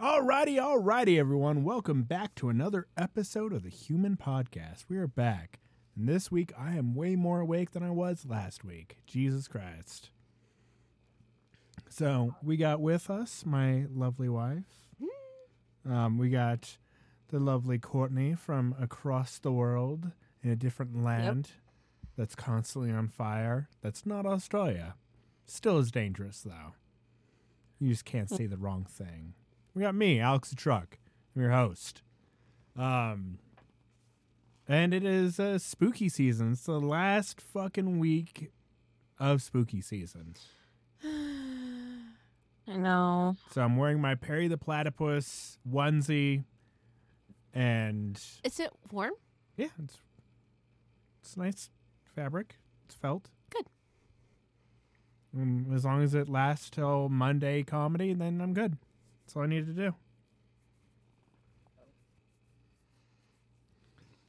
Alrighty, 0.00 0.60
alrighty, 0.60 1.18
everyone. 1.18 1.64
Welcome 1.64 2.04
back 2.04 2.36
to 2.36 2.48
another 2.48 2.86
episode 2.96 3.52
of 3.52 3.64
the 3.64 3.68
Human 3.68 4.16
Podcast. 4.16 4.84
We 4.88 4.96
are 4.96 5.08
back. 5.08 5.58
And 5.96 6.08
this 6.08 6.30
week 6.30 6.52
I 6.56 6.76
am 6.76 6.94
way 6.94 7.16
more 7.16 7.40
awake 7.40 7.72
than 7.72 7.82
I 7.82 7.90
was 7.90 8.24
last 8.24 8.64
week. 8.64 8.98
Jesus 9.08 9.48
Christ. 9.48 10.10
So 11.88 12.36
we 12.44 12.56
got 12.56 12.80
with 12.80 13.10
us 13.10 13.44
my 13.44 13.86
lovely 13.92 14.28
wife. 14.28 14.86
Um, 15.84 16.16
we 16.16 16.30
got 16.30 16.78
the 17.30 17.40
lovely 17.40 17.80
Courtney 17.80 18.36
from 18.36 18.76
across 18.80 19.40
the 19.40 19.50
world 19.50 20.12
in 20.44 20.50
a 20.50 20.56
different 20.56 21.02
land 21.02 21.50
that's 22.16 22.36
constantly 22.36 22.92
on 22.92 23.08
fire. 23.08 23.68
That's 23.82 24.06
not 24.06 24.26
Australia. 24.26 24.94
Still 25.44 25.78
is 25.78 25.90
dangerous 25.90 26.40
though. 26.42 26.74
You 27.80 27.88
just 27.90 28.04
can't 28.04 28.30
say 28.30 28.46
the 28.46 28.56
wrong 28.56 28.86
thing. 28.88 29.34
We 29.78 29.84
got 29.84 29.94
me, 29.94 30.18
Alex 30.18 30.50
the 30.50 30.56
Truck. 30.56 30.98
I'm 31.36 31.42
your 31.42 31.52
host. 31.52 32.02
Um, 32.76 33.38
and 34.66 34.92
it 34.92 35.04
is 35.04 35.38
uh, 35.38 35.60
spooky 35.60 36.08
season. 36.08 36.50
It's 36.50 36.64
the 36.64 36.80
last 36.80 37.40
fucking 37.40 38.00
week 38.00 38.50
of 39.20 39.40
spooky 39.40 39.80
season. 39.80 40.34
I 41.04 42.76
know. 42.76 43.36
So 43.52 43.62
I'm 43.62 43.76
wearing 43.76 44.00
my 44.00 44.16
Perry 44.16 44.48
the 44.48 44.58
Platypus 44.58 45.58
onesie, 45.70 46.42
and 47.54 48.20
Is 48.42 48.58
it 48.58 48.70
warm? 48.90 49.12
yeah, 49.56 49.68
it's 49.84 49.98
it's 51.22 51.36
nice 51.36 51.70
fabric. 52.16 52.56
It's 52.86 52.96
felt. 52.96 53.30
Good. 53.50 53.66
Um, 55.36 55.66
as 55.72 55.84
long 55.84 56.02
as 56.02 56.14
it 56.14 56.28
lasts 56.28 56.68
till 56.68 57.08
Monday 57.08 57.62
comedy, 57.62 58.12
then 58.12 58.40
I'm 58.40 58.54
good. 58.54 58.76
That's 59.28 59.36
all 59.36 59.42
I 59.42 59.46
needed 59.46 59.76
to 59.76 59.90
do. 59.90 59.94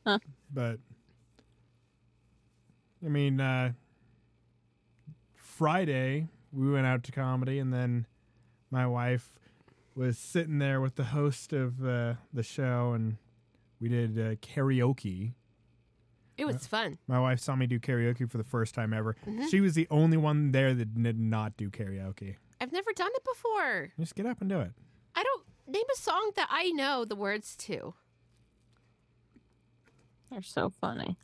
Huh. 0.06 0.19
But 0.53 0.80
I 3.06 3.08
mean, 3.08 3.39
uh, 3.39 3.72
Friday 5.36 6.28
we 6.52 6.69
went 6.69 6.86
out 6.86 7.03
to 7.03 7.14
comedy, 7.14 7.59
and 7.59 7.73
then 7.73 8.08
my 8.72 8.86
wife 8.86 9.39
was 9.95 10.17
sitting 10.17 10.59
there 10.59 10.81
with 10.81 10.95
the 10.95 11.06
host 11.06 11.53
of 11.53 11.81
uh, 11.86 12.16
the 12.34 12.44
show, 12.44 12.91
and 12.91 13.16
we 13.80 13.88
did 13.88 14.19
uh, 14.19 14.36
karaoke. 14.45 15.31
It 16.38 16.45
was 16.45 16.67
fun. 16.67 16.97
My 17.08 17.22
wife 17.22 17.39
saw 17.39 17.56
me 17.56 17.67
do 17.67 17.80
karaoke 17.80 18.30
for 18.30 18.38
the 18.38 18.44
first 18.44 18.75
time 18.75 18.91
ever. 18.91 19.16
Mm-hmm. 19.25 19.47
She 19.47 19.61
was 19.61 19.75
the 19.75 19.88
only 19.89 20.17
one 20.17 20.52
there 20.52 20.73
that 20.73 21.02
did 21.02 21.17
not 21.17 21.56
do 21.56 21.69
karaoke. 21.69 22.36
I've 22.59 22.73
never 22.73 22.91
done 22.91 23.11
it 23.16 23.23
before. 23.23 23.94
Just 23.97 24.16
get 24.16 24.25
up 24.25 24.41
and 24.41 24.50
do 24.50 24.59
it. 24.59 24.73
I 25.15 25.23
don't 25.23 25.43
name 25.67 25.83
a 25.93 25.97
song 25.97 26.31
that 26.35 26.47
I 26.52 26.69
know 26.71 27.05
the 27.05 27.15
words 27.15 27.55
to. 27.57 27.93
They're 30.31 30.41
so 30.41 30.69
funny. 30.69 31.17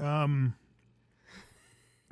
Um, 0.00 0.54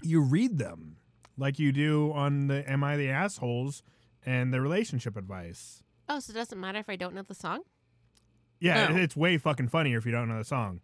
you 0.02 0.20
read 0.20 0.58
them 0.58 0.96
like 1.36 1.58
you 1.58 1.72
do 1.72 2.12
on 2.12 2.48
the 2.48 2.68
"Am 2.70 2.82
I 2.84 2.96
the 2.96 3.08
Assholes" 3.10 3.82
and 4.24 4.52
the 4.52 4.60
relationship 4.60 5.16
advice. 5.16 5.82
Oh, 6.08 6.20
so 6.20 6.32
it 6.32 6.34
doesn't 6.34 6.60
matter 6.60 6.78
if 6.78 6.88
I 6.88 6.96
don't 6.96 7.14
know 7.14 7.22
the 7.22 7.34
song? 7.34 7.60
Yeah, 8.60 8.88
Oh. 8.90 8.96
it's 8.96 9.16
way 9.16 9.38
fucking 9.38 9.68
funnier 9.68 9.98
if 9.98 10.06
you 10.06 10.12
don't 10.12 10.28
know 10.28 10.38
the 10.38 10.44
song. 10.44 10.80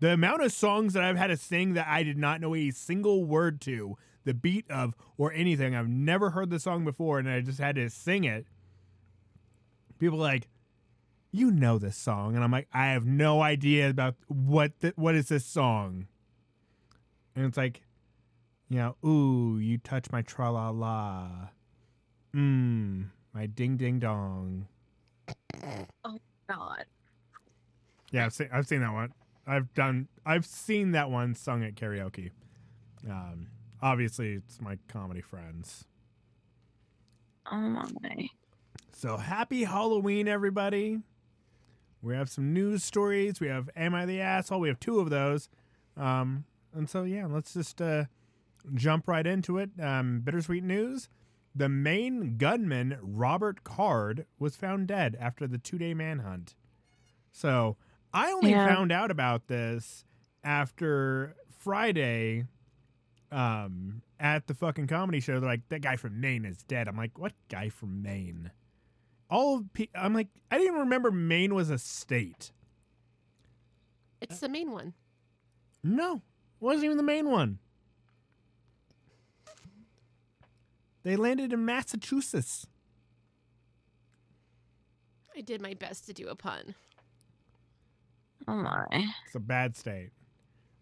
The 0.00 0.12
amount 0.12 0.42
of 0.42 0.52
songs 0.52 0.92
that 0.94 1.02
I've 1.02 1.16
had 1.16 1.28
to 1.28 1.36
sing 1.36 1.74
that 1.74 1.86
I 1.88 2.02
did 2.02 2.18
not 2.18 2.40
know 2.40 2.54
a 2.54 2.70
single 2.70 3.24
word 3.24 3.60
to, 3.62 3.96
the 4.24 4.34
beat 4.34 4.70
of, 4.70 4.94
or 5.16 5.32
anything. 5.32 5.74
I've 5.74 5.88
never 5.88 6.30
heard 6.30 6.50
the 6.50 6.58
song 6.60 6.84
before, 6.84 7.18
and 7.18 7.28
I 7.28 7.40
just 7.40 7.58
had 7.58 7.76
to 7.76 7.88
sing 7.90 8.24
it. 8.24 8.46
People 10.04 10.18
are 10.18 10.32
like, 10.34 10.48
you 11.32 11.50
know 11.50 11.78
this 11.78 11.96
song, 11.96 12.34
and 12.34 12.44
I'm 12.44 12.50
like, 12.50 12.68
I 12.74 12.88
have 12.88 13.06
no 13.06 13.40
idea 13.40 13.88
about 13.88 14.16
what 14.28 14.78
the, 14.80 14.92
what 14.96 15.14
is 15.14 15.28
this 15.28 15.46
song. 15.46 16.08
And 17.34 17.46
it's 17.46 17.56
like, 17.56 17.80
you 18.68 18.76
know, 18.76 18.96
ooh, 19.02 19.58
you 19.58 19.78
touch 19.78 20.12
my 20.12 20.20
tra 20.20 20.52
la 20.52 20.68
la, 20.68 21.30
mmm, 22.36 23.06
my 23.32 23.46
ding 23.46 23.78
ding 23.78 23.98
dong. 23.98 24.66
Oh 26.04 26.18
God. 26.50 26.84
Yeah, 28.10 28.26
I've 28.26 28.34
seen, 28.34 28.50
I've 28.52 28.66
seen 28.66 28.82
that 28.82 28.92
one. 28.92 29.14
I've 29.46 29.72
done. 29.72 30.08
I've 30.26 30.44
seen 30.44 30.92
that 30.92 31.10
one 31.10 31.34
sung 31.34 31.64
at 31.64 31.76
karaoke. 31.76 32.30
Um, 33.08 33.46
obviously, 33.80 34.34
it's 34.34 34.60
my 34.60 34.76
comedy 34.86 35.22
friends. 35.22 35.86
Oh 37.50 37.56
my. 37.56 38.28
So 38.96 39.16
happy 39.16 39.64
Halloween, 39.64 40.28
everybody! 40.28 41.00
We 42.00 42.14
have 42.14 42.28
some 42.30 42.52
news 42.52 42.84
stories. 42.84 43.40
We 43.40 43.48
have 43.48 43.68
"Am 43.76 43.94
I 43.94 44.06
the 44.06 44.20
Asshole?" 44.20 44.60
We 44.60 44.68
have 44.68 44.78
two 44.80 45.00
of 45.00 45.10
those. 45.10 45.48
Um, 45.96 46.44
and 46.72 46.88
so 46.88 47.02
yeah, 47.04 47.26
let's 47.26 47.54
just 47.54 47.80
uh, 47.82 48.04
jump 48.74 49.08
right 49.08 49.26
into 49.26 49.58
it. 49.58 49.70
Um, 49.80 50.20
bittersweet 50.20 50.62
news: 50.64 51.08
the 51.54 51.68
main 51.68 52.36
gunman, 52.36 52.98
Robert 53.02 53.64
Card, 53.64 54.26
was 54.38 54.54
found 54.56 54.86
dead 54.86 55.16
after 55.20 55.46
the 55.46 55.58
two-day 55.58 55.92
manhunt. 55.94 56.54
So 57.32 57.76
I 58.12 58.30
only 58.32 58.50
Yeah. 58.50 58.64
found 58.64 58.92
out 58.92 59.10
about 59.10 59.48
this 59.48 60.04
after 60.42 61.34
Friday. 61.58 62.44
Um, 63.32 64.02
at 64.20 64.46
the 64.46 64.54
fucking 64.54 64.86
comedy 64.86 65.18
show, 65.18 65.40
they're 65.40 65.48
like, 65.50 65.68
"That 65.68 65.82
guy 65.82 65.96
from 65.96 66.20
Maine 66.20 66.44
is 66.44 66.62
dead." 66.62 66.86
I'm 66.86 66.96
like, 66.96 67.18
"What 67.18 67.32
guy 67.48 67.68
from 67.68 68.00
Maine?" 68.00 68.52
All 69.30 69.58
of 69.58 69.72
pe- 69.72 69.88
I'm 69.94 70.14
like, 70.14 70.28
I 70.50 70.56
didn't 70.56 70.68
even 70.68 70.80
remember 70.80 71.10
Maine 71.10 71.54
was 71.54 71.70
a 71.70 71.78
state. 71.78 72.52
It's 74.20 74.40
the 74.40 74.48
main 74.48 74.70
one. 74.70 74.94
No, 75.82 76.16
it 76.16 76.20
wasn't 76.60 76.84
even 76.84 76.96
the 76.96 77.02
main 77.02 77.28
one. 77.30 77.58
They 81.02 81.16
landed 81.16 81.52
in 81.52 81.64
Massachusetts. 81.64 82.66
I 85.36 85.40
did 85.42 85.60
my 85.60 85.74
best 85.74 86.06
to 86.06 86.12
do 86.12 86.28
a 86.28 86.34
pun. 86.34 86.74
Oh 88.48 88.54
my. 88.54 88.86
It's 89.26 89.34
a 89.34 89.40
bad 89.40 89.76
state. 89.76 90.10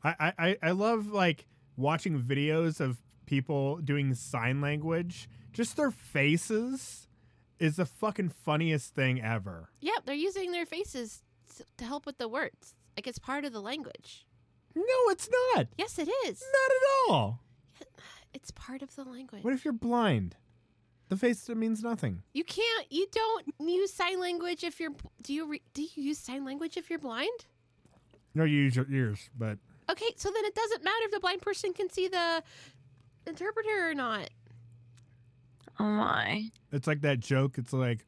I, 0.04 0.14
I, 0.20 0.32
I- 0.38 0.58
I 0.62 0.70
love 0.72 1.08
like 1.08 1.46
watching 1.76 2.20
videos 2.20 2.80
of 2.80 2.98
people 3.26 3.78
doing 3.78 4.14
sign 4.14 4.60
language. 4.60 5.28
Just 5.52 5.76
their 5.76 5.90
faces 5.90 7.08
is 7.62 7.76
the 7.76 7.86
fucking 7.86 8.30
funniest 8.44 8.94
thing 8.94 9.22
ever. 9.22 9.70
Yeah, 9.80 9.92
they're 10.04 10.14
using 10.14 10.50
their 10.50 10.66
faces 10.66 11.22
to 11.76 11.84
help 11.84 12.06
with 12.06 12.18
the 12.18 12.28
words. 12.28 12.74
Like 12.96 13.06
it's 13.06 13.18
part 13.18 13.44
of 13.44 13.52
the 13.52 13.60
language. 13.60 14.26
No, 14.74 14.82
it's 15.08 15.28
not. 15.54 15.68
Yes, 15.78 15.98
it 15.98 16.08
is. 16.26 16.42
Not 16.42 16.70
at 16.76 17.12
all. 17.12 17.40
It's 18.34 18.50
part 18.50 18.80
of 18.80 18.96
the 18.96 19.04
language. 19.04 19.44
What 19.44 19.52
if 19.52 19.62
you're 19.62 19.74
blind? 19.74 20.36
The 21.10 21.18
face 21.18 21.46
means 21.50 21.82
nothing. 21.82 22.22
You 22.32 22.44
can't. 22.44 22.86
You 22.90 23.06
don't 23.12 23.44
use 23.60 23.92
sign 23.92 24.18
language 24.18 24.64
if 24.64 24.80
you're. 24.80 24.92
Do 25.22 25.34
you? 25.34 25.46
Re, 25.46 25.60
do 25.74 25.82
you 25.82 26.02
use 26.02 26.18
sign 26.18 26.42
language 26.42 26.78
if 26.78 26.88
you're 26.88 26.98
blind? 26.98 27.44
No, 28.34 28.44
you 28.44 28.56
use 28.56 28.74
your 28.74 28.90
ears, 28.90 29.28
but 29.38 29.58
Okay, 29.90 30.06
so 30.16 30.30
then 30.30 30.46
it 30.46 30.54
doesn't 30.54 30.82
matter 30.82 31.04
if 31.04 31.10
the 31.10 31.20
blind 31.20 31.42
person 31.42 31.74
can 31.74 31.90
see 31.90 32.08
the 32.08 32.42
interpreter 33.26 33.90
or 33.90 33.94
not. 33.94 34.30
Oh 35.78 35.84
my. 35.84 36.50
it's 36.70 36.86
like 36.86 37.00
that 37.02 37.20
joke. 37.20 37.58
It's 37.58 37.72
like, 37.72 38.06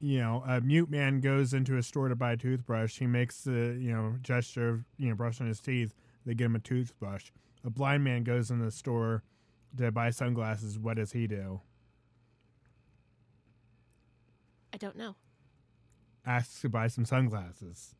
you 0.00 0.18
know, 0.20 0.42
a 0.46 0.60
mute 0.60 0.90
man 0.90 1.20
goes 1.20 1.52
into 1.52 1.76
a 1.76 1.82
store 1.82 2.08
to 2.08 2.16
buy 2.16 2.32
a 2.32 2.36
toothbrush. 2.36 2.98
He 2.98 3.06
makes 3.06 3.42
the, 3.42 3.76
you 3.80 3.92
know, 3.92 4.14
gesture 4.22 4.68
of, 4.68 4.84
you 4.98 5.08
know, 5.08 5.14
brushing 5.14 5.46
his 5.46 5.60
teeth. 5.60 5.94
They 6.24 6.34
get 6.34 6.46
him 6.46 6.56
a 6.56 6.60
toothbrush. 6.60 7.30
A 7.64 7.70
blind 7.70 8.04
man 8.04 8.24
goes 8.24 8.50
in 8.50 8.58
the 8.58 8.70
store 8.70 9.22
to 9.76 9.90
buy 9.92 10.10
sunglasses. 10.10 10.78
What 10.78 10.96
does 10.96 11.12
he 11.12 11.26
do? 11.26 11.60
I 14.72 14.76
don't 14.76 14.96
know. 14.96 15.16
Asks 16.24 16.60
to 16.62 16.68
buy 16.68 16.88
some 16.88 17.04
sunglasses. 17.04 17.94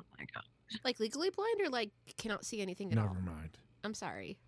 Oh 0.00 0.04
my 0.18 0.24
god. 0.32 0.44
Like 0.84 1.00
legally 1.00 1.30
blind 1.30 1.60
or 1.60 1.68
like 1.68 1.90
cannot 2.16 2.44
see 2.44 2.62
anything 2.62 2.90
at 2.92 2.96
Never 2.96 3.08
all. 3.08 3.14
Never 3.14 3.26
mind. 3.26 3.58
I'm 3.84 3.94
sorry. 3.94 4.38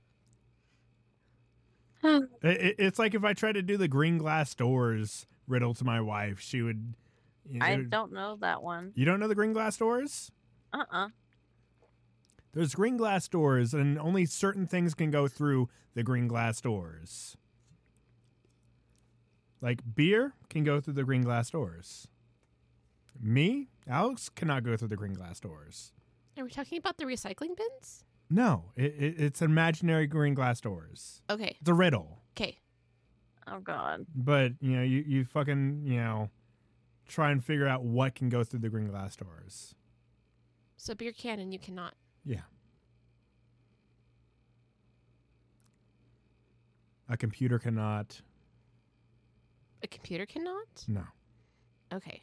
It, 2.42 2.60
it, 2.60 2.74
it's 2.78 2.98
like 2.98 3.14
if 3.14 3.22
I 3.24 3.32
tried 3.32 3.52
to 3.52 3.62
do 3.62 3.76
the 3.76 3.86
green 3.86 4.18
glass 4.18 4.54
doors 4.54 5.26
riddle 5.46 5.74
to 5.74 5.84
my 5.84 6.00
wife, 6.00 6.40
she 6.40 6.60
would. 6.62 6.94
You 7.48 7.60
know, 7.60 7.66
I 7.66 7.76
don't 7.76 8.12
know 8.12 8.36
that 8.40 8.62
one. 8.62 8.92
You 8.94 9.04
don't 9.04 9.20
know 9.20 9.28
the 9.28 9.34
green 9.34 9.52
glass 9.52 9.76
doors? 9.76 10.32
Uh 10.72 10.84
uh 10.90 11.08
There's 12.52 12.74
green 12.74 12.96
glass 12.96 13.28
doors, 13.28 13.72
and 13.72 13.98
only 13.98 14.26
certain 14.26 14.66
things 14.66 14.94
can 14.94 15.10
go 15.10 15.28
through 15.28 15.68
the 15.94 16.02
green 16.02 16.26
glass 16.26 16.60
doors. 16.60 17.36
Like 19.60 19.80
beer 19.94 20.34
can 20.48 20.64
go 20.64 20.80
through 20.80 20.94
the 20.94 21.04
green 21.04 21.22
glass 21.22 21.50
doors. 21.50 22.08
Me, 23.20 23.68
Alex, 23.86 24.28
cannot 24.28 24.64
go 24.64 24.76
through 24.76 24.88
the 24.88 24.96
green 24.96 25.14
glass 25.14 25.38
doors. 25.38 25.92
Are 26.36 26.44
we 26.44 26.50
talking 26.50 26.78
about 26.78 26.96
the 26.96 27.04
recycling 27.04 27.56
bins? 27.56 28.04
No, 28.32 28.64
it, 28.76 28.94
it, 28.98 29.20
it's 29.20 29.42
imaginary 29.42 30.06
green 30.06 30.32
glass 30.32 30.58
doors. 30.58 31.20
Okay. 31.28 31.56
It's 31.60 31.68
a 31.68 31.74
riddle. 31.74 32.20
Okay. 32.34 32.58
Oh 33.46 33.60
God. 33.60 34.06
but 34.14 34.52
you 34.60 34.76
know, 34.76 34.82
you 34.82 35.04
you 35.06 35.24
fucking 35.26 35.82
you 35.84 35.98
know, 35.98 36.30
try 37.06 37.30
and 37.30 37.44
figure 37.44 37.68
out 37.68 37.82
what 37.84 38.14
can 38.14 38.30
go 38.30 38.42
through 38.42 38.60
the 38.60 38.70
green 38.70 38.88
glass 38.88 39.16
doors. 39.16 39.74
So 40.78 40.94
beer 40.94 41.12
can 41.12 41.40
and 41.40 41.52
you 41.52 41.58
cannot. 41.58 41.94
Yeah. 42.24 42.40
A 47.10 47.16
computer 47.18 47.58
cannot. 47.58 48.22
A 49.82 49.86
computer 49.88 50.24
cannot. 50.24 50.84
No. 50.88 51.02
Okay. 51.92 52.22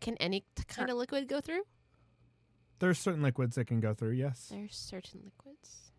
Can 0.00 0.16
any 0.16 0.40
t- 0.54 0.62
kind 0.66 0.88
of 0.88 0.96
liquid 0.96 1.28
go 1.28 1.40
through? 1.42 1.62
There's 2.78 2.98
certain 2.98 3.22
liquids 3.22 3.56
that 3.56 3.66
can 3.66 3.80
go 3.80 3.94
through, 3.94 4.12
yes. 4.12 4.48
There's 4.50 4.74
certain 4.76 5.20
liquids. 5.24 5.92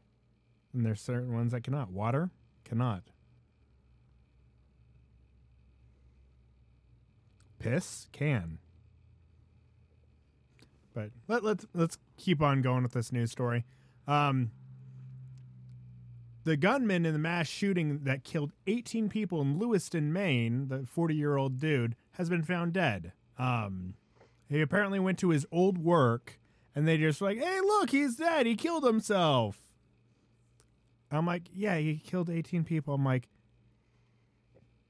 And 0.73 0.85
there's 0.85 1.01
certain 1.01 1.33
ones 1.33 1.51
that 1.51 1.63
cannot. 1.63 1.91
Water 1.91 2.29
cannot. 2.63 3.03
Piss 7.59 8.07
can. 8.11 8.59
But 10.93 11.11
let, 11.27 11.43
let's 11.43 11.65
let's 11.73 11.97
keep 12.17 12.41
on 12.41 12.61
going 12.61 12.83
with 12.83 12.93
this 12.93 13.11
news 13.11 13.31
story. 13.31 13.65
Um, 14.07 14.51
the 16.43 16.57
gunman 16.57 17.05
in 17.05 17.13
the 17.13 17.19
mass 17.19 17.47
shooting 17.47 17.99
that 18.03 18.23
killed 18.23 18.53
18 18.67 19.09
people 19.09 19.41
in 19.41 19.59
Lewiston, 19.59 20.13
Maine, 20.13 20.69
the 20.69 20.85
40 20.85 21.13
year 21.13 21.35
old 21.37 21.59
dude, 21.59 21.95
has 22.13 22.29
been 22.29 22.43
found 22.43 22.73
dead. 22.73 23.11
Um, 23.37 23.95
he 24.49 24.61
apparently 24.61 24.99
went 24.99 25.19
to 25.19 25.29
his 25.29 25.45
old 25.51 25.77
work 25.77 26.39
and 26.77 26.87
they 26.87 26.95
just 26.95 27.21
like, 27.21 27.39
hey, 27.39 27.59
look, 27.59 27.89
he's 27.89 28.17
dead. 28.17 28.45
He 28.45 28.55
killed 28.55 28.83
himself. 28.83 29.57
I'm 31.09 31.25
like, 31.25 31.49
yeah, 31.51 31.75
he 31.77 31.95
killed 31.97 32.29
18 32.29 32.65
people. 32.65 32.93
I'm 32.93 33.03
like, 33.03 33.27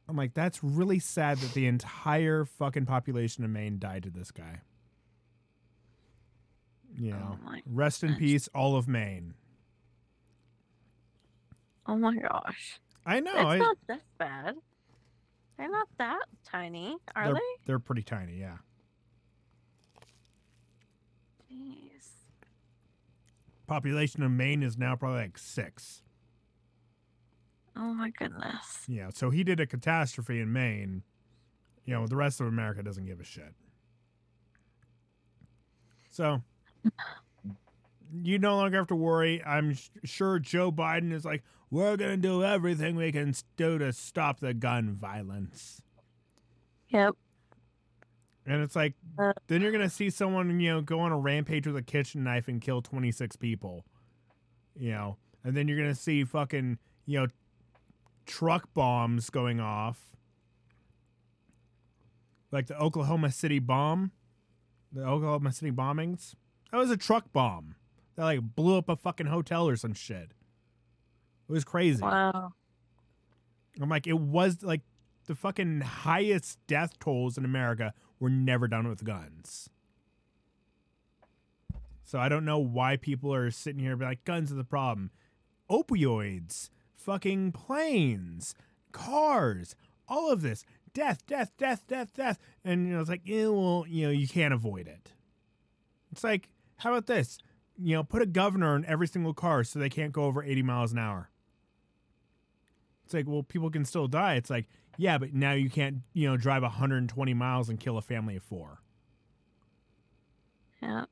I'm 0.09 0.17
like, 0.17 0.33
that's 0.33 0.61
really 0.61 0.99
sad 0.99 1.37
that 1.37 1.53
the 1.53 1.65
entire 1.65 2.43
fucking 2.43 2.87
population 2.87 3.45
of 3.45 3.51
Maine 3.51 3.79
died 3.79 4.03
to 4.03 4.09
this 4.09 4.31
guy. 4.31 4.59
You 6.93 7.13
oh 7.13 7.19
know, 7.19 7.37
Oh 7.47 7.55
rest 7.65 8.03
in 8.03 8.15
peace, 8.15 8.49
all 8.53 8.75
of 8.75 8.89
Maine. 8.89 9.35
Oh 11.85 11.95
my 11.95 12.17
gosh. 12.17 12.81
I 13.05 13.21
know. 13.21 13.31
it's 13.31 13.45
I, 13.45 13.57
not 13.59 13.77
that 13.87 14.01
bad. 14.17 14.55
They're 15.57 15.71
not 15.71 15.87
that 15.99 16.25
tiny, 16.43 16.97
are 17.15 17.27
they're, 17.27 17.33
they? 17.35 17.39
They're 17.65 17.79
pretty 17.79 18.03
tiny, 18.03 18.37
yeah. 18.37 18.57
Jeez. 21.57 22.09
Population 23.67 24.23
of 24.23 24.31
Maine 24.31 24.63
is 24.63 24.77
now 24.77 24.95
probably 24.95 25.21
like 25.21 25.37
six. 25.37 26.03
Oh 27.75 27.93
my 27.93 28.09
goodness. 28.09 28.85
Yeah, 28.87 29.09
so 29.13 29.29
he 29.29 29.43
did 29.43 29.59
a 29.59 29.65
catastrophe 29.67 30.39
in 30.39 30.51
Maine. 30.51 31.03
You 31.85 31.93
know, 31.93 32.07
the 32.07 32.15
rest 32.15 32.41
of 32.41 32.47
America 32.47 32.81
doesn't 32.83 33.05
give 33.05 33.19
a 33.19 33.23
shit. 33.23 33.53
So, 36.09 36.41
you 38.23 38.39
no 38.39 38.55
longer 38.55 38.77
have 38.77 38.87
to 38.87 38.95
worry. 38.95 39.43
I'm 39.45 39.75
sh- 39.75 39.89
sure 40.03 40.39
Joe 40.39 40.71
Biden 40.71 41.13
is 41.13 41.23
like, 41.23 41.43
we're 41.69 41.97
going 41.97 42.11
to 42.11 42.17
do 42.17 42.43
everything 42.43 42.95
we 42.95 43.11
can 43.11 43.33
do 43.55 43.77
to 43.77 43.93
stop 43.93 44.39
the 44.39 44.53
gun 44.53 44.95
violence. 44.95 45.81
Yep. 46.89 47.15
And 48.47 48.63
it's 48.63 48.75
like, 48.75 48.93
Uh. 49.19 49.33
then 49.47 49.61
you're 49.61 49.71
going 49.73 49.83
to 49.83 49.89
see 49.93 50.09
someone, 50.09 50.59
you 50.59 50.69
know, 50.69 50.81
go 50.81 51.01
on 51.01 51.11
a 51.11 51.17
rampage 51.19 51.67
with 51.67 51.75
a 51.75 51.81
kitchen 51.83 52.23
knife 52.23 52.47
and 52.47 52.61
kill 52.61 52.81
26 52.81 53.35
people. 53.35 53.85
You 54.75 54.91
know, 54.91 55.17
and 55.43 55.55
then 55.55 55.67
you're 55.67 55.77
going 55.77 55.93
to 55.93 55.99
see 55.99 56.23
fucking, 56.23 56.77
you 57.05 57.19
know, 57.19 57.27
truck 58.25 58.73
bombs 58.73 59.29
going 59.29 59.59
off. 59.59 60.15
Like 62.51 62.67
the 62.67 62.79
Oklahoma 62.79 63.31
City 63.31 63.59
bomb, 63.59 64.11
the 64.93 65.03
Oklahoma 65.03 65.51
City 65.51 65.71
bombings. 65.71 66.33
That 66.71 66.77
was 66.77 66.89
a 66.91 66.97
truck 66.97 67.33
bomb 67.33 67.75
that 68.15 68.23
like 68.23 68.39
blew 68.55 68.77
up 68.77 68.87
a 68.87 68.95
fucking 68.95 69.27
hotel 69.27 69.67
or 69.67 69.75
some 69.75 69.93
shit. 69.93 70.31
It 71.49 71.51
was 71.51 71.65
crazy. 71.65 72.01
Wow. 72.01 72.53
I'm 73.81 73.89
like, 73.89 74.07
it 74.07 74.19
was 74.19 74.63
like 74.63 74.81
the 75.25 75.35
fucking 75.35 75.81
highest 75.81 76.59
death 76.67 76.97
tolls 76.99 77.37
in 77.37 77.43
America 77.45 77.93
were 78.19 78.29
never 78.29 78.67
done 78.67 78.87
with 78.87 79.03
guns. 79.03 79.69
So 82.03 82.19
I 82.19 82.29
don't 82.29 82.45
know 82.45 82.59
why 82.59 82.95
people 82.95 83.33
are 83.33 83.51
sitting 83.51 83.81
here 83.81 83.95
like, 83.95 84.23
guns 84.23 84.51
are 84.51 84.55
the 84.55 84.63
problem. 84.63 85.11
Opioids, 85.69 86.69
fucking 86.95 87.51
planes, 87.51 88.55
cars, 88.93 89.75
all 90.07 90.31
of 90.31 90.41
this. 90.41 90.63
Death, 90.93 91.25
death, 91.27 91.51
death, 91.57 91.83
death, 91.87 92.13
death. 92.15 92.39
And 92.63 92.87
you 92.87 92.93
know, 92.93 93.01
it's 93.01 93.09
like, 93.09 93.23
yeah, 93.25 93.47
well, 93.47 93.85
you 93.87 94.05
know, 94.05 94.11
you 94.11 94.27
can't 94.27 94.53
avoid 94.53 94.87
it. 94.87 95.11
It's 96.11 96.23
like, 96.23 96.49
how 96.77 96.91
about 96.91 97.07
this? 97.07 97.39
You 97.77 97.97
know, 97.97 98.03
put 98.03 98.21
a 98.21 98.25
governor 98.25 98.75
in 98.75 98.85
every 98.85 99.07
single 99.07 99.33
car 99.33 99.63
so 99.63 99.77
they 99.77 99.89
can't 99.89 100.13
go 100.13 100.23
over 100.23 100.41
80 100.41 100.63
miles 100.63 100.93
an 100.93 100.99
hour. 100.99 101.29
It's 103.03 103.13
like, 103.13 103.27
well, 103.27 103.43
people 103.43 103.69
can 103.69 103.85
still 103.85 104.07
die. 104.07 104.35
It's 104.35 104.49
like, 104.49 104.67
yeah, 104.97 105.17
but 105.17 105.33
now 105.33 105.53
you 105.53 105.69
can't, 105.69 105.97
you 106.13 106.27
know, 106.27 106.37
drive 106.37 106.63
120 106.63 107.33
miles 107.33 107.69
and 107.69 107.79
kill 107.79 107.97
a 107.97 108.01
family 108.01 108.35
of 108.35 108.43
four. 108.43 108.81
Yeah. 110.81 111.05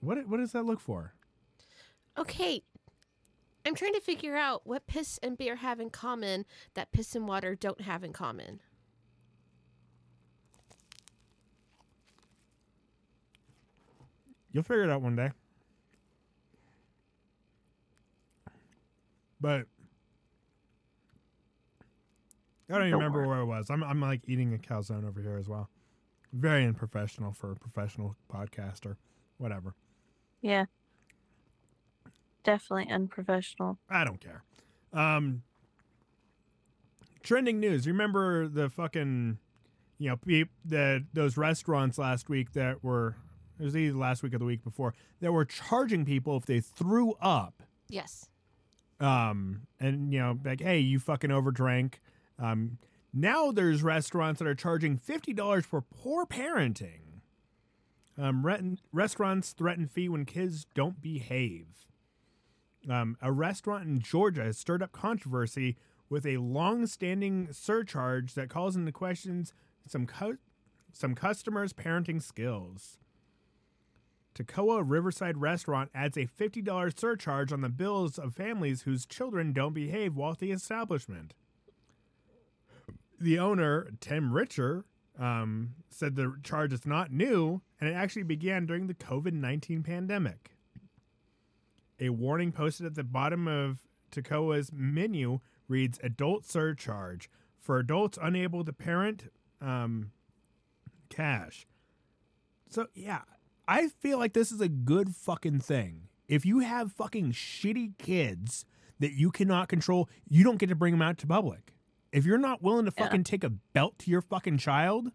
What 0.00 0.28
what 0.28 0.38
does 0.38 0.52
that 0.52 0.64
look 0.64 0.80
for? 0.80 1.14
Okay. 2.18 2.62
I'm 3.66 3.74
trying 3.74 3.94
to 3.94 4.00
figure 4.00 4.36
out 4.36 4.66
what 4.66 4.86
piss 4.86 5.18
and 5.22 5.38
beer 5.38 5.56
have 5.56 5.80
in 5.80 5.88
common 5.88 6.44
that 6.74 6.92
piss 6.92 7.14
and 7.14 7.26
water 7.26 7.54
don't 7.54 7.80
have 7.80 8.04
in 8.04 8.12
common. 8.12 8.60
You'll 14.52 14.62
figure 14.62 14.84
it 14.84 14.90
out 14.90 15.00
one 15.00 15.16
day. 15.16 15.30
But 19.40 19.66
I 22.68 22.72
don't 22.74 22.82
even 22.82 22.92
Don't 22.92 23.00
remember 23.00 23.18
worry. 23.20 23.28
where 23.28 23.38
it 23.40 23.46
was. 23.46 23.70
I'm 23.70 23.82
I'm 23.84 24.00
like 24.00 24.22
eating 24.26 24.54
a 24.54 24.58
calzone 24.58 25.06
over 25.06 25.20
here 25.20 25.36
as 25.36 25.48
well. 25.48 25.68
Very 26.32 26.64
unprofessional 26.64 27.32
for 27.32 27.52
a 27.52 27.56
professional 27.56 28.16
podcaster. 28.32 28.96
Whatever. 29.38 29.74
Yeah. 30.40 30.64
Definitely 32.42 32.92
unprofessional. 32.92 33.78
I 33.88 34.04
don't 34.04 34.20
care. 34.20 34.42
Um, 34.92 35.42
trending 37.22 37.58
news. 37.60 37.86
Remember 37.86 38.48
the 38.48 38.68
fucking, 38.68 39.38
you 39.98 40.10
know, 40.10 40.16
peop, 40.16 40.50
the 40.64 41.04
those 41.12 41.36
restaurants 41.36 41.98
last 41.98 42.28
week 42.28 42.52
that 42.52 42.82
were 42.84 43.16
it 43.58 43.64
was 43.64 43.76
either 43.76 43.96
last 43.96 44.22
week 44.22 44.34
or 44.34 44.38
the 44.38 44.44
week 44.44 44.62
before 44.64 44.94
that 45.20 45.32
were 45.32 45.44
charging 45.44 46.04
people 46.04 46.36
if 46.36 46.46
they 46.46 46.60
threw 46.60 47.14
up. 47.20 47.62
Yes. 47.88 48.28
Um, 49.00 49.62
and 49.80 50.12
you 50.12 50.18
know, 50.20 50.38
like, 50.44 50.60
hey, 50.60 50.78
you 50.78 50.98
fucking 50.98 51.30
overdrank. 51.30 51.94
Um, 52.38 52.78
now 53.12 53.52
there's 53.52 53.82
restaurants 53.82 54.40
that 54.40 54.48
are 54.48 54.54
charging 54.54 54.96
fifty 54.96 55.32
dollars 55.32 55.64
for 55.66 55.80
poor 55.80 56.26
parenting. 56.26 57.20
Um, 58.16 58.44
re- 58.46 58.78
restaurants 58.92 59.52
threaten 59.52 59.86
fee 59.86 60.08
when 60.08 60.24
kids 60.24 60.66
don't 60.74 61.00
behave. 61.00 61.66
Um, 62.88 63.16
a 63.20 63.32
restaurant 63.32 63.86
in 63.86 64.00
Georgia 64.00 64.44
has 64.44 64.58
stirred 64.58 64.82
up 64.82 64.92
controversy 64.92 65.76
with 66.08 66.26
a 66.26 66.36
long-standing 66.36 67.48
surcharge 67.50 68.34
that 68.34 68.50
calls 68.50 68.76
into 68.76 68.92
questions 68.92 69.52
some 69.86 70.06
cu- 70.06 70.38
some 70.92 71.14
customers' 71.14 71.72
parenting 71.72 72.22
skills. 72.22 72.98
Toccoa 74.34 74.82
Riverside 74.84 75.38
Restaurant 75.38 75.90
adds 75.94 76.16
a 76.16 76.26
$50 76.26 76.98
surcharge 76.98 77.52
on 77.52 77.60
the 77.60 77.68
bills 77.68 78.18
of 78.18 78.34
families 78.34 78.82
whose 78.82 79.06
children 79.06 79.52
don't 79.52 79.74
behave 79.74 80.16
while 80.16 80.32
at 80.32 80.38
the 80.38 80.50
establishment. 80.50 81.34
The 83.20 83.38
owner, 83.38 83.90
Tim 84.00 84.32
Richer, 84.32 84.84
um, 85.18 85.74
said 85.90 86.16
the 86.16 86.34
charge 86.42 86.72
is 86.72 86.84
not 86.84 87.12
new 87.12 87.62
and 87.80 87.88
it 87.88 87.92
actually 87.94 88.24
began 88.24 88.66
during 88.66 88.86
the 88.86 88.94
COVID 88.94 89.32
19 89.32 89.82
pandemic. 89.82 90.50
A 92.00 92.08
warning 92.10 92.52
posted 92.52 92.86
at 92.86 92.94
the 92.94 93.04
bottom 93.04 93.46
of 93.46 93.78
Toccoa's 94.10 94.70
menu 94.72 95.40
reads 95.68 95.98
Adult 96.02 96.44
Surcharge 96.44 97.30
for 97.60 97.78
adults 97.78 98.18
unable 98.20 98.64
to 98.64 98.72
parent 98.72 99.30
um, 99.60 100.10
cash. 101.08 101.66
So, 102.68 102.88
yeah, 102.94 103.22
I 103.66 103.88
feel 103.88 104.18
like 104.18 104.32
this 104.32 104.50
is 104.50 104.60
a 104.60 104.68
good 104.68 105.14
fucking 105.14 105.60
thing. 105.60 106.08
If 106.26 106.44
you 106.44 106.60
have 106.60 106.92
fucking 106.92 107.32
shitty 107.32 107.96
kids 107.98 108.64
that 108.98 109.12
you 109.12 109.30
cannot 109.30 109.68
control, 109.68 110.08
you 110.28 110.42
don't 110.44 110.58
get 110.58 110.68
to 110.70 110.74
bring 110.74 110.92
them 110.92 111.02
out 111.02 111.18
to 111.18 111.26
public. 111.26 111.73
If 112.14 112.24
you're 112.24 112.38
not 112.38 112.62
willing 112.62 112.84
to 112.86 112.92
Yeah. 112.96 113.04
fucking 113.04 113.24
take 113.24 113.42
a 113.42 113.50
belt 113.50 113.98
to 113.98 114.10
your 114.10 114.22
fucking 114.22 114.58
child 114.58 115.10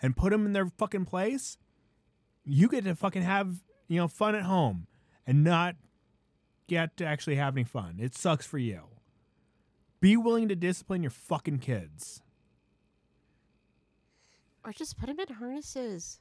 and 0.00 0.16
put 0.16 0.30
them 0.30 0.46
in 0.46 0.52
their 0.52 0.68
fucking 0.68 1.04
place, 1.04 1.58
you 2.44 2.68
get 2.68 2.84
to 2.84 2.94
fucking 2.94 3.22
have, 3.22 3.64
you 3.88 3.96
know, 3.96 4.06
fun 4.06 4.36
at 4.36 4.44
home 4.44 4.86
and 5.26 5.42
not 5.42 5.74
get 6.68 6.96
to 6.98 7.04
actually 7.04 7.34
have 7.36 7.56
any 7.56 7.64
fun. 7.64 7.96
It 7.98 8.14
sucks 8.14 8.46
for 8.46 8.58
you. 8.58 8.84
Be 10.00 10.16
willing 10.16 10.46
to 10.48 10.54
discipline 10.54 11.02
your 11.02 11.10
fucking 11.10 11.58
kids. 11.58 12.22
Or 14.64 14.72
just 14.72 14.96
put 14.96 15.06
them 15.08 15.18
in 15.18 15.34
harnesses. 15.34 16.20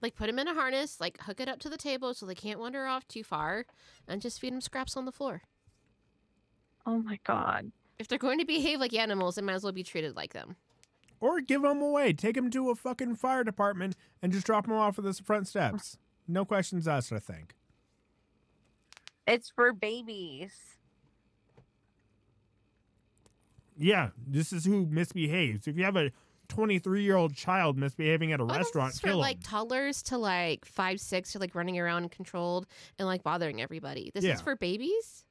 Like 0.00 0.16
put 0.16 0.28
them 0.28 0.38
in 0.38 0.48
a 0.48 0.54
harness, 0.54 0.98
like 0.98 1.20
hook 1.20 1.40
it 1.40 1.48
up 1.48 1.58
to 1.60 1.68
the 1.68 1.76
table 1.76 2.14
so 2.14 2.24
they 2.24 2.34
can't 2.34 2.58
wander 2.58 2.86
off 2.86 3.06
too 3.06 3.22
far, 3.22 3.66
and 4.08 4.22
just 4.22 4.40
feed 4.40 4.54
them 4.54 4.62
scraps 4.62 4.96
on 4.96 5.04
the 5.04 5.12
floor. 5.12 5.42
Oh 6.86 6.98
my 7.02 7.18
god. 7.22 7.70
If 7.98 8.08
they're 8.08 8.18
going 8.18 8.38
to 8.38 8.44
behave 8.44 8.80
like 8.80 8.94
animals, 8.94 9.36
they 9.36 9.42
might 9.42 9.52
as 9.54 9.62
well 9.62 9.72
be 9.72 9.82
treated 9.84 10.16
like 10.16 10.32
them. 10.32 10.56
Or 11.20 11.40
give 11.40 11.62
them 11.62 11.80
away. 11.80 12.12
Take 12.12 12.34
them 12.34 12.50
to 12.50 12.70
a 12.70 12.74
fucking 12.74 13.14
fire 13.16 13.44
department 13.44 13.94
and 14.20 14.32
just 14.32 14.44
drop 14.44 14.66
them 14.66 14.74
off 14.74 14.98
at 14.98 15.04
the 15.04 15.12
front 15.14 15.46
steps. 15.46 15.96
No 16.26 16.44
questions 16.44 16.88
asked, 16.88 17.12
I 17.12 17.20
think. 17.20 17.54
It's 19.26 19.50
for 19.50 19.72
babies. 19.72 20.52
Yeah, 23.76 24.10
this 24.26 24.52
is 24.52 24.64
who 24.64 24.86
misbehaves. 24.86 25.66
If 25.66 25.76
you 25.76 25.84
have 25.84 25.96
a 25.96 26.10
23 26.48 27.02
year 27.02 27.16
old 27.16 27.34
child 27.34 27.78
misbehaving 27.78 28.32
at 28.32 28.40
a 28.40 28.42
Oh, 28.42 28.46
restaurant, 28.46 28.88
this 28.90 28.96
is 28.96 29.00
for 29.00 29.14
like 29.14 29.38
toddlers 29.42 30.02
to 30.04 30.18
like 30.18 30.64
five, 30.64 31.00
six, 31.00 31.34
or 31.34 31.38
like 31.38 31.54
running 31.54 31.78
around 31.78 32.10
controlled 32.10 32.66
and 32.98 33.06
like 33.08 33.22
bothering 33.22 33.60
everybody. 33.62 34.10
This 34.14 34.24
Yeah. 34.24 34.34
is 34.34 34.40
for 34.40 34.56
babies. 34.56 35.24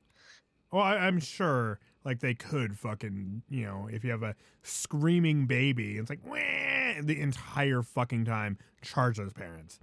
Well, 0.71 0.83
I, 0.83 0.95
I'm 0.95 1.19
sure 1.19 1.79
like 2.03 2.19
they 2.19 2.33
could 2.33 2.77
fucking, 2.77 3.43
you 3.49 3.65
know, 3.65 3.87
if 3.91 4.03
you 4.03 4.11
have 4.11 4.23
a 4.23 4.35
screaming 4.63 5.45
baby, 5.45 5.97
it's 5.97 6.09
like, 6.09 6.25
Wah! 6.25 7.01
the 7.01 7.19
entire 7.19 7.81
fucking 7.81 8.25
time, 8.25 8.57
charge 8.81 9.17
those 9.17 9.33
parents. 9.33 9.79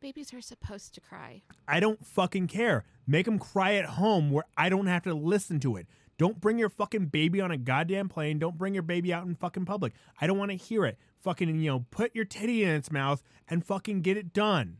Babies 0.00 0.32
are 0.32 0.40
supposed 0.40 0.94
to 0.94 1.00
cry. 1.00 1.42
I 1.68 1.78
don't 1.78 2.04
fucking 2.06 2.46
care. 2.46 2.84
Make 3.06 3.26
them 3.26 3.38
cry 3.38 3.74
at 3.74 3.84
home 3.84 4.30
where 4.30 4.44
I 4.56 4.70
don't 4.70 4.86
have 4.86 5.02
to 5.02 5.12
listen 5.12 5.60
to 5.60 5.76
it. 5.76 5.86
Don't 6.16 6.40
bring 6.40 6.58
your 6.58 6.70
fucking 6.70 7.06
baby 7.06 7.40
on 7.40 7.50
a 7.50 7.56
goddamn 7.58 8.08
plane. 8.08 8.38
Don't 8.38 8.56
bring 8.56 8.72
your 8.74 8.82
baby 8.82 9.12
out 9.12 9.26
in 9.26 9.34
fucking 9.34 9.66
public. 9.66 9.92
I 10.20 10.26
don't 10.26 10.38
want 10.38 10.50
to 10.50 10.56
hear 10.56 10.86
it. 10.86 10.98
Fucking, 11.18 11.48
you 11.60 11.70
know, 11.70 11.86
put 11.90 12.14
your 12.14 12.24
titty 12.24 12.62
in 12.62 12.70
its 12.70 12.90
mouth 12.90 13.22
and 13.48 13.64
fucking 13.64 14.00
get 14.00 14.16
it 14.16 14.32
done. 14.32 14.78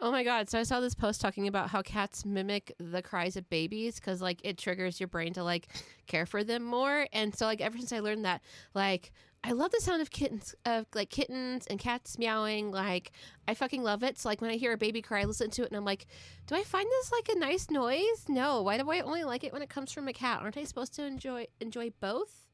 Oh 0.00 0.10
my 0.10 0.24
god! 0.24 0.50
So 0.50 0.58
I 0.58 0.64
saw 0.64 0.80
this 0.80 0.94
post 0.94 1.20
talking 1.20 1.46
about 1.46 1.70
how 1.70 1.80
cats 1.80 2.24
mimic 2.24 2.74
the 2.78 3.00
cries 3.00 3.36
of 3.36 3.48
babies 3.48 3.94
because 3.96 4.20
like 4.20 4.40
it 4.44 4.58
triggers 4.58 4.98
your 5.00 5.06
brain 5.06 5.32
to 5.34 5.44
like 5.44 5.68
care 6.06 6.26
for 6.26 6.42
them 6.44 6.64
more. 6.64 7.06
And 7.12 7.34
so 7.34 7.46
like 7.46 7.60
ever 7.60 7.78
since 7.78 7.92
I 7.92 8.00
learned 8.00 8.24
that, 8.24 8.42
like 8.74 9.12
I 9.44 9.52
love 9.52 9.70
the 9.70 9.80
sound 9.80 10.02
of 10.02 10.10
kittens, 10.10 10.54
of 10.64 10.86
like 10.94 11.10
kittens 11.10 11.66
and 11.68 11.78
cats 11.78 12.18
meowing. 12.18 12.70
Like 12.72 13.12
I 13.46 13.54
fucking 13.54 13.82
love 13.82 14.02
it. 14.02 14.18
So 14.18 14.28
like 14.28 14.40
when 14.40 14.50
I 14.50 14.56
hear 14.56 14.72
a 14.72 14.76
baby 14.78 15.00
cry, 15.00 15.20
I 15.20 15.24
listen 15.24 15.50
to 15.50 15.62
it 15.62 15.68
and 15.68 15.76
I'm 15.76 15.84
like, 15.84 16.06
do 16.46 16.54
I 16.56 16.64
find 16.64 16.86
this 16.86 17.12
like 17.12 17.28
a 17.36 17.38
nice 17.38 17.70
noise? 17.70 18.24
No. 18.28 18.62
Why 18.62 18.78
do 18.78 18.90
I 18.90 19.00
only 19.00 19.22
like 19.22 19.44
it 19.44 19.52
when 19.52 19.62
it 19.62 19.68
comes 19.70 19.92
from 19.92 20.08
a 20.08 20.12
cat? 20.12 20.40
Aren't 20.42 20.56
I 20.56 20.64
supposed 20.64 20.94
to 20.94 21.04
enjoy 21.04 21.46
enjoy 21.60 21.90
both? 22.00 22.46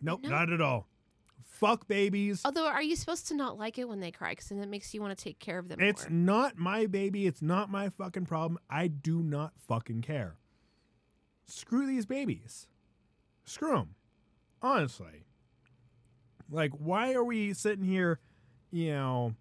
Nope, 0.00 0.20
No. 0.22 0.28
not 0.30 0.50
at 0.52 0.60
all. 0.60 0.86
Fuck 1.44 1.86
babies. 1.88 2.42
Although, 2.44 2.66
are 2.66 2.82
you 2.82 2.96
supposed 2.96 3.28
to 3.28 3.34
not 3.34 3.58
like 3.58 3.78
it 3.78 3.88
when 3.88 4.00
they 4.00 4.10
cry? 4.10 4.30
Because 4.30 4.48
then 4.48 4.60
it 4.60 4.68
makes 4.68 4.92
you 4.94 5.00
want 5.00 5.16
to 5.16 5.22
take 5.24 5.38
care 5.38 5.58
of 5.58 5.68
them 5.68 5.78
It's 5.80 6.08
more. 6.08 6.18
not 6.18 6.58
my 6.58 6.86
baby. 6.86 7.26
It's 7.26 7.42
not 7.42 7.70
my 7.70 7.88
fucking 7.88 8.26
problem. 8.26 8.58
I 8.68 8.88
do 8.88 9.22
not 9.22 9.52
fucking 9.68 10.02
care. 10.02 10.36
Screw 11.46 11.86
these 11.86 12.06
babies. 12.06 12.66
Screw 13.44 13.72
them. 13.72 13.94
Honestly. 14.62 15.24
Like, 16.50 16.72
why 16.72 17.12
are 17.14 17.24
we 17.24 17.52
sitting 17.54 17.84
here, 17.84 18.20
you 18.70 18.92
know, 18.92 19.34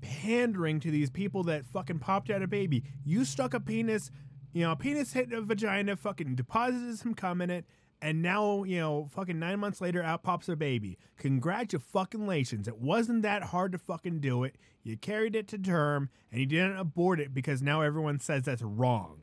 pandering 0.00 0.80
to 0.80 0.90
these 0.90 1.10
people 1.10 1.44
that 1.44 1.66
fucking 1.66 1.98
popped 1.98 2.30
out 2.30 2.42
a 2.42 2.48
baby? 2.48 2.84
You 3.04 3.24
stuck 3.24 3.54
a 3.54 3.60
penis, 3.60 4.10
you 4.52 4.62
know, 4.64 4.72
a 4.72 4.76
penis 4.76 5.12
hit 5.12 5.32
a 5.32 5.40
vagina, 5.40 5.96
fucking 5.96 6.34
deposited 6.34 6.98
some 6.98 7.14
cum 7.14 7.40
in 7.40 7.50
it, 7.50 7.64
and 8.02 8.22
now, 8.22 8.64
you 8.64 8.78
know, 8.78 9.08
fucking 9.10 9.38
nine 9.38 9.60
months 9.60 9.80
later, 9.80 10.02
out 10.02 10.22
pops 10.22 10.48
a 10.48 10.56
baby. 10.56 10.98
Congratulations. 11.18 12.66
It 12.66 12.78
wasn't 12.78 13.22
that 13.22 13.44
hard 13.44 13.72
to 13.72 13.78
fucking 13.78 14.20
do 14.20 14.44
it. 14.44 14.56
You 14.82 14.96
carried 14.96 15.36
it 15.36 15.48
to 15.48 15.58
term, 15.58 16.08
and 16.30 16.40
you 16.40 16.46
didn't 16.46 16.78
abort 16.78 17.20
it 17.20 17.34
because 17.34 17.60
now 17.60 17.82
everyone 17.82 18.18
says 18.18 18.44
that's 18.44 18.62
wrong. 18.62 19.18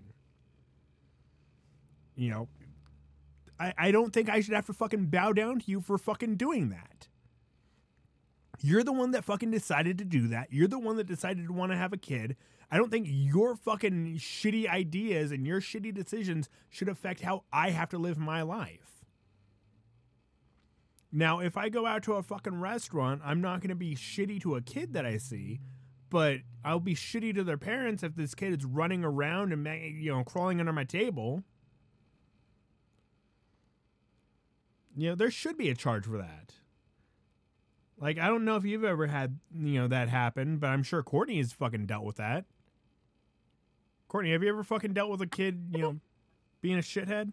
You 2.15 2.29
know, 2.29 2.47
I, 3.59 3.73
I 3.77 3.91
don't 3.91 4.13
think 4.13 4.29
I 4.29 4.41
should 4.41 4.53
have 4.53 4.67
to 4.67 4.73
fucking 4.73 5.07
bow 5.07 5.33
down 5.33 5.59
to 5.59 5.71
you 5.71 5.81
for 5.81 5.97
fucking 5.97 6.35
doing 6.35 6.69
that. 6.69 7.07
You're 8.61 8.83
the 8.83 8.93
one 8.93 9.11
that 9.11 9.23
fucking 9.23 9.51
decided 9.51 9.97
to 9.99 10.05
do 10.05 10.27
that. 10.29 10.51
You're 10.51 10.67
the 10.67 10.79
one 10.79 10.97
that 10.97 11.05
decided 11.05 11.47
to 11.47 11.53
want 11.53 11.71
to 11.71 11.77
have 11.77 11.93
a 11.93 11.97
kid. 11.97 12.35
I 12.69 12.77
don't 12.77 12.91
think 12.91 13.07
your 13.09 13.55
fucking 13.55 14.17
shitty 14.17 14.69
ideas 14.69 15.31
and 15.31 15.47
your 15.47 15.61
shitty 15.61 15.93
decisions 15.93 16.49
should 16.69 16.89
affect 16.89 17.21
how 17.21 17.43
I 17.51 17.69
have 17.69 17.89
to 17.89 17.97
live 17.97 18.17
my 18.17 18.41
life. 18.41 19.05
Now, 21.11 21.39
if 21.39 21.55
I 21.55 21.69
go 21.69 21.85
out 21.85 22.03
to 22.03 22.13
a 22.13 22.23
fucking 22.23 22.59
restaurant, 22.59 23.21
I'm 23.23 23.39
not 23.39 23.61
going 23.61 23.69
to 23.69 23.75
be 23.75 23.95
shitty 23.95 24.41
to 24.41 24.55
a 24.55 24.61
kid 24.61 24.93
that 24.93 25.05
I 25.05 25.17
see, 25.17 25.61
but 26.09 26.39
I'll 26.65 26.81
be 26.81 26.95
shitty 26.95 27.33
to 27.35 27.43
their 27.45 27.57
parents 27.57 28.03
if 28.03 28.15
this 28.15 28.35
kid 28.35 28.59
is 28.59 28.65
running 28.65 29.05
around 29.05 29.53
and 29.53 29.65
you 30.01 30.11
know 30.11 30.23
crawling 30.25 30.59
under 30.59 30.73
my 30.73 30.83
table. 30.83 31.43
You 34.95 35.09
know, 35.09 35.15
there 35.15 35.31
should 35.31 35.57
be 35.57 35.69
a 35.69 35.75
charge 35.75 36.05
for 36.05 36.17
that. 36.17 36.55
Like, 37.99 38.19
I 38.19 38.27
don't 38.27 38.45
know 38.45 38.57
if 38.57 38.65
you've 38.65 38.83
ever 38.83 39.07
had, 39.07 39.39
you 39.55 39.79
know, 39.79 39.87
that 39.87 40.09
happen, 40.09 40.57
but 40.57 40.67
I'm 40.67 40.83
sure 40.83 41.01
Courtney 41.03 41.37
has 41.37 41.53
fucking 41.53 41.85
dealt 41.85 42.03
with 42.03 42.17
that. 42.17 42.45
Courtney, 44.07 44.31
have 44.31 44.41
you 44.43 44.49
ever 44.49 44.63
fucking 44.63 44.93
dealt 44.93 45.09
with 45.09 45.21
a 45.21 45.27
kid, 45.27 45.69
you 45.71 45.81
know, 45.81 45.99
being 46.61 46.77
a 46.77 46.81
shithead? 46.81 47.31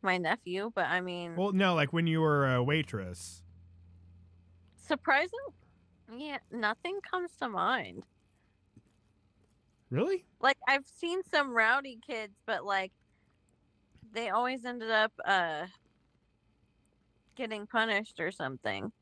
My 0.00 0.18
nephew, 0.18 0.70
but 0.74 0.86
I 0.86 1.00
mean, 1.00 1.36
Well, 1.36 1.52
no, 1.52 1.74
like 1.74 1.92
when 1.92 2.06
you 2.06 2.20
were 2.20 2.54
a 2.54 2.62
waitress. 2.62 3.42
surprising. 4.76 5.38
Yeah, 6.14 6.38
nothing 6.50 7.00
comes 7.08 7.36
to 7.36 7.48
mind. 7.48 8.04
Really? 9.90 10.24
Like 10.40 10.58
I've 10.68 10.86
seen 10.86 11.22
some 11.22 11.50
rowdy 11.52 11.98
kids, 12.06 12.34
but 12.46 12.64
like 12.64 12.92
they 14.12 14.30
always 14.30 14.64
ended 14.64 14.90
up 14.90 15.12
uh 15.24 15.66
getting 17.36 17.66
punished 17.66 18.20
or 18.20 18.30
something. 18.30 18.92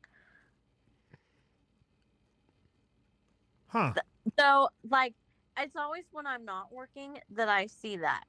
Huh. 3.67 3.93
So 4.39 4.69
like 4.89 5.13
it's 5.57 5.75
always 5.75 6.05
when 6.11 6.27
I'm 6.27 6.45
not 6.45 6.71
working 6.71 7.17
that 7.31 7.49
I 7.49 7.67
see 7.67 7.97
that. 7.97 8.23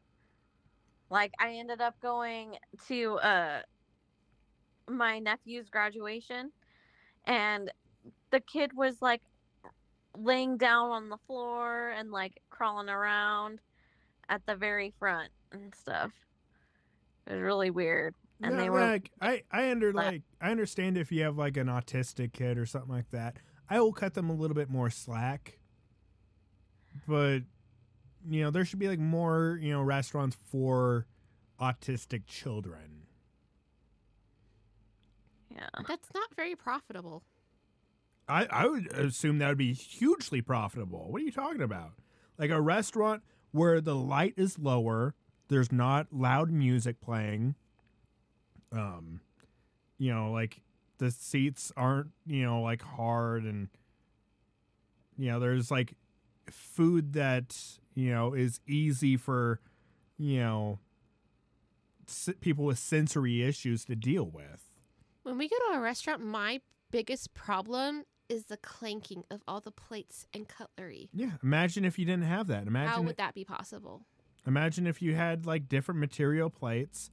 Like 1.10 1.32
I 1.38 1.54
ended 1.54 1.80
up 1.80 1.98
going 2.00 2.56
to 2.88 3.14
uh 3.16 3.60
my 4.88 5.18
nephew's 5.18 5.68
graduation 5.68 6.50
and 7.26 7.70
the 8.30 8.40
kid 8.40 8.72
was 8.74 9.00
like 9.00 9.22
laying 10.18 10.56
down 10.56 10.90
on 10.90 11.08
the 11.08 11.18
floor 11.26 11.90
and 11.90 12.10
like 12.10 12.40
crawling 12.50 12.88
around 12.88 13.60
at 14.28 14.44
the 14.46 14.56
very 14.56 14.92
front 14.98 15.30
and 15.52 15.74
stuff. 15.74 16.12
It 17.26 17.34
was 17.34 17.42
really 17.42 17.70
weird. 17.70 18.14
And 18.42 18.56
No, 18.56 18.62
they 18.62 18.70
were 18.70 18.80
like 18.80 19.10
I 19.20 19.42
I 19.50 19.70
under 19.70 19.92
like 19.92 20.22
I 20.40 20.50
understand 20.50 20.98
if 20.98 21.12
you 21.12 21.22
have 21.22 21.38
like 21.38 21.56
an 21.56 21.68
autistic 21.68 22.32
kid 22.32 22.58
or 22.58 22.66
something 22.66 22.90
like 22.90 23.10
that. 23.10 23.36
I 23.70 23.80
will 23.80 23.92
cut 23.92 24.14
them 24.14 24.28
a 24.28 24.34
little 24.34 24.54
bit 24.54 24.68
more 24.68 24.90
slack. 24.90 25.58
But 27.06 27.42
you 28.28 28.42
know, 28.42 28.50
there 28.50 28.64
should 28.64 28.78
be 28.78 28.88
like 28.88 28.98
more, 28.98 29.58
you 29.60 29.72
know, 29.72 29.82
restaurants 29.82 30.36
for 30.50 31.06
autistic 31.60 32.26
children. 32.26 33.06
yeah. 35.50 35.68
That's 35.86 36.08
not 36.14 36.34
very 36.34 36.56
profitable. 36.56 37.22
I, 38.28 38.46
I 38.50 38.66
would 38.66 38.86
assume 38.92 39.38
that 39.38 39.48
would 39.48 39.58
be 39.58 39.72
hugely 39.72 40.40
profitable. 40.40 41.06
What 41.10 41.20
are 41.22 41.24
you 41.24 41.32
talking 41.32 41.62
about? 41.62 41.92
Like 42.38 42.50
a 42.50 42.60
restaurant 42.60 43.22
where 43.50 43.80
the 43.80 43.94
light 43.94 44.34
is 44.36 44.58
lower, 44.58 45.14
there's 45.48 45.70
not 45.72 46.06
loud 46.12 46.50
music 46.50 47.00
playing. 47.00 47.54
Um, 48.72 49.20
you 49.98 50.12
know, 50.12 50.32
like 50.32 50.62
the 50.98 51.10
seats 51.10 51.72
aren't, 51.76 52.08
you 52.26 52.42
know, 52.44 52.62
like 52.62 52.82
hard 52.82 53.44
and 53.44 53.68
you 55.18 55.30
know, 55.30 55.38
there's 55.38 55.70
like 55.70 55.94
food 56.54 57.12
that, 57.14 57.56
you 57.94 58.10
know, 58.10 58.34
is 58.34 58.60
easy 58.66 59.16
for, 59.16 59.60
you 60.18 60.40
know, 60.40 60.78
s- 62.08 62.30
people 62.40 62.64
with 62.64 62.78
sensory 62.78 63.42
issues 63.42 63.84
to 63.86 63.96
deal 63.96 64.24
with. 64.24 64.70
When 65.22 65.38
we 65.38 65.48
go 65.48 65.56
to 65.70 65.78
a 65.78 65.80
restaurant, 65.80 66.24
my 66.24 66.60
biggest 66.90 67.32
problem 67.34 68.04
is 68.28 68.44
the 68.46 68.56
clanking 68.56 69.24
of 69.30 69.42
all 69.46 69.60
the 69.60 69.70
plates 69.70 70.26
and 70.34 70.48
cutlery. 70.48 71.10
Yeah, 71.12 71.32
imagine 71.42 71.84
if 71.84 71.98
you 71.98 72.04
didn't 72.04 72.24
have 72.24 72.46
that. 72.48 72.66
Imagine 72.66 72.92
how 72.92 73.02
would 73.02 73.16
that 73.18 73.34
be 73.34 73.44
possible? 73.44 74.02
Imagine 74.46 74.86
if 74.86 75.00
you 75.02 75.14
had 75.14 75.46
like 75.46 75.68
different 75.68 76.00
material 76.00 76.50
plates 76.50 77.10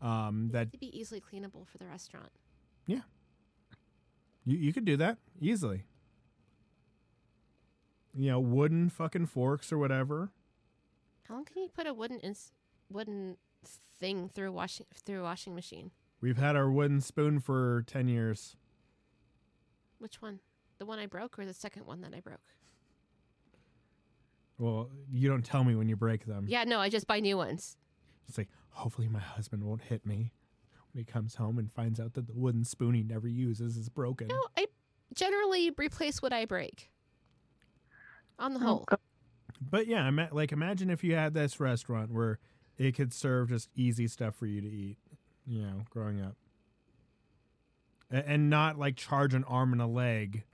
um, 0.00 0.48
that 0.52 0.78
be 0.78 0.98
easily 0.98 1.20
cleanable 1.20 1.66
for 1.66 1.76
the 1.78 1.86
restaurant. 1.86 2.30
Yeah, 2.86 3.00
you, 4.44 4.56
you 4.56 4.72
could 4.72 4.84
do 4.84 4.96
that 4.96 5.18
easily. 5.40 5.84
You 8.14 8.30
know, 8.30 8.40
wooden 8.40 8.88
fucking 8.88 9.26
forks 9.26 9.72
or 9.72 9.78
whatever. 9.78 10.30
How 11.28 11.34
long 11.34 11.44
can 11.44 11.62
you 11.62 11.68
put 11.68 11.86
a 11.86 11.94
wooden 11.94 12.18
ins- 12.20 12.52
wooden 12.90 13.36
thing 14.00 14.28
through 14.28 14.52
washing 14.52 14.86
through 15.04 15.20
a 15.20 15.22
washing 15.22 15.54
machine? 15.54 15.92
We've 16.20 16.36
had 16.38 16.56
our 16.56 16.70
wooden 16.70 17.00
spoon 17.00 17.40
for 17.40 17.84
10 17.86 18.08
years. 18.08 18.56
Which 19.98 20.20
one? 20.20 20.40
The 20.78 20.86
one 20.86 20.98
I 20.98 21.06
broke 21.06 21.38
or 21.38 21.46
the 21.46 21.54
second 21.54 21.86
one 21.86 22.00
that 22.02 22.14
I 22.14 22.20
broke? 22.20 22.40
Well, 24.58 24.90
you 25.10 25.28
don't 25.28 25.44
tell 25.44 25.64
me 25.64 25.74
when 25.74 25.88
you 25.88 25.96
break 25.96 26.26
them. 26.26 26.44
Yeah, 26.48 26.64
no, 26.64 26.78
I 26.80 26.90
just 26.90 27.06
buy 27.06 27.20
new 27.20 27.36
ones. 27.36 27.76
It's 28.28 28.36
like, 28.36 28.48
hopefully 28.70 29.08
my 29.08 29.18
husband 29.18 29.64
won't 29.64 29.80
hit 29.82 30.04
me 30.04 30.32
when 30.92 31.04
he 31.04 31.10
comes 31.10 31.34
home 31.36 31.58
and 31.58 31.72
finds 31.72 31.98
out 31.98 32.12
that 32.14 32.26
the 32.26 32.34
wooden 32.34 32.64
spoon 32.64 32.94
he 32.94 33.02
never 33.02 33.26
uses 33.28 33.76
is 33.76 33.88
broken. 33.88 34.28
No, 34.28 34.40
I 34.58 34.66
generally 35.14 35.70
replace 35.78 36.20
what 36.20 36.32
I 36.32 36.44
break. 36.44 36.90
On 38.40 38.54
the 38.54 38.60
Oh, 38.60 38.62
whole. 38.64 38.86
But 39.60 39.86
yeah, 39.86 40.08
ima- 40.08 40.30
like 40.32 40.52
imagine 40.52 40.90
if 40.90 41.04
you 41.04 41.14
had 41.14 41.34
this 41.34 41.60
restaurant 41.60 42.10
where 42.10 42.38
it 42.78 42.92
could 42.96 43.12
serve 43.12 43.50
just 43.50 43.68
easy 43.76 44.08
stuff 44.08 44.34
for 44.34 44.46
you 44.46 44.60
to 44.60 44.66
eat, 44.68 44.96
you 45.46 45.62
know, 45.62 45.82
growing 45.90 46.20
up. 46.20 46.36
A- 48.10 48.26
And 48.28 48.48
not 48.50 48.78
like 48.78 48.96
charge 48.96 49.34
an 49.34 49.44
arm 49.44 49.72
and 49.72 49.82
a 49.82 49.86
leg 49.86 50.44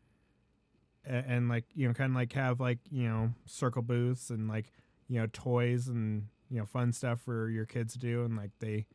a- 1.06 1.10
and 1.28 1.48
like, 1.48 1.64
you 1.74 1.86
know, 1.86 1.94
kind 1.94 2.10
of 2.12 2.16
like 2.16 2.32
have 2.32 2.58
like, 2.60 2.78
you 2.90 3.08
know, 3.08 3.32
circle 3.46 3.82
booths 3.82 4.30
and 4.30 4.48
like, 4.48 4.72
you 5.08 5.20
know, 5.20 5.28
toys 5.32 5.86
and, 5.88 6.26
you 6.50 6.58
know, 6.58 6.66
fun 6.66 6.92
stuff 6.92 7.20
for 7.20 7.48
your 7.48 7.64
kids 7.64 7.92
to 7.92 7.98
do 8.00 8.24
and 8.24 8.36
like 8.36 8.50
they, 8.58 8.86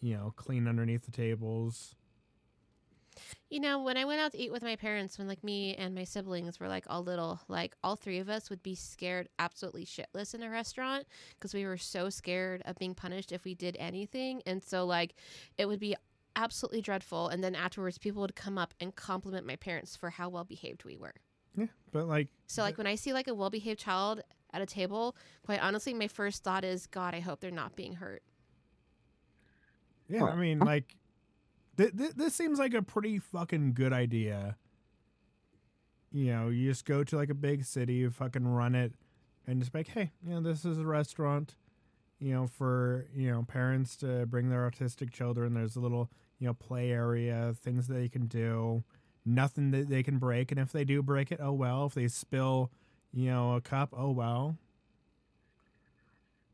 you 0.00 0.16
know, 0.16 0.32
clean 0.36 0.66
underneath 0.66 1.04
the 1.04 1.12
tables. 1.12 1.94
You 3.50 3.60
know, 3.60 3.82
when 3.82 3.96
I 3.96 4.04
went 4.04 4.20
out 4.20 4.32
to 4.32 4.38
eat 4.38 4.52
with 4.52 4.62
my 4.62 4.76
parents, 4.76 5.18
when 5.18 5.28
like 5.28 5.42
me 5.44 5.74
and 5.76 5.94
my 5.94 6.04
siblings 6.04 6.58
were 6.58 6.68
like 6.68 6.84
all 6.88 7.02
little, 7.02 7.40
like 7.48 7.76
all 7.82 7.96
three 7.96 8.18
of 8.18 8.28
us 8.28 8.50
would 8.50 8.62
be 8.62 8.74
scared 8.74 9.28
absolutely 9.38 9.84
shitless 9.84 10.34
in 10.34 10.42
a 10.42 10.50
restaurant 10.50 11.06
because 11.34 11.54
we 11.54 11.64
were 11.64 11.76
so 11.76 12.10
scared 12.10 12.62
of 12.64 12.76
being 12.78 12.94
punished 12.94 13.32
if 13.32 13.44
we 13.44 13.54
did 13.54 13.76
anything. 13.78 14.42
And 14.46 14.62
so, 14.62 14.84
like, 14.84 15.14
it 15.58 15.66
would 15.66 15.80
be 15.80 15.96
absolutely 16.36 16.80
dreadful. 16.80 17.28
And 17.28 17.42
then 17.42 17.54
afterwards, 17.54 17.98
people 17.98 18.22
would 18.22 18.36
come 18.36 18.58
up 18.58 18.74
and 18.80 18.94
compliment 18.94 19.46
my 19.46 19.56
parents 19.56 19.96
for 19.96 20.10
how 20.10 20.28
well 20.28 20.44
behaved 20.44 20.84
we 20.84 20.96
were. 20.96 21.14
Yeah. 21.56 21.66
But 21.92 22.08
like, 22.08 22.28
So, 22.46 22.62
like, 22.62 22.78
when 22.78 22.86
I 22.86 22.96
see 22.96 23.12
like 23.12 23.28
a 23.28 23.34
well 23.34 23.50
behaved 23.50 23.80
child 23.80 24.20
at 24.52 24.62
a 24.62 24.66
table, 24.66 25.16
quite 25.44 25.62
honestly, 25.62 25.94
my 25.94 26.08
first 26.08 26.42
thought 26.42 26.64
is, 26.64 26.86
God, 26.86 27.14
I 27.14 27.20
hope 27.20 27.40
they're 27.40 27.50
not 27.50 27.76
being 27.76 27.94
hurt. 27.94 28.22
Yeah, 30.08 30.24
I 30.24 30.36
mean, 30.36 30.58
like, 30.58 30.96
th- 31.76 31.96
th- 31.96 32.12
this 32.16 32.34
seems 32.34 32.58
like 32.58 32.74
a 32.74 32.82
pretty 32.82 33.18
fucking 33.18 33.74
good 33.74 33.92
idea. 33.92 34.56
You 36.12 36.26
know, 36.32 36.48
you 36.48 36.70
just 36.70 36.84
go 36.84 37.02
to 37.02 37.16
like 37.16 37.30
a 37.30 37.34
big 37.34 37.64
city, 37.64 37.94
you 37.94 38.10
fucking 38.10 38.46
run 38.46 38.74
it, 38.74 38.92
and 39.46 39.60
just 39.60 39.74
like, 39.74 39.88
hey, 39.88 40.12
you 40.24 40.34
know, 40.34 40.40
this 40.40 40.64
is 40.64 40.78
a 40.78 40.86
restaurant, 40.86 41.56
you 42.20 42.32
know, 42.32 42.46
for 42.46 43.06
you 43.14 43.30
know 43.30 43.42
parents 43.42 43.96
to 43.96 44.26
bring 44.26 44.48
their 44.48 44.70
autistic 44.70 45.12
children. 45.12 45.54
There's 45.54 45.76
a 45.76 45.80
little 45.80 46.10
you 46.38 46.46
know 46.46 46.54
play 46.54 46.90
area, 46.90 47.54
things 47.60 47.88
that 47.88 47.94
they 47.94 48.08
can 48.08 48.26
do, 48.26 48.84
nothing 49.24 49.72
that 49.72 49.88
they 49.88 50.02
can 50.02 50.18
break, 50.18 50.52
and 50.52 50.60
if 50.60 50.70
they 50.72 50.84
do 50.84 51.02
break 51.02 51.32
it, 51.32 51.40
oh 51.42 51.52
well. 51.52 51.86
If 51.86 51.94
they 51.94 52.08
spill, 52.08 52.70
you 53.12 53.30
know, 53.30 53.54
a 53.54 53.60
cup, 53.60 53.90
oh 53.96 54.10
well. 54.10 54.56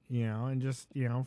You 0.08 0.26
know, 0.26 0.46
and 0.46 0.60
just 0.60 0.88
you 0.94 1.08
know 1.08 1.26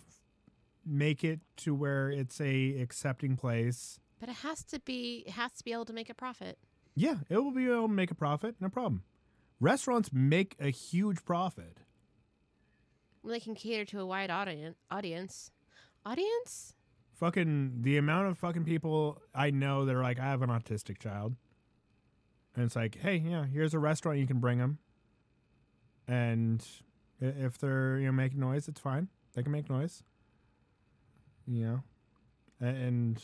make 0.86 1.24
it 1.24 1.40
to 1.58 1.74
where 1.74 2.10
it's 2.10 2.40
a 2.42 2.80
accepting 2.82 3.36
place. 3.36 4.00
But 4.20 4.30
it 4.30 4.36
has 4.38 4.64
to 4.66 4.80
be, 4.80 5.24
it 5.28 5.32
has 5.34 5.52
to 5.54 5.64
be 5.64 5.74
able 5.74 5.86
to 5.86 5.94
make 5.94 6.10
a 6.10 6.14
profit. 6.14 6.58
Yeah, 6.96 7.16
it 7.30 7.38
will 7.38 7.52
be 7.52 7.66
able 7.66 7.88
to 7.88 7.94
make 7.94 8.12
a 8.12 8.16
profit, 8.16 8.56
no 8.60 8.70
problem. 8.70 9.04
Restaurants 9.60 10.12
make 10.14 10.56
a 10.60 10.70
huge 10.70 11.24
profit. 11.26 11.80
Well, 13.24 13.34
They 13.34 13.40
can 13.40 13.56
cater 13.56 13.86
to 13.86 14.02
a 14.02 14.06
wide 14.06 14.30
audience. 14.30 14.78
Audience. 14.92 15.52
Audience? 16.06 16.74
Fucking 17.14 17.82
the 17.82 17.98
amount 17.98 18.28
of 18.28 18.38
fucking 18.38 18.66
people 18.66 19.22
I 19.34 19.52
know 19.52 19.86
that 19.86 19.96
are 19.96 20.04
like, 20.04 20.20
I 20.20 20.26
have 20.26 20.42
an 20.42 20.50
autistic 20.50 21.00
child, 21.00 21.36
and 22.56 22.66
it's 22.66 22.76
like, 22.76 22.98
hey, 23.00 23.16
yeah, 23.18 23.46
here's 23.46 23.74
a 23.74 23.80
restaurant 23.80 24.20
you 24.20 24.28
can 24.28 24.40
bring 24.40 24.58
them, 24.58 24.80
and 26.08 26.66
if 27.22 27.58
they're 27.58 27.98
you 28.00 28.08
know 28.08 28.12
making 28.12 28.40
noise, 28.40 28.68
it's 28.68 28.82
fine. 28.82 29.08
They 29.34 29.44
can 29.44 29.52
make 29.54 29.70
noise. 29.70 30.04
You 31.48 31.66
know, 31.66 31.84
and 32.68 33.22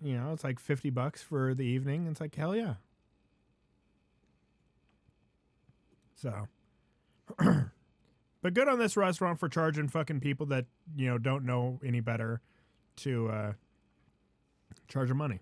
you 0.00 0.16
know 0.16 0.32
it's 0.32 0.44
like 0.44 0.58
fifty 0.60 0.90
bucks 0.90 1.22
for 1.22 1.54
the 1.54 1.64
evening. 1.64 2.06
It's 2.06 2.20
like 2.20 2.34
hell 2.34 2.54
yeah. 2.54 2.74
So, 6.14 6.46
but 8.42 8.54
good 8.54 8.68
on 8.68 8.78
this 8.78 8.96
restaurant 8.96 9.40
for 9.40 9.48
charging 9.48 9.88
fucking 9.88 10.20
people 10.20 10.46
that 10.46 10.66
you 10.94 11.08
know 11.08 11.18
don't 11.18 11.44
know 11.44 11.80
any 11.84 12.00
better 12.00 12.40
to 12.98 13.28
uh, 13.28 13.52
charge 14.86 15.08
them 15.08 15.18
money. 15.18 15.40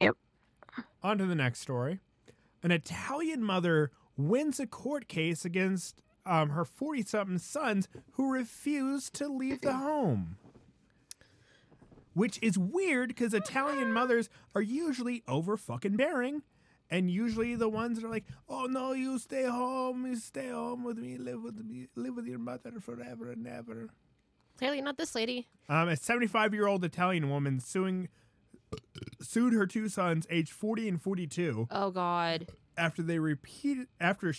Yep. 0.00 0.16
On 1.04 1.18
to 1.18 1.26
the 1.26 1.36
next 1.36 1.60
story. 1.60 2.00
An 2.64 2.72
Italian 2.72 3.42
mother 3.42 3.92
wins 4.16 4.58
a 4.58 4.66
court 4.66 5.06
case 5.08 5.44
against 5.44 6.01
um, 6.24 6.50
her 6.50 6.64
40 6.64 7.02
something 7.02 7.38
sons 7.38 7.88
who 8.12 8.32
refuse 8.32 9.10
to 9.10 9.28
leave 9.28 9.60
the 9.60 9.72
home. 9.74 10.36
Which 12.14 12.38
is 12.42 12.58
weird 12.58 13.08
because 13.08 13.32
Italian 13.32 13.92
mothers 13.92 14.28
are 14.54 14.60
usually 14.60 15.22
over 15.26 15.56
fucking 15.56 15.96
bearing. 15.96 16.42
And 16.90 17.10
usually 17.10 17.54
the 17.54 17.70
ones 17.70 17.98
that 17.98 18.06
are 18.06 18.10
like, 18.10 18.26
oh 18.50 18.66
no, 18.66 18.92
you 18.92 19.18
stay 19.18 19.44
home, 19.44 20.04
you 20.06 20.16
stay 20.16 20.48
home 20.50 20.84
with 20.84 20.98
me, 20.98 21.16
live 21.16 21.42
with 21.42 21.56
me, 21.64 21.88
live 21.96 22.14
with 22.16 22.26
your 22.26 22.38
mother 22.38 22.72
forever 22.80 23.30
and 23.32 23.46
ever. 23.46 23.88
Clearly 24.58 24.82
not 24.82 24.98
this 24.98 25.14
lady. 25.14 25.48
Um, 25.70 25.88
a 25.88 25.96
75 25.96 26.52
year 26.52 26.66
old 26.66 26.84
Italian 26.84 27.30
woman 27.30 27.60
suing 27.60 28.08
sued 29.22 29.54
her 29.54 29.66
two 29.66 29.88
sons, 29.88 30.26
aged 30.28 30.52
40 30.52 30.88
and 30.90 31.00
42, 31.02 31.68
Oh 31.70 31.90
God. 31.90 32.46
after 32.76 33.00
they 33.02 33.18
repeated 33.18 33.86
after 33.98 34.34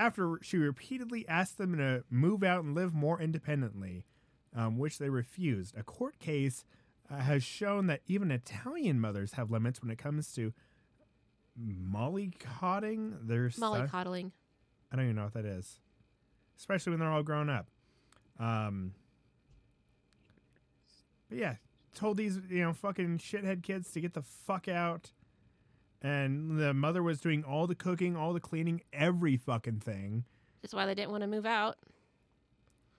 after 0.00 0.38
she 0.40 0.56
repeatedly 0.56 1.28
asked 1.28 1.58
them 1.58 1.76
to 1.76 2.02
move 2.08 2.42
out 2.42 2.64
and 2.64 2.74
live 2.74 2.94
more 2.94 3.20
independently, 3.20 4.06
um, 4.56 4.78
which 4.78 4.98
they 4.98 5.10
refused. 5.10 5.76
A 5.76 5.82
court 5.82 6.18
case 6.18 6.64
uh, 7.10 7.18
has 7.18 7.42
shown 7.42 7.86
that 7.88 8.00
even 8.06 8.30
Italian 8.30 8.98
mothers 8.98 9.32
have 9.34 9.50
limits 9.50 9.82
when 9.82 9.90
it 9.90 9.98
comes 9.98 10.32
to 10.34 10.54
mollycodding 11.62 13.26
their 13.26 13.50
Molly 13.58 13.80
son- 13.80 13.88
coddling. 13.88 14.32
I 14.90 14.96
don't 14.96 15.04
even 15.04 15.16
know 15.16 15.24
what 15.24 15.34
that 15.34 15.44
is, 15.44 15.80
especially 16.58 16.90
when 16.90 17.00
they're 17.00 17.12
all 17.12 17.22
grown 17.22 17.50
up. 17.50 17.68
Um, 18.38 18.94
but 21.28 21.36
yeah, 21.36 21.56
told 21.94 22.16
these 22.16 22.38
you 22.48 22.62
know 22.62 22.72
fucking 22.72 23.18
shithead 23.18 23.62
kids 23.62 23.92
to 23.92 24.00
get 24.00 24.14
the 24.14 24.22
fuck 24.22 24.66
out, 24.66 25.10
and 26.02 26.58
the 26.58 26.72
mother 26.72 27.02
was 27.02 27.20
doing 27.20 27.44
all 27.44 27.66
the 27.66 27.74
cooking, 27.74 28.16
all 28.16 28.32
the 28.32 28.40
cleaning, 28.40 28.82
every 28.92 29.36
fucking 29.36 29.80
thing. 29.80 30.24
That's 30.62 30.74
why 30.74 30.86
they 30.86 30.94
didn't 30.94 31.10
want 31.10 31.22
to 31.22 31.26
move 31.26 31.46
out. 31.46 31.76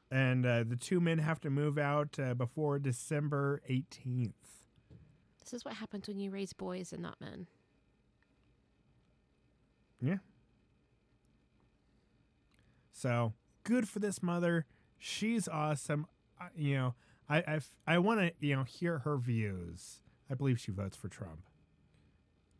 And 0.09 0.45
uh, 0.45 0.63
the 0.67 0.75
two 0.75 0.99
men 0.99 1.19
have 1.19 1.39
to 1.41 1.49
move 1.49 1.77
out 1.77 2.19
uh, 2.19 2.33
before 2.33 2.79
December 2.79 3.61
eighteenth. 3.67 4.33
This 5.39 5.53
is 5.53 5.65
what 5.65 5.75
happens 5.75 6.07
when 6.07 6.19
you 6.19 6.31
raise 6.31 6.53
boys 6.53 6.91
and 6.91 7.01
not 7.01 7.19
men. 7.21 7.47
Yeah. 10.01 10.17
So 12.91 13.33
good 13.63 13.87
for 13.87 13.99
this 13.99 14.21
mother. 14.21 14.65
She's 14.97 15.47
awesome. 15.47 16.07
I, 16.39 16.47
you 16.55 16.75
know, 16.75 16.95
I 17.29 17.37
I, 17.37 17.59
I 17.87 17.97
want 17.99 18.19
to 18.19 18.31
you 18.45 18.55
know 18.55 18.63
hear 18.63 18.99
her 18.99 19.17
views. 19.17 20.01
I 20.29 20.33
believe 20.33 20.59
she 20.59 20.71
votes 20.71 20.97
for 20.97 21.07
Trump. 21.07 21.41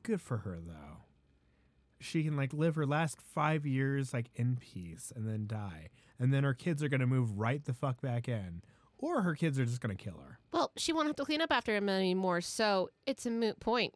Good 0.03 0.21
for 0.21 0.37
her 0.37 0.57
though. 0.59 1.05
She 1.99 2.23
can 2.23 2.35
like 2.35 2.53
live 2.53 2.75
her 2.75 2.85
last 2.85 3.21
five 3.21 3.65
years 3.65 4.13
like 4.13 4.29
in 4.35 4.57
peace 4.57 5.13
and 5.15 5.27
then 5.27 5.45
die, 5.47 5.89
and 6.19 6.33
then 6.33 6.43
her 6.43 6.53
kids 6.53 6.81
are 6.81 6.89
gonna 6.89 7.07
move 7.07 7.37
right 7.37 7.63
the 7.63 7.73
fuck 7.73 8.01
back 8.01 8.27
in, 8.27 8.63
or 8.97 9.21
her 9.21 9.35
kids 9.35 9.59
are 9.59 9.65
just 9.65 9.81
gonna 9.81 9.95
kill 9.95 10.17
her. 10.17 10.39
Well, 10.51 10.71
she 10.77 10.93
won't 10.93 11.07
have 11.07 11.15
to 11.17 11.25
clean 11.25 11.41
up 11.41 11.51
after 11.51 11.75
him 11.75 11.89
anymore, 11.89 12.41
so 12.41 12.89
it's 13.05 13.25
a 13.25 13.31
moot 13.31 13.59
point. 13.59 13.93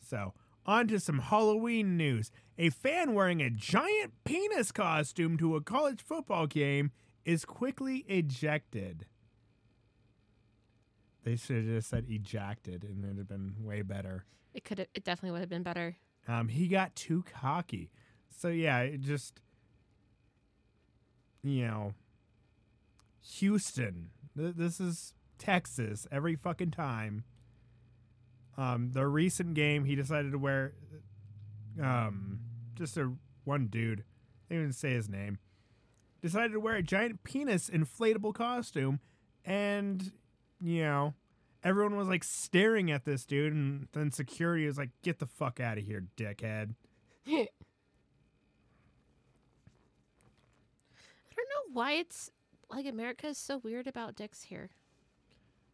So, 0.00 0.32
on 0.66 0.88
to 0.88 1.00
some 1.00 1.18
Halloween 1.18 1.96
news. 1.96 2.30
A 2.58 2.70
fan 2.70 3.14
wearing 3.14 3.42
a 3.42 3.50
giant 3.50 4.12
penis 4.24 4.72
costume 4.72 5.36
to 5.38 5.56
a 5.56 5.60
college 5.60 6.00
football 6.00 6.46
game 6.46 6.92
is 7.24 7.44
quickly 7.44 8.04
ejected. 8.08 9.06
They 11.24 11.36
should 11.36 11.56
have 11.56 11.64
just 11.66 11.88
said 11.88 12.04
ejected, 12.08 12.84
and 12.84 13.02
it'd 13.04 13.18
have 13.18 13.28
been 13.28 13.54
way 13.60 13.82
better. 13.82 14.24
It 14.52 14.62
could 14.64 14.78
have, 14.78 14.88
it 14.94 15.04
definitely 15.04 15.32
would 15.32 15.40
have 15.40 15.48
been 15.48 15.62
better. 15.62 15.96
Um, 16.28 16.48
he 16.48 16.68
got 16.68 16.94
too 16.94 17.24
cocky. 17.40 17.90
So, 18.30 18.48
yeah, 18.48 18.80
it 18.80 19.00
just, 19.00 19.40
you 21.42 21.66
know, 21.66 21.94
Houston. 23.38 24.10
Th- 24.36 24.54
This 24.54 24.80
is 24.80 25.14
Texas 25.38 26.06
every 26.12 26.36
fucking 26.36 26.70
time. 26.72 27.24
Um, 28.56 28.90
the 28.92 29.06
recent 29.06 29.54
game, 29.54 29.84
he 29.84 29.94
decided 29.96 30.32
to 30.32 30.38
wear, 30.38 30.74
um, 31.82 32.40
just 32.74 32.96
a 32.96 33.12
one 33.44 33.66
dude 33.66 34.04
They 34.48 34.56
didn't 34.56 34.74
say 34.74 34.92
his 34.92 35.08
name. 35.08 35.38
Decided 36.22 36.52
to 36.52 36.60
wear 36.60 36.76
a 36.76 36.82
giant 36.82 37.24
penis 37.24 37.68
inflatable 37.68 38.34
costume, 38.34 39.00
and 39.44 40.12
you 40.64 40.82
know, 40.82 41.14
everyone 41.62 41.96
was 41.96 42.08
like 42.08 42.24
staring 42.24 42.90
at 42.90 43.04
this 43.04 43.24
dude, 43.24 43.52
and 43.52 43.88
then 43.92 44.10
security 44.10 44.66
was 44.66 44.78
like, 44.78 44.90
"Get 45.02 45.18
the 45.18 45.26
fuck 45.26 45.60
out 45.60 45.78
of 45.78 45.84
here, 45.84 46.06
dickhead." 46.16 46.74
I 47.26 47.46
don't 51.36 51.48
know 51.50 51.72
why 51.72 51.92
it's 51.92 52.30
like 52.70 52.86
America 52.86 53.28
is 53.28 53.38
so 53.38 53.58
weird 53.58 53.86
about 53.86 54.16
dicks 54.16 54.44
here. 54.44 54.70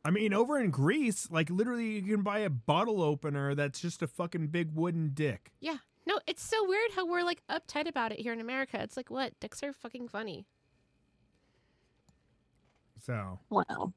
I 0.05 0.11
mean, 0.11 0.33
over 0.33 0.59
in 0.59 0.71
Greece, 0.71 1.29
like 1.31 1.51
literally, 1.51 1.99
you 2.01 2.15
can 2.15 2.23
buy 2.23 2.41
a 2.41 2.51
bottle 2.51 3.03
opener 3.03 3.55
that's 3.55 3.81
just 3.81 4.03
a 4.03 4.07
fucking 4.07 4.49
big 4.49 4.75
wooden 4.75 5.11
dick. 5.15 5.53
Yeah. 5.61 5.77
No, 6.07 6.19
it's 6.27 6.43
so 6.43 6.67
weird 6.67 6.93
how 6.97 7.07
we're 7.07 7.23
like 7.23 7.43
uptight 7.49 7.87
about 7.87 8.11
it 8.11 8.19
here 8.19 8.33
in 8.33 8.41
America. 8.41 8.81
It's 8.83 8.97
like 8.97 9.11
what? 9.11 9.39
Dicks 9.39 9.63
are 9.63 9.73
fucking 9.73 10.09
funny. 10.09 10.47
So, 12.99 13.39
Wow. 13.51 13.93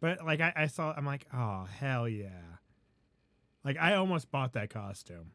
But 0.00 0.24
like, 0.24 0.40
I, 0.40 0.52
I 0.56 0.66
saw, 0.66 0.92
I'm 0.96 1.06
like, 1.06 1.26
oh 1.32 1.66
hell 1.78 2.08
yeah! 2.08 2.58
Like, 3.64 3.76
I 3.78 3.94
almost 3.94 4.30
bought 4.30 4.52
that 4.54 4.70
costume. 4.70 5.32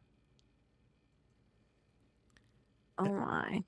Oh 2.97 3.05
my. 3.05 3.63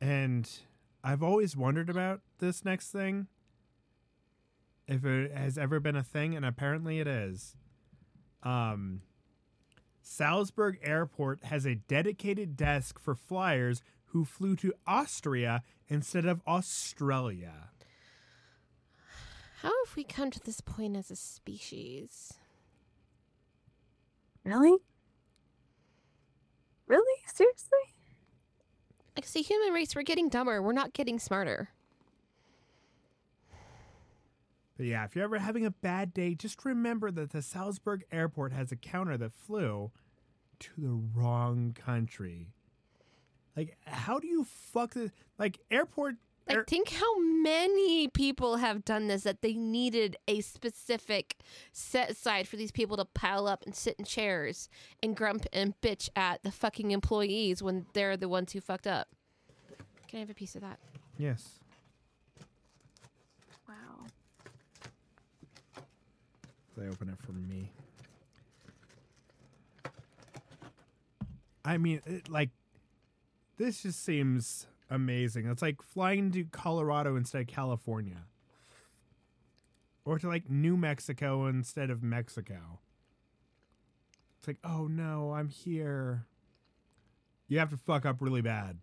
And 0.00 0.48
I've 1.04 1.22
always 1.22 1.56
wondered 1.56 1.90
about 1.90 2.20
this 2.38 2.64
next 2.64 2.90
thing. 2.90 3.28
If 4.88 5.04
it 5.04 5.32
has 5.32 5.56
ever 5.56 5.78
been 5.80 5.96
a 5.96 6.02
thing, 6.02 6.34
and 6.34 6.44
apparently 6.44 6.98
it 6.98 7.06
is. 7.06 7.56
Um, 8.42 9.02
Salzburg 10.02 10.78
Airport 10.82 11.44
has 11.44 11.64
a 11.64 11.76
dedicated 11.76 12.56
desk 12.56 12.98
for 12.98 13.14
flyers 13.14 13.82
who 14.06 14.24
flew 14.24 14.56
to 14.56 14.74
Austria 14.86 15.62
instead 15.88 16.26
of 16.26 16.42
Australia. 16.46 17.70
How 19.92 19.96
have 19.96 20.06
we 20.08 20.14
come 20.14 20.30
to 20.30 20.40
this 20.40 20.62
point 20.62 20.96
as 20.96 21.10
a 21.10 21.16
species? 21.16 22.32
Really? 24.42 24.78
Really? 26.86 27.22
Seriously? 27.26 27.78
Like, 29.14 29.26
see, 29.26 29.42
human 29.42 29.74
race, 29.74 29.94
we're 29.94 30.00
getting 30.00 30.30
dumber. 30.30 30.62
We're 30.62 30.72
not 30.72 30.94
getting 30.94 31.18
smarter. 31.18 31.68
But 34.78 34.86
yeah, 34.86 35.04
if 35.04 35.14
you're 35.14 35.24
ever 35.24 35.38
having 35.38 35.66
a 35.66 35.70
bad 35.70 36.14
day, 36.14 36.36
just 36.36 36.64
remember 36.64 37.10
that 37.10 37.32
the 37.32 37.42
Salzburg 37.42 38.04
Airport 38.10 38.54
has 38.54 38.72
a 38.72 38.76
counter 38.76 39.18
that 39.18 39.34
flew 39.34 39.90
to 40.60 40.70
the 40.78 41.02
wrong 41.14 41.76
country. 41.78 42.46
Like, 43.54 43.76
how 43.84 44.18
do 44.18 44.26
you 44.26 44.44
fuck 44.44 44.94
this? 44.94 45.10
Like, 45.38 45.58
airport. 45.70 46.14
Like, 46.48 46.66
think 46.66 46.90
how 46.90 47.18
many 47.20 48.08
people 48.08 48.56
have 48.56 48.84
done 48.84 49.06
this 49.06 49.22
that 49.22 49.42
they 49.42 49.54
needed 49.54 50.16
a 50.26 50.40
specific 50.40 51.36
set 51.72 52.10
aside 52.10 52.48
for 52.48 52.56
these 52.56 52.72
people 52.72 52.96
to 52.96 53.04
pile 53.04 53.46
up 53.46 53.64
and 53.64 53.74
sit 53.74 53.96
in 53.98 54.04
chairs 54.04 54.68
and 55.02 55.16
grump 55.16 55.46
and 55.52 55.80
bitch 55.80 56.08
at 56.16 56.42
the 56.42 56.50
fucking 56.50 56.90
employees 56.90 57.62
when 57.62 57.86
they're 57.92 58.16
the 58.16 58.28
ones 58.28 58.52
who 58.52 58.60
fucked 58.60 58.86
up. 58.86 59.08
Can 60.08 60.18
I 60.18 60.20
have 60.20 60.30
a 60.30 60.34
piece 60.34 60.56
of 60.56 60.62
that? 60.62 60.78
yes. 61.16 61.60
Wow. 63.68 64.06
They 66.76 66.88
open 66.88 67.08
it 67.08 67.18
for 67.24 67.32
me. 67.32 67.70
I 71.64 71.78
mean, 71.78 72.00
it, 72.06 72.28
like, 72.28 72.50
this 73.56 73.82
just 73.82 74.04
seems 74.04 74.66
amazing. 74.92 75.46
It's 75.46 75.62
like 75.62 75.82
flying 75.82 76.30
to 76.32 76.44
Colorado 76.44 77.16
instead 77.16 77.40
of 77.40 77.46
California, 77.46 78.24
or 80.04 80.18
to 80.18 80.28
like 80.28 80.50
New 80.50 80.76
Mexico 80.76 81.46
instead 81.46 81.90
of 81.90 82.02
Mexico. 82.02 82.80
It's 84.38 84.46
like, 84.48 84.58
oh 84.64 84.86
no, 84.86 85.32
I'm 85.32 85.48
here. 85.48 86.26
You 87.48 87.58
have 87.58 87.70
to 87.70 87.76
fuck 87.76 88.04
up 88.04 88.16
really 88.20 88.42
bad. 88.42 88.78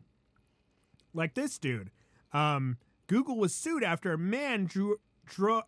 Like 1.14 1.34
this 1.34 1.58
dude. 1.58 1.92
Um, 2.32 2.78
Google 3.08 3.38
was 3.38 3.54
sued 3.54 3.84
after 3.84 4.14
a 4.14 4.18
man 4.18 4.66
drew, 4.66 5.00
drew 5.26 5.64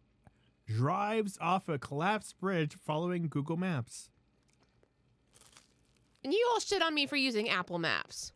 drives 0.67 1.38
off 1.41 1.67
a 1.67 1.77
collapsed 1.77 2.39
bridge 2.39 2.77
following 2.86 3.27
Google 3.27 3.58
Maps. 3.58 4.10
And 6.23 6.32
you 6.32 6.47
all 6.54 6.60
shit 6.60 6.82
on 6.82 6.93
me 6.93 7.08
for 7.08 7.15
using 7.15 7.49
Apple 7.49 7.80
Maps. 7.80 8.32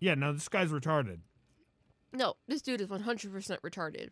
Yeah, 0.00 0.14
no, 0.14 0.32
this 0.32 0.48
guy's 0.48 0.70
retarded. 0.70 1.18
No, 2.12 2.34
this 2.48 2.62
dude 2.62 2.80
is 2.80 2.88
100% 2.88 3.60
retarded. 3.60 4.08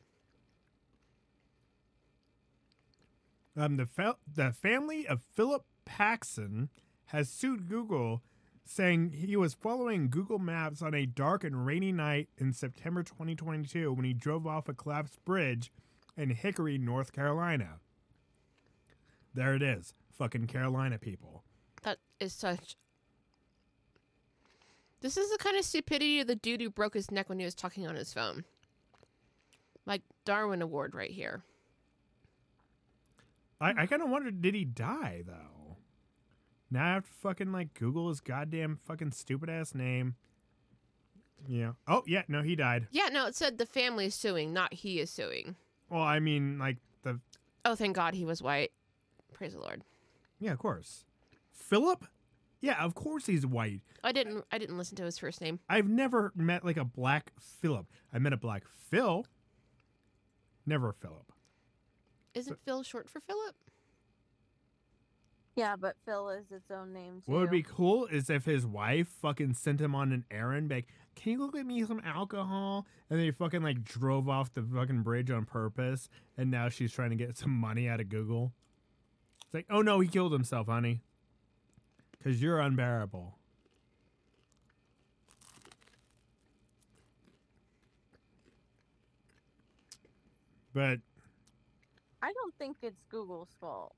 Um, 3.57 3.77
the 3.77 3.87
fa- 3.87 4.17
the 4.33 4.53
family 4.53 5.07
of 5.09 5.21
Philip 5.21 5.65
Paxson 5.85 6.69
has 7.07 7.29
sued 7.29 7.69
Google, 7.69 8.23
saying 8.65 9.13
he 9.13 9.35
was 9.35 9.55
following 9.55 10.11
Google 10.11 10.39
Maps 10.39 10.81
on 10.81 10.95
a 10.95 11.07
dark 11.07 11.43
and 11.43 11.67
rainy 11.67 11.91
night 11.91 12.29
in 12.37 12.53
September 12.53 13.03
2022 13.03 13.93
when 13.93 14.05
he 14.05 14.13
drove 14.13 14.47
off 14.47 14.69
a 14.69 14.75
collapsed 14.75 15.25
bridge 15.25 15.73
in 16.17 16.31
Hickory, 16.31 16.79
North 16.79 17.11
Carolina. 17.13 17.81
There 19.35 19.55
it 19.55 19.63
is, 19.63 19.93
fucking 20.13 20.47
Carolina 20.47 20.99
people. 20.99 21.43
That 21.83 21.99
is 22.21 22.33
such. 22.33 22.77
This 25.01 25.17
is 25.17 25.31
the 25.31 25.39
kind 25.39 25.57
of 25.57 25.65
stupidity 25.65 26.21
of 26.21 26.27
the 26.27 26.35
dude 26.37 26.61
who 26.61 26.71
broke 26.71 26.95
his 26.95 27.11
neck 27.11 27.29
when 27.29 27.39
he 27.39 27.45
was 27.45 27.55
talking 27.55 27.87
on 27.87 27.95
his 27.95 28.13
phone. 28.13 28.45
Like 29.87 30.03
Darwin 30.25 30.61
Award 30.63 30.95
right 30.95 31.11
here. 31.11 31.43
I, 33.61 33.83
I 33.83 33.87
kind 33.87 34.03
of 34.03 34.09
wondered, 34.11 34.43
did 34.43 34.55
he 34.55 34.65
die 34.65 35.23
though? 35.27 35.77
Now 36.71 36.85
I 36.91 36.95
have 36.95 37.07
to 37.07 37.13
fucking 37.23 37.51
like 37.53 37.75
Google 37.75 38.09
his 38.09 38.21
goddamn 38.21 38.79
fucking 38.85 39.13
stupid 39.13 39.49
ass 39.49 39.75
name. 39.75 40.17
Yeah. 41.47 41.73
Oh 41.87 42.03
yeah, 42.07 42.23
no, 42.29 42.43
he 42.43 42.57
died. 42.57 42.89
Yeah, 42.91 43.09
no, 43.11 43.27
it 43.27 43.35
said 43.37 43.59
the 43.59 43.67
family 43.67 44.07
is 44.07 44.15
suing, 44.15 44.53
not 44.53 44.75
he 44.75 45.01
is 45.01 45.11
suing. 45.11 45.57
Well, 45.89 46.03
I 46.03 46.19
mean, 46.21 46.59
like 46.59 46.77
the 47.03 47.21
Oh, 47.65 47.75
thank 47.75 47.97
God 47.97 48.15
he 48.15 48.25
was 48.25 48.43
white. 48.43 48.73
Praise 49.33 49.53
the 49.55 49.61
Lord. 49.61 49.83
yeah, 50.41 50.53
of 50.53 50.59
course. 50.59 51.05
Philip. 51.53 52.05
Yeah, 52.61 52.83
of 52.83 52.95
course 52.95 53.27
he's 53.27 53.47
white. 53.47 53.83
I 54.03 54.13
didn't. 54.13 54.45
I 54.51 54.59
didn't 54.59 54.79
listen 54.79 54.97
to 54.97 55.05
his 55.05 55.19
first 55.19 55.41
name. 55.41 55.61
I've 55.69 55.89
never 55.89 56.33
met 56.35 56.65
like 56.65 56.77
a 56.77 56.85
black 56.85 57.33
Philip. 57.39 57.87
I 58.13 58.19
met 58.19 58.33
a 58.33 58.37
black 58.37 58.65
Phil. 58.91 59.27
Never 60.67 60.91
a 60.91 60.95
Philip. 60.95 61.33
Isn't 62.35 62.59
Phil 62.65 62.83
short 62.83 63.09
for 63.09 63.21
Philip? 63.21 63.55
Yeah, 65.57 65.75
but 65.75 65.97
Phil 66.05 66.29
is 66.29 66.53
its 66.53 66.71
own 66.71 66.93
name 66.93 67.23
too. 67.25 67.33
What 67.33 67.41
would 67.41 67.51
be 67.51 67.65
cool 67.65 68.07
is 68.07 68.31
if 68.31 68.45
his 68.45 68.65
wife 68.65 69.09
fucking 69.21 69.55
sent 69.55 69.81
him 69.81 69.93
on 69.93 70.13
an 70.13 70.25
errand, 70.31 70.71
like, 70.71 70.87
can 71.17 71.33
you 71.33 71.39
go 71.39 71.49
get 71.49 71.67
me 71.67 71.83
some 71.85 72.01
alcohol? 72.05 72.87
And 73.11 73.19
then 73.19 73.27
he 73.27 73.33
fucking 73.33 73.63
like 73.63 73.83
drove 73.83 74.29
off 74.29 74.53
the 74.55 74.63
fucking 74.63 75.03
bridge 75.03 75.33
on 75.33 75.47
purpose, 75.47 76.09
and 76.37 76.51
now 76.51 76.69
she's 76.69 76.93
trying 76.93 77.11
to 77.11 77.17
get 77.17 77.37
some 77.37 77.51
money 77.51 77.89
out 77.89 78.01
of 78.01 78.09
Google. 78.09 78.53
It's 79.47 79.55
like, 79.55 79.67
oh 79.69 79.83
no, 79.83 79.99
he 79.99 80.07
killed 80.07 80.33
himself, 80.33 80.69
honey. 80.69 81.03
Cause 82.23 82.41
you're 82.43 82.59
unbearable. 82.61 83.37
But 90.73 90.99
I 92.23 92.33
don't 92.33 92.55
think 92.59 92.77
it's 92.83 93.03
Google's 93.11 93.49
fault. 93.61 93.95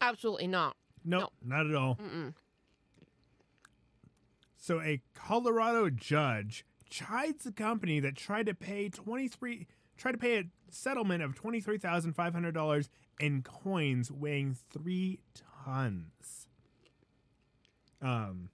Absolutely 0.00 0.46
not. 0.48 0.76
no, 1.04 1.18
No. 1.20 1.28
not 1.44 1.66
at 1.66 1.74
all. 1.74 1.96
Mm-mm. 1.96 2.34
So 4.56 4.80
a 4.80 5.00
Colorado 5.14 5.90
judge 5.90 6.64
chides 6.88 7.44
the 7.44 7.52
company 7.52 7.98
that 8.00 8.16
tried 8.16 8.46
to 8.46 8.54
pay 8.54 8.88
twenty 8.88 9.26
three 9.26 9.66
tried 9.96 10.12
to 10.12 10.18
pay 10.18 10.38
a 10.38 10.44
settlement 10.70 11.22
of 11.22 11.34
twenty 11.34 11.60
three 11.60 11.78
thousand 11.78 12.12
five 12.14 12.32
hundred 12.32 12.52
dollars 12.54 12.88
in 13.18 13.42
coins 13.42 14.10
weighing 14.10 14.56
three 14.70 15.18
tons. 15.64 16.41
Um, 18.02 18.48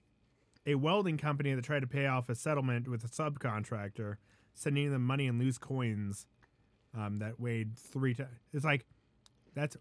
a 0.65 0.75
welding 0.75 1.17
company 1.17 1.53
that 1.53 1.63
tried 1.63 1.79
to 1.81 1.87
pay 1.87 2.05
off 2.05 2.29
a 2.29 2.35
settlement 2.35 2.87
with 2.87 3.03
a 3.03 3.07
subcontractor, 3.07 4.17
sending 4.53 4.91
them 4.91 5.05
money 5.05 5.25
in 5.25 5.39
loose 5.39 5.57
coins, 5.57 6.27
um, 6.97 7.19
that 7.19 7.39
weighed 7.39 7.77
three 7.77 8.13
times. 8.13 8.29
It's 8.53 8.65
like 8.65 8.85
that's 9.55 9.77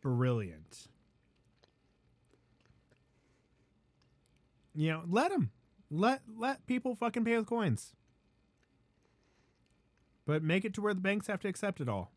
brilliant. 0.00 0.88
You 4.74 4.90
know, 4.90 5.02
let 5.08 5.30
them. 5.30 5.50
Let 5.90 6.20
let 6.36 6.66
people 6.66 6.94
fucking 6.94 7.24
pay 7.24 7.36
with 7.36 7.46
coins. 7.46 7.94
But 10.26 10.42
make 10.42 10.64
it 10.64 10.74
to 10.74 10.82
where 10.82 10.92
the 10.92 11.00
banks 11.00 11.26
have 11.28 11.40
to 11.40 11.48
accept 11.48 11.80
it 11.80 11.88
all. 11.88 12.12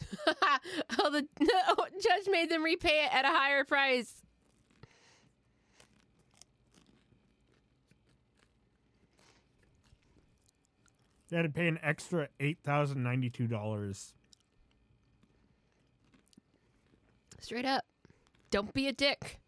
oh, 0.26 1.10
the 1.10 1.26
no, 1.40 1.86
judge 2.02 2.28
made 2.30 2.50
them 2.50 2.62
repay 2.62 3.06
it 3.06 3.14
at 3.14 3.24
a 3.24 3.28
higher 3.28 3.64
price. 3.64 4.12
They 11.28 11.36
had 11.36 11.42
to 11.42 11.48
pay 11.48 11.66
an 11.68 11.78
extra 11.82 12.28
eight 12.38 12.58
thousand 12.62 13.02
ninety-two 13.02 13.46
dollars. 13.46 14.14
Straight 17.40 17.66
up. 17.66 17.84
Don't 18.50 18.72
be 18.72 18.88
a 18.88 18.92
dick. 18.92 19.40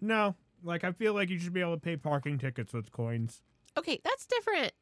No, 0.00 0.34
like 0.64 0.82
I 0.82 0.92
feel 0.92 1.12
like 1.12 1.28
you 1.28 1.38
should 1.38 1.52
be 1.52 1.60
able 1.60 1.74
to 1.74 1.80
pay 1.80 1.96
parking 1.96 2.38
tickets 2.38 2.72
with 2.72 2.90
coins. 2.90 3.42
Okay, 3.76 4.00
that's 4.02 4.26
different. 4.26 4.72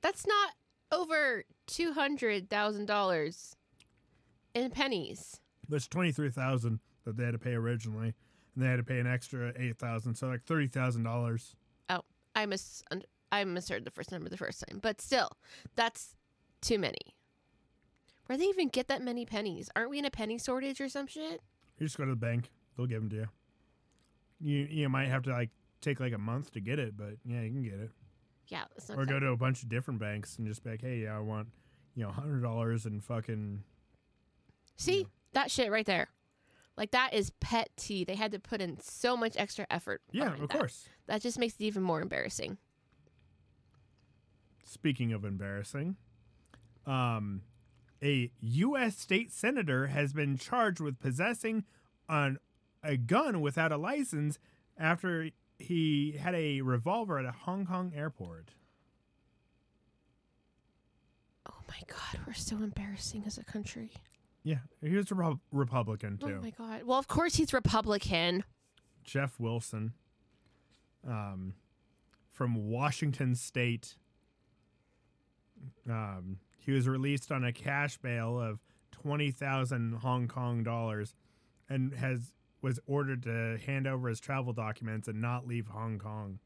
That's 0.00 0.26
not 0.26 0.52
over 0.90 1.44
two 1.66 1.92
hundred 1.92 2.48
thousand 2.48 2.86
dollars 2.86 3.56
in 4.54 4.70
pennies. 4.70 5.40
There's 5.68 5.86
twenty-three 5.86 6.30
thousand 6.30 6.80
that 7.04 7.18
they 7.18 7.24
had 7.24 7.32
to 7.32 7.38
pay 7.38 7.52
originally, 7.52 8.14
and 8.54 8.64
they 8.64 8.68
had 8.68 8.76
to 8.76 8.82
pay 8.84 8.98
an 8.98 9.06
extra 9.06 9.52
eight 9.58 9.78
thousand, 9.78 10.14
so 10.14 10.28
like 10.28 10.44
thirty 10.44 10.66
thousand 10.66 11.02
dollars. 11.02 11.56
Oh, 11.90 12.00
I 12.34 12.46
mis 12.46 12.82
I 13.40 13.44
misheard 13.44 13.84
the 13.84 13.90
first 13.90 14.12
number 14.12 14.28
the 14.28 14.36
first 14.36 14.62
time, 14.66 14.78
but 14.80 15.00
still, 15.00 15.30
that's 15.76 16.16
too 16.60 16.78
many. 16.78 17.16
Where 18.26 18.38
they 18.38 18.44
even 18.44 18.68
get 18.68 18.88
that 18.88 19.02
many 19.02 19.26
pennies? 19.26 19.68
Aren't 19.76 19.90
we 19.90 19.98
in 19.98 20.04
a 20.04 20.10
penny 20.10 20.38
shortage 20.38 20.80
or 20.80 20.88
some 20.88 21.06
shit? 21.06 21.42
You 21.78 21.86
just 21.86 21.98
go 21.98 22.04
to 22.04 22.10
the 22.10 22.16
bank; 22.16 22.50
they'll 22.76 22.86
give 22.86 23.00
them 23.00 23.10
to 23.10 23.16
you. 23.16 23.28
You 24.40 24.66
you 24.70 24.88
might 24.88 25.08
have 25.08 25.22
to 25.24 25.30
like 25.30 25.50
take 25.80 26.00
like 26.00 26.12
a 26.12 26.18
month 26.18 26.52
to 26.52 26.60
get 26.60 26.78
it, 26.78 26.96
but 26.96 27.16
yeah, 27.24 27.42
you 27.42 27.50
can 27.50 27.62
get 27.62 27.80
it. 27.80 27.90
Yeah, 28.48 28.64
it's 28.76 28.88
not 28.88 28.98
or 28.98 29.06
go 29.06 29.18
to 29.18 29.28
a 29.28 29.36
bunch 29.36 29.62
of 29.62 29.68
different 29.68 30.00
banks 30.00 30.36
and 30.38 30.46
just 30.46 30.62
be 30.62 30.70
like, 30.70 30.80
hey, 30.82 30.98
yeah, 30.98 31.16
I 31.16 31.20
want 31.20 31.48
you 31.94 32.02
know 32.04 32.10
hundred 32.10 32.42
dollars 32.42 32.86
and 32.86 33.02
fucking 33.02 33.62
See 34.76 35.06
that 35.32 35.50
shit 35.50 35.70
right 35.70 35.86
there. 35.86 36.08
Like 36.76 36.90
that 36.90 37.14
is 37.14 37.30
pet 37.40 37.70
tea. 37.76 38.04
They 38.04 38.16
had 38.16 38.32
to 38.32 38.38
put 38.38 38.60
in 38.60 38.80
so 38.80 39.16
much 39.16 39.34
extra 39.36 39.66
effort. 39.70 40.02
yeah, 40.10 40.32
of 40.32 40.40
that. 40.40 40.50
course. 40.50 40.88
That 41.06 41.22
just 41.22 41.38
makes 41.38 41.54
it 41.54 41.62
even 41.62 41.82
more 41.82 42.00
embarrassing. 42.00 42.58
Speaking 44.64 45.12
of 45.12 45.24
embarrassing, 45.24 45.96
um, 46.86 47.42
a 48.02 48.30
U.S. 48.40 48.96
state 48.98 49.32
senator 49.32 49.88
has 49.88 50.12
been 50.12 50.36
charged 50.36 50.80
with 50.80 50.98
possessing 50.98 51.64
an, 52.08 52.38
a 52.82 52.96
gun 52.96 53.40
without 53.40 53.72
a 53.72 53.76
license 53.76 54.38
after 54.78 55.30
he 55.58 56.12
had 56.20 56.34
a 56.34 56.60
revolver 56.62 57.18
at 57.18 57.24
a 57.24 57.32
Hong 57.32 57.66
Kong 57.66 57.92
airport. 57.94 58.50
Oh 61.48 61.60
my 61.68 61.80
god, 61.86 62.20
we're 62.26 62.32
so 62.32 62.56
embarrassing 62.56 63.24
as 63.26 63.38
a 63.38 63.44
country. 63.44 63.92
Yeah, 64.42 64.58
he 64.82 64.96
was 64.96 65.10
a 65.10 65.14
Repu- 65.14 65.40
Republican 65.52 66.18
too. 66.18 66.36
Oh 66.38 66.42
my 66.42 66.50
god. 66.50 66.82
Well, 66.84 66.98
of 66.98 67.08
course 67.08 67.36
he's 67.36 67.52
Republican. 67.52 68.44
Jeff 69.02 69.38
Wilson, 69.38 69.92
um, 71.06 71.54
from 72.32 72.68
Washington 72.70 73.34
State. 73.34 73.96
Um, 75.88 76.38
he 76.58 76.72
was 76.72 76.88
released 76.88 77.30
on 77.30 77.44
a 77.44 77.52
cash 77.52 77.98
bail 77.98 78.40
of 78.40 78.60
twenty 78.90 79.30
thousand 79.30 79.96
Hong 79.96 80.28
Kong 80.28 80.62
dollars, 80.62 81.14
and 81.68 81.94
has 81.94 82.32
was 82.62 82.80
ordered 82.86 83.22
to 83.24 83.58
hand 83.66 83.86
over 83.86 84.08
his 84.08 84.20
travel 84.20 84.52
documents 84.54 85.06
and 85.06 85.20
not 85.20 85.46
leave 85.46 85.66
Hong 85.66 85.98
Kong. 85.98 86.38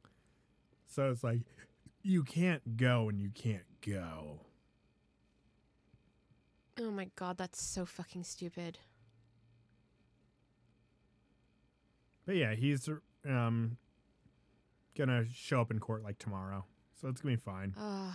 So 0.86 1.10
it's 1.10 1.22
like, 1.22 1.42
you 2.02 2.24
can't 2.24 2.76
go 2.76 3.08
and 3.08 3.20
you 3.20 3.30
can't 3.30 3.62
go. 3.86 4.40
Oh 6.80 6.90
my 6.90 7.08
god, 7.14 7.38
that's 7.38 7.62
so 7.62 7.84
fucking 7.84 8.24
stupid. 8.24 8.78
But 12.26 12.36
yeah, 12.36 12.54
he's 12.54 12.88
um 13.28 13.76
gonna 14.96 15.24
show 15.32 15.60
up 15.60 15.70
in 15.70 15.78
court 15.78 16.02
like 16.02 16.18
tomorrow, 16.18 16.64
so 17.00 17.08
it's 17.08 17.20
gonna 17.20 17.36
be 17.36 17.40
fine. 17.40 17.74
Ugh. 17.78 18.14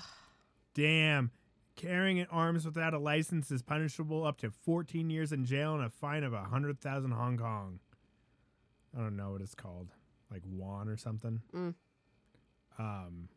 Damn. 0.74 1.32
Carrying 1.76 2.20
an 2.20 2.28
arms 2.30 2.66
without 2.66 2.94
a 2.94 3.00
license 3.00 3.50
is 3.52 3.64
punishable 3.64 4.26
up 4.26 4.38
to 4.40 4.52
14 4.52 5.10
years 5.10 5.32
in 5.32 5.46
jail 5.46 5.74
and 5.74 5.84
a 5.84 5.90
fine 5.90 6.24
of 6.24 6.34
100,000 6.34 7.12
Hong 7.12 7.38
Kong. 7.38 7.80
I 8.96 9.00
don't 9.00 9.16
know 9.16 9.32
what 9.32 9.42
it's 9.42 9.56
called. 9.56 9.90
Like 10.32 10.44
Wan 10.46 10.88
or 10.88 10.98
something. 10.98 11.42
Mm. 11.56 11.74
Um 12.78 13.30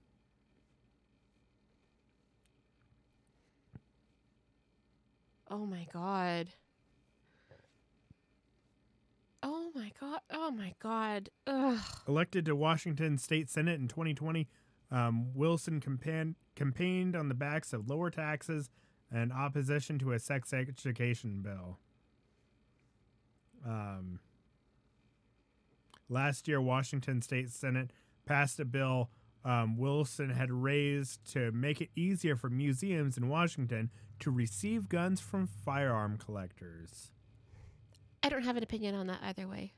Oh 5.51 5.65
my 5.65 5.87
god. 5.93 6.49
Oh 9.43 9.71
my 9.75 9.93
god. 10.01 10.21
Oh 10.31 10.51
my 10.51 10.75
god. 10.81 11.31
Ugh. 11.47 11.79
elected 12.09 12.45
to 12.47 12.57
Washington 12.57 13.17
State 13.17 13.49
Senate 13.49 13.79
in 13.79 13.87
2020, 13.87 14.49
um, 14.91 15.33
Wilson 15.35 15.81
campaign, 15.81 16.37
campaigned 16.55 17.17
on 17.17 17.29
the 17.29 17.35
backs 17.35 17.73
of 17.73 17.89
lower 17.89 18.11
taxes 18.11 18.71
and 19.11 19.33
opposition 19.33 19.99
to 20.01 20.13
a 20.13 20.19
sex 20.19 20.53
education 20.53 21.43
bill. 21.43 21.79
Um, 23.65 24.21
last 26.09 26.47
year, 26.47 26.61
Washington 26.61 27.23
State 27.23 27.51
Senate 27.51 27.91
passed 28.27 28.61
a 28.61 28.65
bill 28.65 29.11
um, 29.47 29.77
Wilson 29.77 30.31
had 30.31 30.51
raised 30.51 31.25
to 31.33 31.53
make 31.53 31.81
it 31.81 31.91
easier 31.95 32.35
for 32.35 32.51
museums 32.51 33.17
in 33.17 33.29
Washington 33.29 33.91
to 34.19 34.33
receive 34.33 34.89
guns 34.89 35.21
from 35.21 35.47
firearm 35.47 36.19
collectors. 36.19 37.13
I 38.25 38.29
don't 38.29 38.43
have 38.43 38.57
an 38.57 38.65
opinion 38.65 38.97
on 38.97 39.07
that 39.07 39.21
either 39.23 39.47
way. 39.47 39.75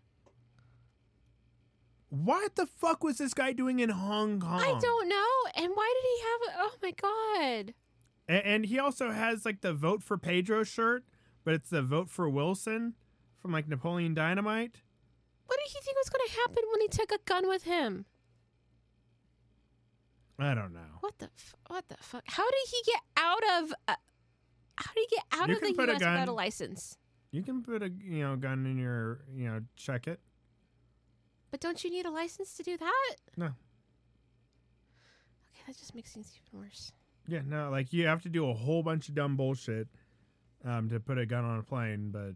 What 2.10 2.56
the 2.56 2.66
fuck 2.66 3.04
was 3.04 3.18
this 3.18 3.34
guy 3.34 3.52
doing 3.52 3.80
in 3.80 3.90
Hong 3.90 4.40
Kong? 4.40 4.60
I 4.60 4.78
don't 4.80 5.08
know. 5.08 5.62
And 5.62 5.72
why 5.74 5.94
did 5.94 6.08
he 6.08 6.22
have 6.22 6.40
a 6.40 6.62
Oh 6.64 6.76
my 6.82 6.90
god. 6.92 7.74
And, 8.28 8.44
and 8.44 8.66
he 8.66 8.78
also 8.78 9.10
has 9.10 9.44
like 9.44 9.60
the 9.60 9.74
vote 9.74 10.02
for 10.02 10.16
Pedro 10.16 10.64
shirt, 10.64 11.04
but 11.44 11.54
it's 11.54 11.70
the 11.70 11.82
vote 11.82 12.08
for 12.08 12.28
Wilson 12.28 12.94
from 13.38 13.52
like 13.52 13.68
Napoleon 13.68 14.14
Dynamite. 14.14 14.76
What 15.46 15.58
did 15.58 15.72
he 15.72 15.80
think 15.82 15.96
was 15.96 16.08
going 16.10 16.26
to 16.28 16.34
happen 16.40 16.62
when 16.70 16.80
he 16.80 16.88
took 16.88 17.12
a 17.12 17.18
gun 17.24 17.48
with 17.48 17.64
him? 17.64 18.04
I 20.38 20.54
don't 20.54 20.72
know. 20.72 20.80
What 21.00 21.18
the 21.18 21.26
f- 21.26 21.54
what 21.66 21.88
the 21.88 21.96
fuck? 22.00 22.22
How 22.26 22.44
did 22.44 22.68
he 22.70 22.82
get 22.92 23.00
out 23.16 23.42
of 23.62 23.72
uh, 23.88 23.94
How 24.76 24.92
did 24.94 25.06
he 25.10 25.16
get 25.16 25.24
out 25.32 25.48
You 25.48 25.54
of 25.56 25.60
the 25.60 25.66
can 25.66 25.76
put 25.76 25.88
a 25.88 25.92
US 25.94 25.98
without 26.00 26.28
a 26.28 26.32
license? 26.32 26.96
You 27.32 27.42
can 27.42 27.62
put 27.62 27.82
a 27.82 27.90
you 27.90 28.20
know 28.20 28.36
gun 28.36 28.64
in 28.66 28.78
your 28.78 29.24
you 29.34 29.48
know 29.48 29.60
check 29.76 30.06
it. 30.06 30.20
But 31.50 31.60
don't 31.60 31.82
you 31.82 31.90
need 31.90 32.06
a 32.06 32.10
license 32.10 32.54
to 32.54 32.62
do 32.62 32.76
that? 32.76 33.16
No. 33.36 33.46
Okay, 33.46 33.54
that 35.66 35.76
just 35.78 35.94
makes 35.94 36.12
things 36.12 36.32
even 36.50 36.60
worse. 36.64 36.92
Yeah, 37.26 37.40
no, 37.46 37.70
like 37.70 37.92
you 37.92 38.06
have 38.06 38.22
to 38.22 38.28
do 38.28 38.48
a 38.48 38.54
whole 38.54 38.82
bunch 38.82 39.08
of 39.08 39.14
dumb 39.14 39.36
bullshit 39.36 39.88
um, 40.64 40.88
to 40.88 41.00
put 41.00 41.18
a 41.18 41.26
gun 41.26 41.44
on 41.44 41.58
a 41.58 41.62
plane, 41.62 42.10
but 42.10 42.34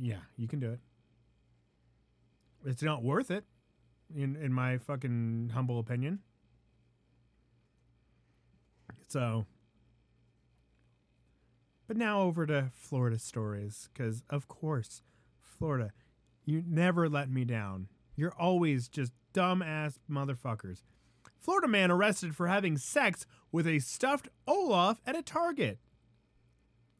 yeah, 0.00 0.20
you 0.36 0.48
can 0.48 0.60
do 0.60 0.70
it. 0.70 0.80
It's 2.64 2.82
not 2.82 3.02
worth 3.02 3.30
it, 3.30 3.44
in 4.14 4.36
in 4.36 4.52
my 4.52 4.78
fucking 4.78 5.50
humble 5.54 5.78
opinion. 5.78 6.20
So, 9.08 9.46
but 11.86 11.96
now 11.96 12.22
over 12.22 12.46
to 12.46 12.70
Florida 12.74 13.18
stories, 13.18 13.88
because 13.92 14.22
of 14.30 14.48
course, 14.48 15.02
Florida, 15.40 15.90
you 16.44 16.62
never 16.66 17.08
let 17.08 17.30
me 17.30 17.44
down. 17.44 17.88
You're 18.16 18.34
always 18.38 18.88
just 18.88 19.12
dumbass 19.34 19.98
motherfuckers. 20.10 20.82
Florida 21.38 21.68
man 21.68 21.90
arrested 21.90 22.36
for 22.36 22.46
having 22.46 22.76
sex 22.76 23.26
with 23.50 23.66
a 23.66 23.78
stuffed 23.80 24.28
Olaf 24.46 25.00
at 25.06 25.16
a 25.16 25.22
Target. 25.22 25.78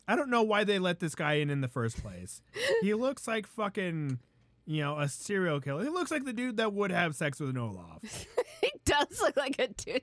I 0.08 0.16
don't 0.16 0.30
know 0.30 0.42
why 0.42 0.64
they 0.64 0.78
let 0.78 0.98
this 0.98 1.14
guy 1.14 1.34
in 1.34 1.48
in 1.48 1.60
the 1.60 1.68
first 1.68 2.02
place. 2.02 2.42
he 2.80 2.92
looks 2.94 3.28
like 3.28 3.46
fucking, 3.46 4.18
you 4.66 4.80
know, 4.82 4.98
a 4.98 5.08
serial 5.08 5.60
killer. 5.60 5.84
He 5.84 5.88
looks 5.90 6.10
like 6.10 6.24
the 6.24 6.32
dude 6.32 6.56
that 6.56 6.72
would 6.72 6.90
have 6.90 7.14
sex 7.14 7.38
with 7.38 7.50
an 7.50 7.58
Olaf. 7.58 8.02
he 8.60 8.72
does 8.84 9.20
look 9.20 9.36
like 9.36 9.58
a 9.60 9.68
dude. 9.68 10.02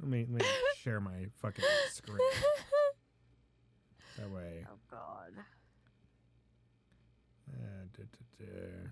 Let 0.00 0.08
me, 0.08 0.26
let 0.30 0.42
me 0.42 0.48
share 0.76 1.00
my 1.00 1.26
fucking 1.42 1.64
screen. 1.90 2.18
That 4.18 4.30
way. 4.32 4.66
Oh 4.68 4.74
God. 4.90 5.32
Uh, 7.48 7.84
duh, 7.96 8.02
duh, 8.02 8.44
duh. 8.44 8.88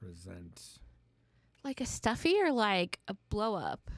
Present. 0.00 0.78
like 1.62 1.80
a 1.80 1.86
stuffy 1.86 2.40
or 2.40 2.50
like 2.52 2.98
a 3.06 3.14
blow 3.28 3.54
up? 3.54 3.90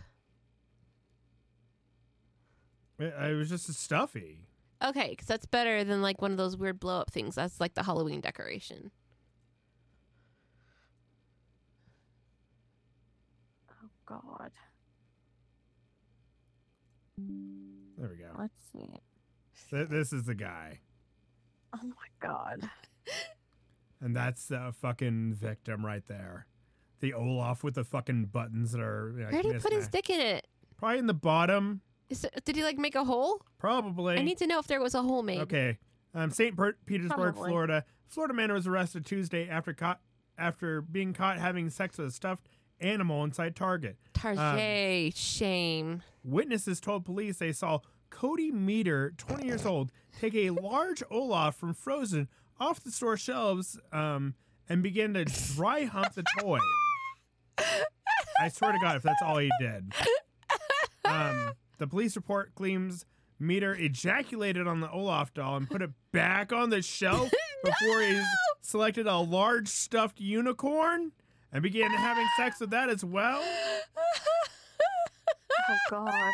It, 2.99 3.15
it 3.31 3.35
was 3.37 3.49
just 3.49 3.69
a 3.69 3.73
stuffy. 3.73 4.41
Okay, 4.85 5.11
because 5.11 5.27
that's 5.29 5.47
better 5.47 5.85
than 5.85 6.03
like 6.03 6.21
one 6.21 6.33
of 6.33 6.37
those 6.37 6.57
weird 6.57 6.81
blow 6.81 6.99
up 7.01 7.11
things. 7.11 7.37
That's 7.37 7.61
like 7.61 7.75
the 7.75 7.85
Halloween 7.85 8.21
decoration. 8.21 8.91
Oh 13.71 13.89
God. 14.07 14.51
There 17.97 18.09
we 18.09 18.17
go. 18.17 18.31
Let's 18.37 18.55
see. 18.73 18.89
Th- 19.71 19.89
this 19.89 20.13
is 20.13 20.25
the 20.25 20.35
guy. 20.35 20.81
Oh 21.75 21.85
my 21.85 22.09
God. 22.21 22.69
And 24.03 24.17
that's 24.17 24.47
the 24.47 24.73
fucking 24.81 25.35
victim 25.35 25.87
right 25.87 26.05
there. 26.07 26.47
the 27.01 27.15
Olaf 27.15 27.63
with 27.65 27.75
the 27.75 27.85
fucking 27.85 28.27
buttons 28.27 28.73
that 28.73 28.81
are 28.81 29.13
like, 29.17 29.33
Where 29.33 29.43
did 29.43 29.53
he 29.55 29.59
put 29.61 29.73
his 29.73 29.89
dick 29.89 30.11
in 30.11 30.21
it? 30.21 30.47
Probably 30.77 30.99
in 30.99 31.07
the 31.07 31.15
bottom. 31.15 31.81
Is 32.11 32.25
it, 32.25 32.45
did 32.45 32.57
he 32.57 32.63
like 32.63 32.79
make 32.79 32.95
a 32.95 33.05
hole? 33.05 33.43
Probably. 33.59 34.17
I 34.19 34.23
need 34.23 34.39
to 34.39 34.47
know 34.47 34.59
if 34.59 34.67
there 34.67 34.81
was 34.81 34.95
a 34.95 35.03
hole 35.03 35.23
made. 35.23 35.41
Okay. 35.41 35.79
Um, 36.15 36.31
St. 36.31 36.57
Petersburg, 36.85 37.35
Probably. 37.35 37.49
Florida. 37.51 37.85
Florida 38.07 38.35
man 38.35 38.53
was 38.53 38.67
arrested 38.67 39.07
Tuesday 39.07 39.49
after 39.49 39.73
caught 39.73 40.01
after 40.37 40.81
being 40.83 41.13
caught 41.13 41.39
having 41.39 41.71
sex 41.71 41.97
with 41.99 42.09
a 42.09 42.11
stuffed 42.11 42.49
animal 42.81 43.23
inside 43.25 43.55
Target. 43.57 43.97
Tarjay, 44.15 45.07
Um, 45.07 45.13
shame. 45.15 46.03
Witnesses 46.25 46.81
told 46.81 47.05
police 47.05 47.39
they 47.39 47.53
saw 47.53 47.79
Cody 48.11 48.51
Meter, 48.51 49.15
20 49.17 49.47
years 49.47 49.65
old, 49.65 49.91
take 50.21 50.35
a 50.35 50.51
large 50.51 51.03
Olaf 51.11 51.57
from 51.57 51.73
Frozen 51.73 52.29
off 52.63 52.81
the 52.85 52.93
store 52.93 53.17
shelves 53.17 53.77
um, 53.93 54.35
and 54.69 54.83
began 54.83 55.15
to 55.15 55.25
dry 55.25 55.85
hump 55.85 56.15
the 56.15 56.23
toy. 56.39 56.61
I 57.59 58.49
swear 58.49 58.73
to 58.73 58.79
God, 58.79 58.97
if 58.97 59.03
that's 59.03 59.21
all 59.21 59.39
he 59.39 59.51
did. 59.61 59.93
Um, 61.05 61.53
the 61.79 61.89
police 61.89 62.15
report 62.15 62.55
claims 62.55 63.05
Meter 63.41 63.75
ejaculated 63.75 64.69
on 64.69 64.81
the 64.81 64.91
Olaf 64.91 65.35
doll 65.35 65.57
and 65.57 65.69
put 65.69 65.83
it 65.83 65.91
back 66.13 66.53
on 66.53 66.71
the 66.71 66.81
shelf 66.81 67.31
before 67.65 68.01
he 68.01 68.23
selected 68.61 69.09
a 69.09 69.17
large 69.17 69.67
stuffed 69.67 70.21
unicorn 70.21 71.11
and 71.53 71.63
began 71.63 71.91
having 71.91 72.27
sex 72.37 72.61
with 72.61 72.71
that 72.71 72.89
as 72.89 73.05
well. 73.05 73.43
Oh 75.69 75.77
God. 75.91 76.31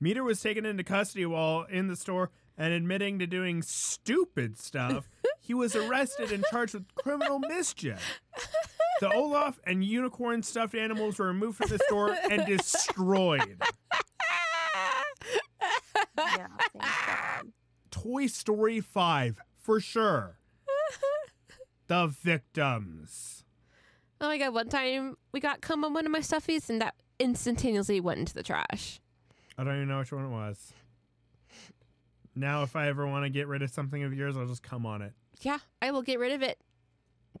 Meter 0.00 0.22
was 0.22 0.40
taken 0.40 0.64
into 0.64 0.84
custody 0.84 1.26
while 1.26 1.64
in 1.64 1.88
the 1.88 1.96
store 1.96 2.30
and 2.58 2.72
admitting 2.72 3.18
to 3.18 3.26
doing 3.26 3.62
stupid 3.62 4.58
stuff. 4.58 5.08
he 5.40 5.54
was 5.54 5.74
arrested 5.74 6.30
and 6.32 6.44
charged 6.50 6.74
with 6.74 6.94
criminal 6.94 7.38
mischief. 7.38 8.20
The 9.00 9.12
Olaf 9.12 9.58
and 9.66 9.82
unicorn 9.84 10.42
stuffed 10.42 10.74
animals 10.74 11.18
were 11.18 11.26
removed 11.26 11.58
from 11.58 11.70
the 11.70 11.78
store 11.86 12.16
and 12.30 12.46
destroyed. 12.46 13.60
Yeah. 16.16 16.46
Thank 16.72 16.80
God. 16.80 17.52
Toy 17.90 18.26
Story 18.26 18.80
5, 18.80 19.40
for 19.58 19.80
sure. 19.80 20.38
The 21.88 22.06
victims. 22.06 23.44
Oh 24.20 24.28
my 24.28 24.38
god! 24.38 24.54
One 24.54 24.68
time 24.68 25.16
we 25.32 25.40
got 25.40 25.60
cum 25.60 25.84
on 25.84 25.92
one 25.94 26.06
of 26.06 26.12
my 26.12 26.20
stuffies, 26.20 26.70
and 26.70 26.80
that 26.80 26.94
instantaneously 27.18 28.00
went 28.00 28.20
into 28.20 28.34
the 28.34 28.42
trash. 28.44 29.00
I 29.58 29.64
don't 29.64 29.74
even 29.74 29.88
know 29.88 29.98
which 29.98 30.12
one 30.12 30.24
it 30.26 30.30
was. 30.30 30.72
Now, 32.34 32.62
if 32.62 32.76
I 32.76 32.88
ever 32.88 33.06
want 33.06 33.24
to 33.24 33.30
get 33.30 33.46
rid 33.46 33.62
of 33.62 33.70
something 33.70 34.02
of 34.02 34.14
yours, 34.14 34.36
I'll 34.36 34.46
just 34.46 34.62
come 34.62 34.86
on 34.86 35.02
it. 35.02 35.12
Yeah, 35.40 35.58
I 35.80 35.90
will 35.90 36.02
get 36.02 36.18
rid 36.18 36.32
of 36.32 36.42
it. 36.42 36.58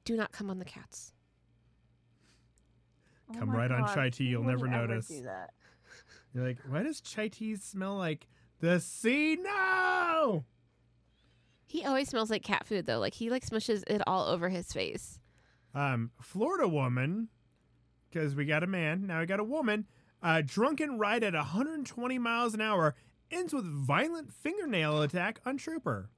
Do 0.04 0.16
not 0.16 0.32
come 0.32 0.50
on 0.50 0.58
the 0.58 0.64
cats. 0.64 1.12
Oh 3.30 3.38
Come 3.38 3.50
my 3.50 3.56
right 3.56 3.70
on 3.70 3.82
God, 3.82 3.94
chai 3.94 4.10
tea, 4.10 4.24
you'll 4.24 4.42
would 4.42 4.50
never 4.50 4.66
notice. 4.66 5.08
Do 5.08 5.22
that? 5.22 5.50
You're 6.34 6.44
like, 6.44 6.58
why 6.68 6.82
does 6.82 7.00
chai 7.00 7.28
tea 7.28 7.56
smell 7.56 7.96
like 7.96 8.26
the 8.60 8.80
sea? 8.80 9.38
No! 9.40 10.44
He 11.66 11.84
always 11.84 12.08
smells 12.08 12.30
like 12.30 12.42
cat 12.42 12.66
food 12.66 12.86
though. 12.86 12.98
Like 12.98 13.14
he 13.14 13.30
like 13.30 13.46
smushes 13.46 13.82
it 13.86 14.02
all 14.06 14.26
over 14.26 14.48
his 14.48 14.72
face. 14.72 15.18
Um, 15.74 16.10
Florida 16.20 16.68
woman, 16.68 17.28
because 18.10 18.34
we 18.34 18.44
got 18.44 18.62
a 18.62 18.66
man, 18.66 19.06
now 19.06 19.20
we 19.20 19.26
got 19.26 19.40
a 19.40 19.44
woman. 19.44 19.86
Uh, 20.22 20.42
drunken 20.44 20.98
ride 20.98 21.24
at 21.24 21.34
120 21.34 22.18
miles 22.18 22.54
an 22.54 22.60
hour 22.60 22.94
ends 23.32 23.52
with 23.52 23.64
violent 23.64 24.32
fingernail 24.32 25.02
attack 25.02 25.40
on 25.44 25.56
trooper. 25.56 26.10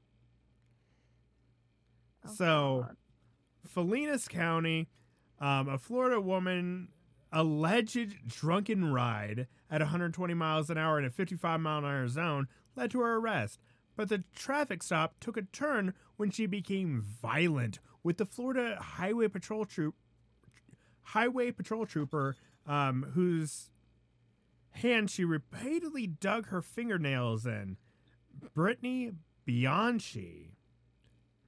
Oh, 2.27 2.33
So-. 2.33 2.87
Pinellas 3.74 4.29
County, 4.29 4.88
um, 5.40 5.68
a 5.68 5.79
Florida 5.79 6.20
woman 6.20 6.88
alleged 7.33 8.29
drunken 8.29 8.92
ride 8.92 9.48
at 9.70 9.81
120 9.81 10.35
miles 10.35 10.70
an 10.70 10.79
hour 10.79 10.98
in 10.98 11.05
a 11.05 11.11
55 11.11 11.61
mile 11.61 11.79
an 11.79 11.85
hour 11.85 12.07
zone 12.09 12.46
led 12.77 12.90
to 12.92 13.00
her 13.00 13.16
arrest. 13.16 13.59
But 13.96 14.09
the 14.09 14.22
traffic 14.35 14.83
stop 14.83 15.18
took 15.20 15.37
a 15.37 15.42
turn 15.42 15.94
when 16.16 16.31
she 16.31 16.46
became 16.46 17.00
violent 17.00 17.81
with 18.03 18.18
the 18.18 18.27
Florida 18.27 18.77
Highway 18.81 19.29
Patrol 19.29 19.64
troop, 19.64 19.94
Highway 21.03 21.50
Patrol 21.53 21.87
trooper, 21.87 22.37
um, 22.66 23.07
whose 23.14 23.70
hand 24.74 25.10
she 25.10 25.24
repeatedly 25.24 26.06
dug 26.06 26.48
her 26.48 26.62
fingernails 26.62 27.46
in. 27.46 27.76
Brittany 28.54 29.12
Bianchi, 29.44 30.52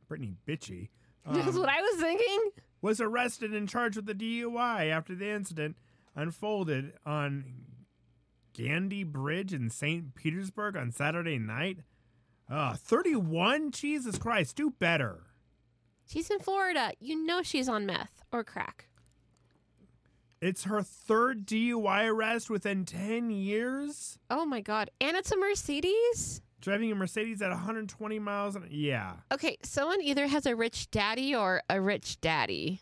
Brittany 0.09 0.35
Bitchy, 0.47 0.89
That's 1.27 1.57
um, 1.57 1.61
what 1.61 1.69
I 1.69 1.81
was 1.81 2.01
thinking. 2.01 2.51
was 2.81 3.01
arrested 3.01 3.53
and 3.53 3.69
charged 3.69 3.97
with 3.97 4.07
the 4.07 4.15
DUI 4.15 4.91
after 4.91 5.15
the 5.15 5.29
incident 5.29 5.77
unfolded 6.15 6.93
on 7.05 7.45
Gandy 8.53 9.03
Bridge 9.03 9.53
in 9.53 9.69
St. 9.69 10.15
Petersburg 10.15 10.77
on 10.77 10.93
Saturday 10.93 11.39
night. 11.39 11.79
Uh, 12.49 12.75
31? 12.75 13.73
Jesus 13.73 14.19
Christ, 14.19 14.55
do 14.57 14.71
better. 14.71 15.25
She's 16.07 16.31
in 16.31 16.39
Florida. 16.39 16.93
You 17.01 17.27
know 17.27 17.43
she's 17.43 17.69
on 17.69 17.87
meth 17.87 18.23
or 18.33 18.45
crack. 18.45 18.87
It's 20.41 20.65
her 20.65 20.83
third 20.83 21.47
DUI 21.47 22.09
arrest 22.09 22.51
within 22.51 22.85
10 22.85 23.31
years. 23.31 24.19
Oh 24.29 24.45
my 24.45 24.61
god! 24.61 24.91
And 25.01 25.17
it's 25.17 25.33
a 25.33 25.37
Mercedes. 25.37 26.43
Driving 26.61 26.91
a 26.91 26.95
Mercedes 26.95 27.41
at 27.43 27.51
120 27.51 28.19
miles 28.19 28.57
an 28.57 28.67
Yeah. 28.71 29.15
Okay, 29.33 29.57
someone 29.63 30.01
either 30.03 30.27
has 30.27 30.47
a 30.47 30.57
rich 30.57 30.91
daddy 30.91 31.35
or 31.35 31.63
a 31.71 31.81
rich 31.81 32.21
daddy. 32.21 32.81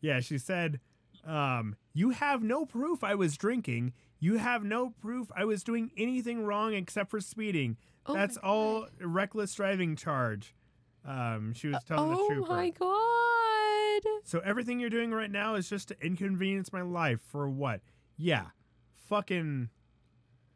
Yeah, 0.00 0.20
she 0.20 0.38
said, 0.38 0.80
um, 1.26 1.76
You 1.92 2.10
have 2.10 2.42
no 2.42 2.64
proof 2.64 3.02
I 3.04 3.14
was 3.14 3.36
drinking. 3.36 3.92
You 4.20 4.38
have 4.38 4.64
no 4.64 4.90
proof 4.90 5.30
I 5.36 5.44
was 5.44 5.62
doing 5.62 5.90
anything 5.96 6.44
wrong 6.44 6.74
except 6.74 7.10
for 7.10 7.20
speeding. 7.20 7.76
Oh 8.06 8.14
That's 8.14 8.36
all 8.38 8.86
reckless 9.00 9.54
driving 9.54 9.94
charge. 9.94 10.54
Um, 11.04 11.52
she 11.54 11.68
was 11.68 11.82
telling 11.84 12.10
the 12.10 12.34
truth. 12.34 12.46
oh 12.48 12.54
my 12.54 12.70
god! 12.70 13.37
So 14.24 14.40
everything 14.40 14.80
you're 14.80 14.90
doing 14.90 15.12
right 15.12 15.30
now 15.30 15.54
is 15.54 15.68
just 15.68 15.88
to 15.88 15.96
inconvenience 16.00 16.72
my 16.72 16.82
life 16.82 17.20
for 17.20 17.48
what? 17.48 17.80
Yeah, 18.16 18.46
fucking 19.08 19.70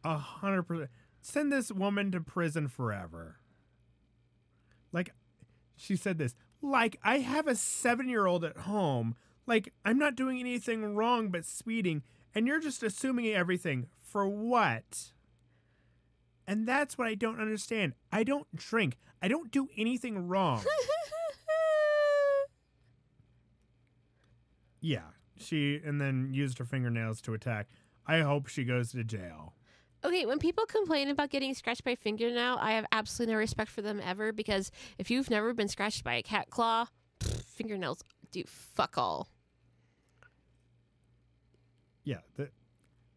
a 0.05 0.19
hundred 0.19 0.65
percent. 0.65 0.91
Send 1.21 1.53
this 1.53 1.71
woman 1.71 2.11
to 2.13 2.21
prison 2.21 2.69
forever. 2.69 3.37
Like, 4.93 5.15
she 5.77 5.97
said 5.97 6.19
this. 6.19 6.35
Like, 6.61 6.99
I 7.03 7.19
have 7.19 7.47
a 7.47 7.55
seven 7.55 8.09
year 8.09 8.27
old 8.27 8.45
at 8.45 8.59
home. 8.59 9.15
Like, 9.47 9.73
I'm 9.85 9.99
not 9.99 10.17
doing 10.17 10.39
anything 10.39 10.95
wrong 10.95 11.29
but 11.29 11.45
speeding, 11.45 12.03
and 12.35 12.47
you're 12.47 12.61
just 12.61 12.83
assuming 12.83 13.27
everything 13.29 13.87
for 14.01 14.29
what? 14.29 15.13
And 16.47 16.67
that's 16.67 16.99
what 16.99 17.07
I 17.07 17.15
don't 17.15 17.41
understand. 17.41 17.95
I 18.11 18.25
don't 18.25 18.55
drink. 18.55 18.99
I 19.23 19.29
don't 19.29 19.51
do 19.51 19.69
anything 19.77 20.29
wrong. 20.29 20.65
Yeah, 24.83 25.03
she 25.37 25.81
and 25.85 26.01
then 26.01 26.31
used 26.35 26.59
her 26.59 26.65
fingernails 26.65 27.23
to 27.23 27.33
attack. 27.33 27.69
I 28.07 28.21
hope 28.21 28.49
she 28.49 28.65
goes 28.65 28.91
to 28.93 29.05
jail. 29.05 29.55
Okay, 30.05 30.27
when 30.27 30.41
people 30.41 30.67
complain 30.67 31.09
about 31.09 31.31
getting 31.31 31.55
scratched 31.55 31.85
by 31.85 31.95
fingernail, 31.95 32.59
I 32.61 32.73
have 32.73 32.85
absolutely 32.91 33.35
no 33.35 33.39
respect 33.39 33.71
for 33.71 33.81
them 33.83 34.01
ever 34.05 34.33
because 34.33 34.73
if 34.99 35.11
you've 35.11 35.31
never 35.31 35.55
been 35.55 35.69
scratched 35.69 36.03
by 36.03 36.15
a 36.15 36.23
cat 36.23 36.51
claw, 36.51 36.87
pff, 37.21 37.45
fingernails 37.45 38.03
do 38.33 38.43
fuck 38.45 38.99
all. 38.99 39.29
Yeah, 42.03 42.19
the, 42.37 42.51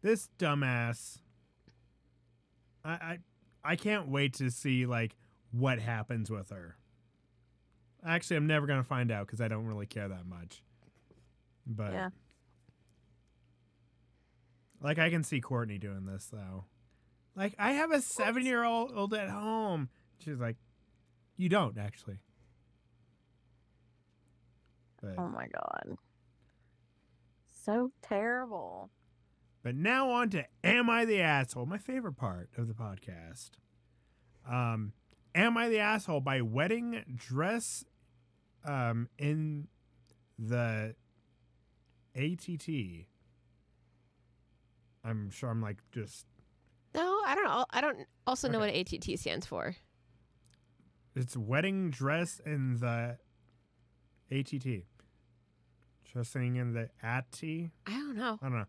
this 0.02 0.28
dumbass. 0.38 1.18
I, 2.84 2.92
I 2.92 3.18
I 3.64 3.74
can't 3.74 4.06
wait 4.06 4.34
to 4.34 4.48
see 4.52 4.86
like 4.86 5.16
what 5.50 5.80
happens 5.80 6.30
with 6.30 6.50
her. 6.50 6.76
Actually, 8.06 8.36
I'm 8.36 8.46
never 8.46 8.68
gonna 8.68 8.84
find 8.84 9.10
out 9.10 9.26
because 9.26 9.40
I 9.40 9.48
don't 9.48 9.66
really 9.66 9.86
care 9.86 10.06
that 10.06 10.24
much. 10.24 10.62
But 11.66 11.92
Yeah. 11.92 12.10
like 14.80 14.98
I 14.98 15.10
can 15.10 15.22
see 15.24 15.40
Courtney 15.40 15.78
doing 15.78 16.06
this 16.06 16.26
though. 16.26 16.64
Like 17.34 17.54
I 17.58 17.72
have 17.72 17.90
a 17.92 18.00
seven 18.00 18.44
year 18.46 18.64
old 18.64 19.12
at 19.14 19.28
home. 19.30 19.88
She's 20.18 20.38
like, 20.38 20.56
you 21.36 21.48
don't 21.48 21.76
actually. 21.78 22.18
But 25.02 25.14
Oh 25.18 25.28
my 25.28 25.46
god. 25.48 25.96
So 27.64 27.90
terrible. 28.02 28.90
But 29.62 29.74
now 29.74 30.10
on 30.10 30.30
to 30.30 30.44
Am 30.62 30.88
I 30.88 31.04
the 31.04 31.20
Asshole? 31.20 31.66
My 31.66 31.78
favorite 31.78 32.16
part 32.16 32.48
of 32.56 32.68
the 32.68 32.74
podcast. 32.74 33.50
Um, 34.48 34.92
Am 35.34 35.56
I 35.56 35.68
the 35.68 35.80
Asshole 35.80 36.20
by 36.20 36.40
Wedding 36.40 37.02
Dress 37.16 37.84
um, 38.64 39.08
in 39.18 39.66
the 40.38 40.94
ATT. 42.16 42.68
I'm 45.04 45.30
sure 45.30 45.50
I'm 45.50 45.60
like 45.62 45.78
just, 45.92 46.26
No, 46.94 47.20
I 47.26 47.34
don't 47.34 47.44
know. 47.44 47.64
I 47.70 47.80
don't 47.80 48.06
also 48.26 48.48
know 48.48 48.60
Okay. 48.60 48.82
what 48.84 48.92
ATT 49.12 49.18
stands 49.18 49.46
for. 49.46 49.76
it's 51.14 51.36
Wedding 51.36 51.90
Dress 51.90 52.40
in 52.44 52.76
the 52.78 53.16
ATT. 54.30 54.84
Trusting 56.04 56.56
in 56.56 56.72
the 56.72 56.90
Atty. 57.02 57.70
I 57.86 57.90
don't 57.92 58.16
know. 58.16 58.38
I 58.42 58.48
don't 58.48 58.58
know. 58.58 58.66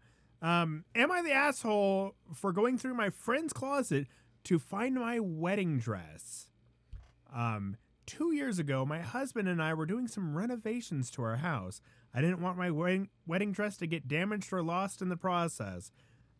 Um, 0.48 0.86
am 0.94 1.12
I 1.12 1.22
the 1.24 1.32
asshole 1.32 2.14
for 2.34 2.52
going 2.52 2.78
through 2.78 2.94
my 2.94 3.10
friend's 3.10 3.54
closet 3.54 4.08
to 4.44 4.60
find 4.60 4.96
my 4.96 5.20
wedding 5.20 5.80
dress? 5.80 6.52
Um, 7.34 7.78
two 8.08 8.34
years 8.34 8.58
ago, 8.58 8.86
my 8.86 9.02
husband 9.02 9.48
and 9.48 9.62
I 9.62 9.76
were 9.76 9.86
doing 9.86 10.08
some 10.08 10.36
renovations 10.36 11.12
to 11.12 11.22
our 11.22 11.36
house. 11.36 11.82
I 12.14 12.22
didn't 12.22 12.42
want 12.42 12.58
my 12.58 12.72
wedding, 12.72 13.10
wedding 13.28 13.52
dress 13.52 13.78
to 13.78 13.88
get 13.88 14.08
damaged 14.08 14.52
or 14.52 14.64
lost 14.64 15.02
in 15.02 15.10
the 15.10 15.18
process, 15.18 15.92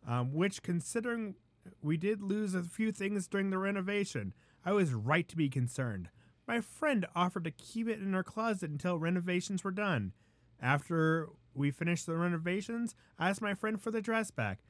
um, 0.06 0.32
which, 0.32 0.62
considering 0.62 1.36
we 1.82 1.96
did 1.96 2.22
lose 2.22 2.54
a 2.54 2.62
few 2.62 2.90
things 2.90 3.28
during 3.28 3.50
the 3.50 3.58
renovation, 3.58 4.32
I 4.64 4.72
was 4.72 4.92
right 4.92 5.28
to 5.28 5.36
be 5.36 5.48
concerned. 5.48 6.08
My 6.46 6.60
friend 6.60 7.06
offered 7.14 7.44
to 7.44 7.50
keep 7.50 7.88
it 7.88 8.00
in 8.00 8.14
her 8.14 8.24
closet 8.24 8.70
until 8.70 8.98
renovations 8.98 9.62
were 9.62 9.70
done. 9.70 10.14
After 10.60 11.28
we 11.54 11.70
finished 11.70 12.06
the 12.06 12.16
renovations, 12.16 12.94
I 13.18 13.28
asked 13.28 13.42
my 13.42 13.54
friend 13.54 13.80
for 13.80 13.90
the 13.90 14.00
dress 14.00 14.30
back. 14.30 14.60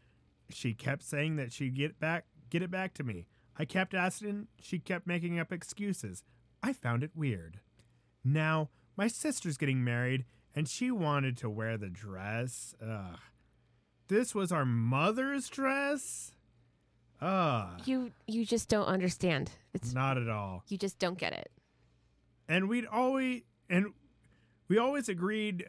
She 0.51 0.74
kept 0.74 1.05
saying 1.05 1.36
that 1.36 1.53
she'd 1.53 1.76
get 1.76 2.01
back, 2.01 2.26
get 2.51 2.62
it 2.62 2.70
back 2.70 2.94
to 2.94 3.05
me. 3.05 3.26
I 3.57 3.64
kept 3.64 3.94
asking, 3.94 4.49
she 4.61 4.78
kept 4.78 5.07
making 5.07 5.38
up 5.38 5.53
excuses. 5.53 6.24
I 6.63 6.73
found 6.73 7.03
it 7.03 7.11
weird. 7.15 7.61
Now, 8.25 8.71
my 8.97 9.09
sister's 9.09 9.57
getting 9.57 9.85
married 9.85 10.25
and 10.55 10.69
she 10.69 10.91
wanted 10.91 11.37
to 11.39 11.51
wear 11.51 11.77
the 11.77 11.89
dress. 11.89 12.75
Ugh. 12.85 13.19
This 14.09 14.35
was 14.35 14.51
our 14.51 14.65
mother's 14.65 15.49
dress? 15.49 16.33
Ugh. 17.21 17.81
You 17.85 18.13
you 18.27 18.45
just 18.45 18.69
don't 18.69 18.87
understand. 18.87 19.51
It's 19.75 19.93
Not 19.93 20.19
at 20.19 20.29
all. 20.29 20.65
you 20.69 20.79
just 20.79 20.99
don't 20.99 21.19
get 21.19 21.33
it. 21.33 21.51
and 22.49 22.69
we'd 22.69 22.87
always 22.87 23.43
and 23.69 23.93
we 24.69 24.79
always 24.79 25.09
agreed 25.09 25.65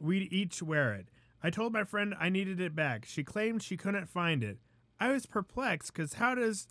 we'd 0.00 0.32
each 0.32 0.62
wear 0.62 0.94
it. 0.94 1.08
I 1.42 1.50
told 1.50 1.72
my 1.72 1.84
friend 1.84 2.14
I 2.18 2.28
needed 2.28 2.60
it 2.60 2.74
back. 2.74 3.04
She 3.04 3.22
claimed 3.22 3.62
she 3.62 3.76
couldn't 3.76 4.08
find 4.08 4.42
it. 4.42 4.58
I 4.98 5.10
was 5.12 5.26
perplexed 5.26 5.92
because 5.92 6.14
how 6.14 6.34
does 6.34 6.66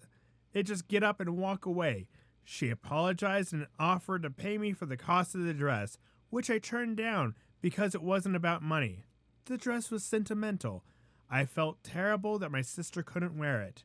it 0.53 0.63
just 0.63 0.87
get 0.87 1.03
up 1.03 1.19
and 1.19 1.37
walk 1.37 1.65
away? 1.65 2.07
She 2.43 2.69
apologized 2.69 3.53
and 3.53 3.67
offered 3.79 4.23
to 4.23 4.29
pay 4.29 4.57
me 4.57 4.73
for 4.73 4.85
the 4.85 4.97
cost 4.97 5.35
of 5.35 5.43
the 5.43 5.53
dress, 5.53 5.97
which 6.29 6.49
I 6.49 6.59
turned 6.59 6.97
down 6.97 7.35
because 7.61 7.95
it 7.95 8.03
wasn't 8.03 8.35
about 8.35 8.61
money. 8.61 9.05
The 9.45 9.57
dress 9.57 9.89
was 9.89 10.03
sentimental. 10.03 10.83
I 11.29 11.45
felt 11.45 11.83
terrible 11.83 12.37
that 12.39 12.51
my 12.51 12.61
sister 12.61 13.01
couldn't 13.01 13.37
wear 13.37 13.61
it. 13.61 13.83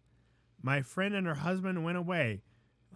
My 0.62 0.82
friend 0.82 1.14
and 1.14 1.26
her 1.26 1.36
husband 1.36 1.84
went 1.84 1.98
away. 1.98 2.42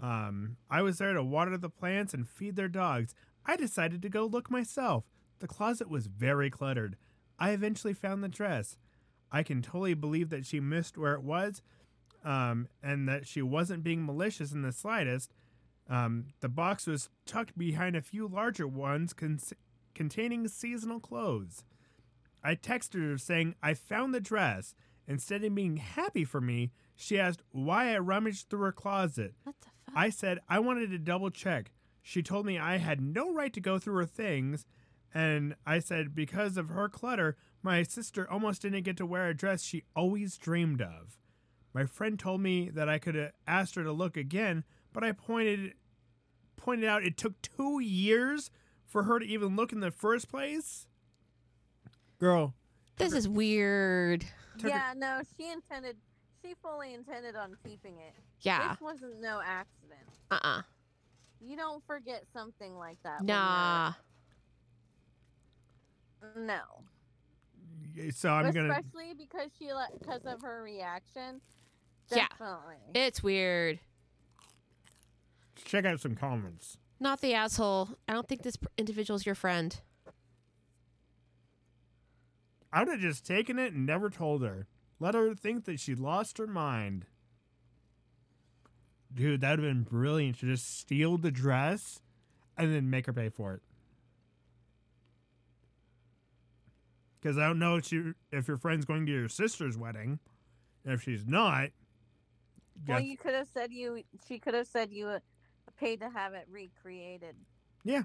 Um, 0.00 0.56
I 0.70 0.82
was 0.82 0.98
there 0.98 1.12
to 1.12 1.22
water 1.22 1.56
the 1.56 1.70
plants 1.70 2.12
and 2.12 2.28
feed 2.28 2.56
their 2.56 2.68
dogs. 2.68 3.14
I 3.46 3.56
decided 3.56 4.02
to 4.02 4.08
go 4.08 4.24
look 4.24 4.50
myself. 4.50 5.04
The 5.38 5.48
closet 5.48 5.88
was 5.88 6.06
very 6.06 6.50
cluttered. 6.50 6.96
I 7.38 7.50
eventually 7.50 7.94
found 7.94 8.22
the 8.22 8.28
dress. 8.28 8.76
I 9.30 9.42
can 9.42 9.62
totally 9.62 9.94
believe 9.94 10.28
that 10.30 10.46
she 10.46 10.60
missed 10.60 10.98
where 10.98 11.14
it 11.14 11.22
was, 11.22 11.62
um, 12.24 12.68
and 12.82 13.08
that 13.08 13.26
she 13.26 13.42
wasn't 13.42 13.82
being 13.82 14.04
malicious 14.04 14.52
in 14.52 14.62
the 14.62 14.72
slightest. 14.72 15.32
Um, 15.92 16.28
the 16.40 16.48
box 16.48 16.86
was 16.86 17.10
tucked 17.26 17.58
behind 17.58 17.96
a 17.96 18.00
few 18.00 18.26
larger 18.26 18.66
ones 18.66 19.12
con- 19.12 19.38
containing 19.94 20.48
seasonal 20.48 21.00
clothes. 21.00 21.64
I 22.42 22.54
texted 22.54 23.06
her 23.10 23.18
saying 23.18 23.56
I 23.62 23.74
found 23.74 24.14
the 24.14 24.20
dress. 24.20 24.74
Instead 25.06 25.44
of 25.44 25.54
being 25.54 25.76
happy 25.76 26.24
for 26.24 26.40
me, 26.40 26.70
she 26.96 27.18
asked 27.18 27.42
why 27.50 27.94
I 27.94 27.98
rummaged 27.98 28.48
through 28.48 28.62
her 28.62 28.72
closet. 28.72 29.34
What 29.44 29.56
the 29.60 29.66
fuck? 29.66 29.94
I 29.94 30.08
said 30.08 30.38
I 30.48 30.60
wanted 30.60 30.90
to 30.92 30.98
double 30.98 31.28
check. 31.28 31.72
She 32.00 32.22
told 32.22 32.46
me 32.46 32.58
I 32.58 32.78
had 32.78 33.02
no 33.02 33.30
right 33.30 33.52
to 33.52 33.60
go 33.60 33.78
through 33.78 33.96
her 33.96 34.06
things, 34.06 34.64
and 35.12 35.54
I 35.66 35.78
said 35.78 36.14
because 36.14 36.56
of 36.56 36.70
her 36.70 36.88
clutter, 36.88 37.36
my 37.62 37.82
sister 37.82 38.28
almost 38.30 38.62
didn't 38.62 38.84
get 38.84 38.96
to 38.96 39.04
wear 39.04 39.28
a 39.28 39.36
dress 39.36 39.62
she 39.62 39.84
always 39.94 40.38
dreamed 40.38 40.80
of. 40.80 41.18
My 41.74 41.84
friend 41.84 42.18
told 42.18 42.40
me 42.40 42.70
that 42.70 42.88
I 42.88 42.98
could 42.98 43.14
have 43.14 43.32
asked 43.46 43.74
her 43.74 43.84
to 43.84 43.92
look 43.92 44.16
again, 44.16 44.64
but 44.94 45.04
I 45.04 45.12
pointed 45.12 45.74
pointed 46.62 46.88
out 46.88 47.04
it 47.04 47.16
took 47.16 47.40
2 47.42 47.80
years 47.80 48.50
for 48.86 49.02
her 49.04 49.18
to 49.18 49.24
even 49.26 49.56
look 49.56 49.72
in 49.72 49.80
the 49.80 49.90
first 49.90 50.28
place. 50.28 50.86
Girl, 52.18 52.54
this 52.96 53.12
is 53.12 53.28
weird. 53.28 54.24
Tucker- 54.58 54.68
Yeah, 54.68 54.94
no, 54.96 55.20
she 55.36 55.50
intended. 55.50 55.96
She 56.42 56.54
fully 56.62 56.94
intended 56.94 57.36
on 57.36 57.56
keeping 57.64 57.98
it. 57.98 58.14
Yeah. 58.40 58.70
This 58.70 58.80
wasn't 58.80 59.20
no 59.20 59.40
accident. 59.44 60.00
Uh 60.30 60.38
uh 60.42 60.62
You 61.40 61.56
don't 61.56 61.84
forget 61.86 62.24
something 62.32 62.76
like 62.76 62.98
that. 63.02 63.22
Nah. 63.22 63.92
No. 66.36 66.60
so 68.12 68.30
I'm 68.30 68.50
going 68.52 68.68
to 68.68 68.72
Especially 68.72 69.14
because 69.14 69.50
she 69.58 69.72
let 69.72 69.98
because 69.98 70.22
of 70.24 70.42
her 70.42 70.62
reaction. 70.62 71.40
Yeah. 72.10 72.26
Definitely. 72.28 72.76
It's 72.94 73.22
weird. 73.22 73.80
Check 75.64 75.84
out 75.84 76.00
some 76.00 76.14
comments. 76.14 76.76
Not 77.00 77.20
the 77.20 77.34
asshole. 77.34 77.90
I 78.08 78.12
don't 78.12 78.28
think 78.28 78.42
this 78.42 78.56
p- 78.56 78.66
individual's 78.78 79.26
your 79.26 79.34
friend. 79.34 79.78
I 82.72 82.80
would 82.80 82.88
have 82.88 83.00
just 83.00 83.26
taken 83.26 83.58
it 83.58 83.72
and 83.72 83.84
never 83.84 84.08
told 84.08 84.42
her. 84.42 84.66
Let 85.00 85.14
her 85.14 85.34
think 85.34 85.64
that 85.64 85.80
she 85.80 85.94
lost 85.94 86.38
her 86.38 86.46
mind. 86.46 87.06
Dude, 89.12 89.40
that 89.42 89.50
would 89.58 89.58
have 89.64 89.68
been 89.74 89.82
brilliant 89.82 90.38
to 90.38 90.46
just 90.46 90.78
steal 90.78 91.18
the 91.18 91.30
dress 91.30 92.00
and 92.56 92.74
then 92.74 92.88
make 92.88 93.06
her 93.06 93.12
pay 93.12 93.28
for 93.28 93.54
it. 93.54 93.60
Because 97.20 97.36
I 97.38 97.46
don't 97.46 97.58
know 97.58 97.76
if, 97.76 97.86
she, 97.86 98.02
if 98.30 98.48
your 98.48 98.56
friend's 98.56 98.84
going 98.84 99.06
to 99.06 99.12
your 99.12 99.28
sister's 99.28 99.76
wedding. 99.76 100.18
If 100.84 101.02
she's 101.02 101.24
not, 101.26 101.68
well, 102.88 102.98
got- 102.98 103.04
you 103.04 103.16
could 103.16 103.34
have 103.34 103.48
said 103.52 103.70
you. 103.72 104.02
She 104.26 104.38
could 104.40 104.54
have 104.54 104.66
said 104.66 104.90
you 104.90 105.18
to 105.82 106.10
have 106.10 106.34
it 106.34 106.46
recreated. 106.50 107.34
Yeah. 107.84 108.02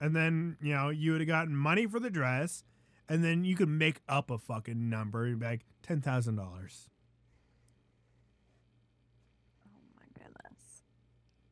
And 0.00 0.14
then, 0.14 0.56
you 0.60 0.74
know, 0.74 0.90
you 0.90 1.12
would 1.12 1.20
have 1.20 1.28
gotten 1.28 1.56
money 1.56 1.86
for 1.86 1.98
the 1.98 2.10
dress, 2.10 2.62
and 3.08 3.24
then 3.24 3.44
you 3.44 3.56
could 3.56 3.68
make 3.68 4.00
up 4.08 4.30
a 4.30 4.38
fucking 4.38 4.88
number, 4.88 5.26
You'd 5.26 5.40
be 5.40 5.46
like 5.46 5.64
$10,000. 5.86 6.04
Oh 6.08 6.50
my 9.96 10.06
goodness. 10.14 10.82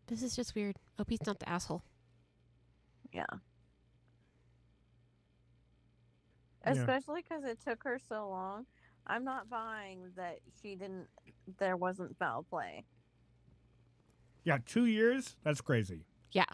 This 0.06 0.22
is 0.22 0.36
just 0.36 0.54
weird. 0.54 0.76
Opie's 0.98 1.24
not 1.26 1.38
the 1.38 1.48
asshole. 1.48 1.82
Yeah. 3.12 3.24
Yeah. 6.64 6.72
Especially 6.72 7.22
because 7.22 7.44
it 7.44 7.58
took 7.64 7.82
her 7.84 7.98
so 7.98 8.28
long. 8.28 8.66
I'm 9.06 9.24
not 9.24 9.50
buying 9.50 10.10
that 10.16 10.38
she 10.60 10.76
didn't. 10.76 11.08
There 11.58 11.76
wasn't 11.76 12.16
foul 12.18 12.44
play. 12.48 12.84
Yeah, 14.44 14.58
two 14.64 14.86
years? 14.86 15.36
That's 15.44 15.60
crazy. 15.60 16.04
Yeah. 16.32 16.44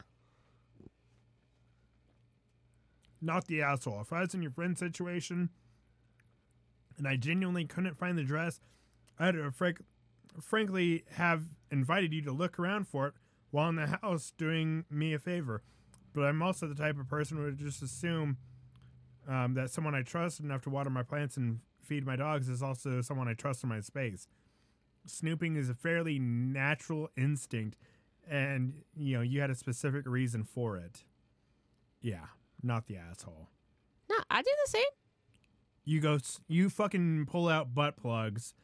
not 3.21 3.47
the 3.47 3.63
asshole. 3.63 4.01
If 4.01 4.13
I 4.13 4.21
was 4.21 4.35
in 4.35 4.43
your 4.43 4.51
friend's 4.51 4.79
situation 4.81 5.51
and 6.97 7.07
I 7.07 7.17
genuinely 7.17 7.65
couldn't 7.65 7.99
find 7.99 8.19
the 8.19 8.23
dress, 8.23 8.61
I'd 9.19 9.35
have 9.35 9.55
frank, 9.55 9.81
frankly 10.41 11.05
have 11.13 11.45
invited 11.71 12.13
you 12.13 12.23
to 12.23 12.33
look 12.33 12.59
around 12.59 12.89
for 12.89 13.09
it 13.09 13.15
while 13.51 13.69
in 13.69 13.77
the 13.77 13.99
house 14.03 14.33
doing 14.37 14.85
me 14.91 15.15
a 15.15 15.19
favor. 15.19 15.63
But 16.15 16.23
I'm 16.23 16.43
also 16.43 16.67
the 16.67 16.75
type 16.75 16.99
of 16.99 17.09
person 17.09 17.37
who 17.37 17.45
would 17.45 17.59
just 17.59 17.83
assume 17.83 18.39
um, 19.29 19.55
that 19.55 19.71
someone 19.71 19.95
I 19.95 20.03
trust 20.03 20.41
enough 20.41 20.63
to 20.63 20.71
water 20.71 20.91
my 20.91 21.03
plants 21.03 21.37
and 21.37 21.61
feed 21.83 22.07
my 22.07 22.17
dogs 22.17 22.49
is 22.49 22.63
also 22.63 23.01
someone 23.01 23.29
I 23.29 23.35
trust 23.35 23.63
in 23.63 23.69
my 23.69 23.81
space. 23.81 24.27
Snooping 25.09 25.57
is 25.57 25.69
a 25.69 25.75
fairly 25.75 26.19
natural 26.19 27.11
instinct, 27.17 27.77
and 28.29 28.75
you 28.97 29.17
know 29.17 29.23
you 29.23 29.41
had 29.41 29.51
a 29.51 29.55
specific 29.55 30.07
reason 30.07 30.45
for 30.45 30.77
it. 30.77 31.05
Yeah, 32.01 32.27
not 32.63 32.87
the 32.87 32.97
asshole. 32.97 33.49
No, 34.09 34.17
I 34.31 34.43
do 34.43 34.51
the 34.65 34.71
same. 34.71 34.83
You 35.85 36.01
go, 36.01 36.19
you 36.49 36.69
fucking 36.69 37.27
pull 37.27 37.49
out 37.49 37.75
butt 37.75 37.97
plugs 37.97 38.55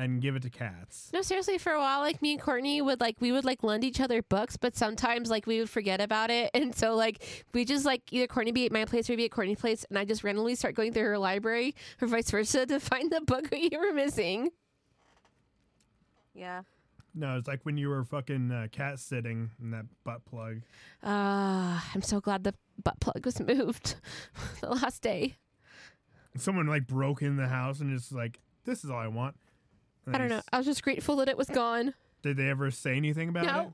and 0.00 0.22
give 0.22 0.34
it 0.34 0.42
to 0.42 0.50
cats. 0.50 1.10
No, 1.12 1.20
seriously, 1.20 1.58
for 1.58 1.72
a 1.72 1.78
while, 1.78 2.00
like 2.00 2.22
me 2.22 2.32
and 2.32 2.40
Courtney 2.40 2.80
would 2.80 3.00
like 3.00 3.16
we 3.20 3.32
would 3.32 3.44
like 3.44 3.62
lend 3.62 3.84
each 3.84 4.00
other 4.00 4.22
books, 4.22 4.56
but 4.56 4.74
sometimes 4.74 5.28
like 5.28 5.46
we 5.46 5.58
would 5.58 5.68
forget 5.68 6.00
about 6.00 6.30
it, 6.30 6.50
and 6.54 6.74
so 6.74 6.94
like 6.94 7.44
we 7.52 7.64
just 7.64 7.84
like 7.84 8.02
either 8.10 8.26
Courtney 8.26 8.52
be 8.52 8.66
at 8.66 8.72
my 8.72 8.84
place 8.84 9.10
or 9.10 9.16
be 9.16 9.26
at 9.26 9.30
Courtney's 9.30 9.60
place, 9.60 9.84
and 9.90 9.98
I 9.98 10.04
just 10.04 10.24
randomly 10.24 10.54
start 10.54 10.74
going 10.74 10.92
through 10.92 11.04
her 11.04 11.18
library 11.18 11.74
or 12.00 12.08
vice 12.08 12.30
versa 12.30 12.66
to 12.66 12.80
find 12.80 13.10
the 13.10 13.20
book 13.20 13.48
we 13.52 13.70
were 13.72 13.92
missing. 13.92 14.50
Yeah. 16.40 16.62
No, 17.14 17.36
it's 17.36 17.46
like 17.48 17.60
when 17.64 17.76
you 17.76 17.88
were 17.90 18.02
fucking 18.04 18.50
uh, 18.50 18.68
cat 18.72 18.98
sitting 18.98 19.50
in 19.60 19.72
that 19.72 19.84
butt 20.04 20.24
plug. 20.24 20.62
Uh, 21.04 21.78
I'm 21.94 22.02
so 22.02 22.20
glad 22.20 22.44
the 22.44 22.54
butt 22.82 22.98
plug 23.00 23.26
was 23.26 23.38
moved 23.46 23.96
the 24.60 24.70
last 24.70 25.02
day. 25.02 25.34
Someone 26.36 26.66
like 26.66 26.86
broke 26.86 27.20
in 27.22 27.36
the 27.36 27.48
house 27.48 27.80
and 27.80 27.94
just 27.96 28.12
like, 28.12 28.38
this 28.64 28.84
is 28.84 28.90
all 28.90 28.98
I 28.98 29.08
want. 29.08 29.36
And 30.06 30.14
I 30.16 30.18
don't 30.18 30.28
know. 30.28 30.40
I 30.52 30.56
was 30.58 30.66
just 30.66 30.82
grateful 30.82 31.16
that 31.16 31.28
it 31.28 31.36
was 31.36 31.48
gone. 31.48 31.94
Did 32.22 32.36
they 32.36 32.48
ever 32.48 32.70
say 32.70 32.96
anything 32.96 33.28
about 33.28 33.44
No. 33.44 33.60
it? 33.60 33.68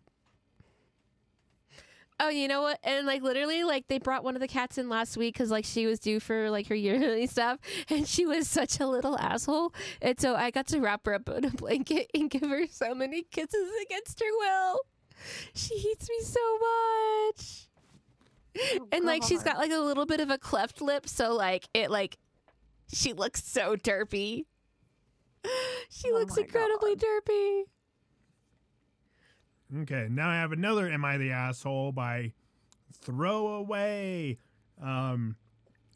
Oh, 2.18 2.30
you 2.30 2.48
know 2.48 2.62
what? 2.62 2.78
And 2.82 3.06
like 3.06 3.22
literally, 3.22 3.62
like 3.62 3.88
they 3.88 3.98
brought 3.98 4.24
one 4.24 4.36
of 4.36 4.40
the 4.40 4.48
cats 4.48 4.78
in 4.78 4.88
last 4.88 5.16
week 5.16 5.34
because 5.34 5.50
like 5.50 5.64
she 5.66 5.86
was 5.86 5.98
due 5.98 6.18
for 6.18 6.50
like 6.50 6.66
her 6.68 6.74
yearly 6.86 7.26
stuff, 7.26 7.58
and 7.90 8.08
she 8.08 8.24
was 8.24 8.48
such 8.48 8.80
a 8.80 8.86
little 8.86 9.18
asshole. 9.18 9.74
And 10.00 10.18
so 10.18 10.34
I 10.34 10.50
got 10.50 10.66
to 10.68 10.80
wrap 10.80 11.04
her 11.06 11.14
up 11.14 11.28
in 11.28 11.44
a 11.44 11.50
blanket 11.50 12.10
and 12.14 12.30
give 12.30 12.42
her 12.42 12.66
so 12.66 12.94
many 12.94 13.22
kisses 13.22 13.70
against 13.82 14.20
her 14.20 14.30
will. 14.38 14.80
She 15.54 15.78
hates 15.78 16.08
me 16.08 16.20
so 16.22 16.58
much. 16.58 17.68
Oh, 18.58 18.88
and 18.92 19.04
like 19.04 19.22
she's 19.22 19.42
got 19.42 19.58
like 19.58 19.70
a 19.72 19.78
little 19.78 20.06
bit 20.06 20.20
of 20.20 20.30
a 20.30 20.38
cleft 20.38 20.80
lip, 20.80 21.06
so 21.08 21.34
like 21.34 21.68
it 21.74 21.90
like 21.90 22.16
she 22.92 23.12
looks 23.12 23.44
so 23.44 23.76
derpy. 23.76 24.44
She 25.88 26.10
Oh 26.10 26.14
looks 26.14 26.36
incredibly 26.36 26.96
derpy. 26.96 27.64
Okay, 29.74 30.06
now 30.10 30.28
I 30.28 30.36
have 30.36 30.52
another 30.52 30.88
Am 30.88 31.04
I 31.04 31.18
the 31.18 31.32
Asshole 31.32 31.92
by 31.92 32.32
Throwaway. 32.92 34.38
Um, 34.80 35.36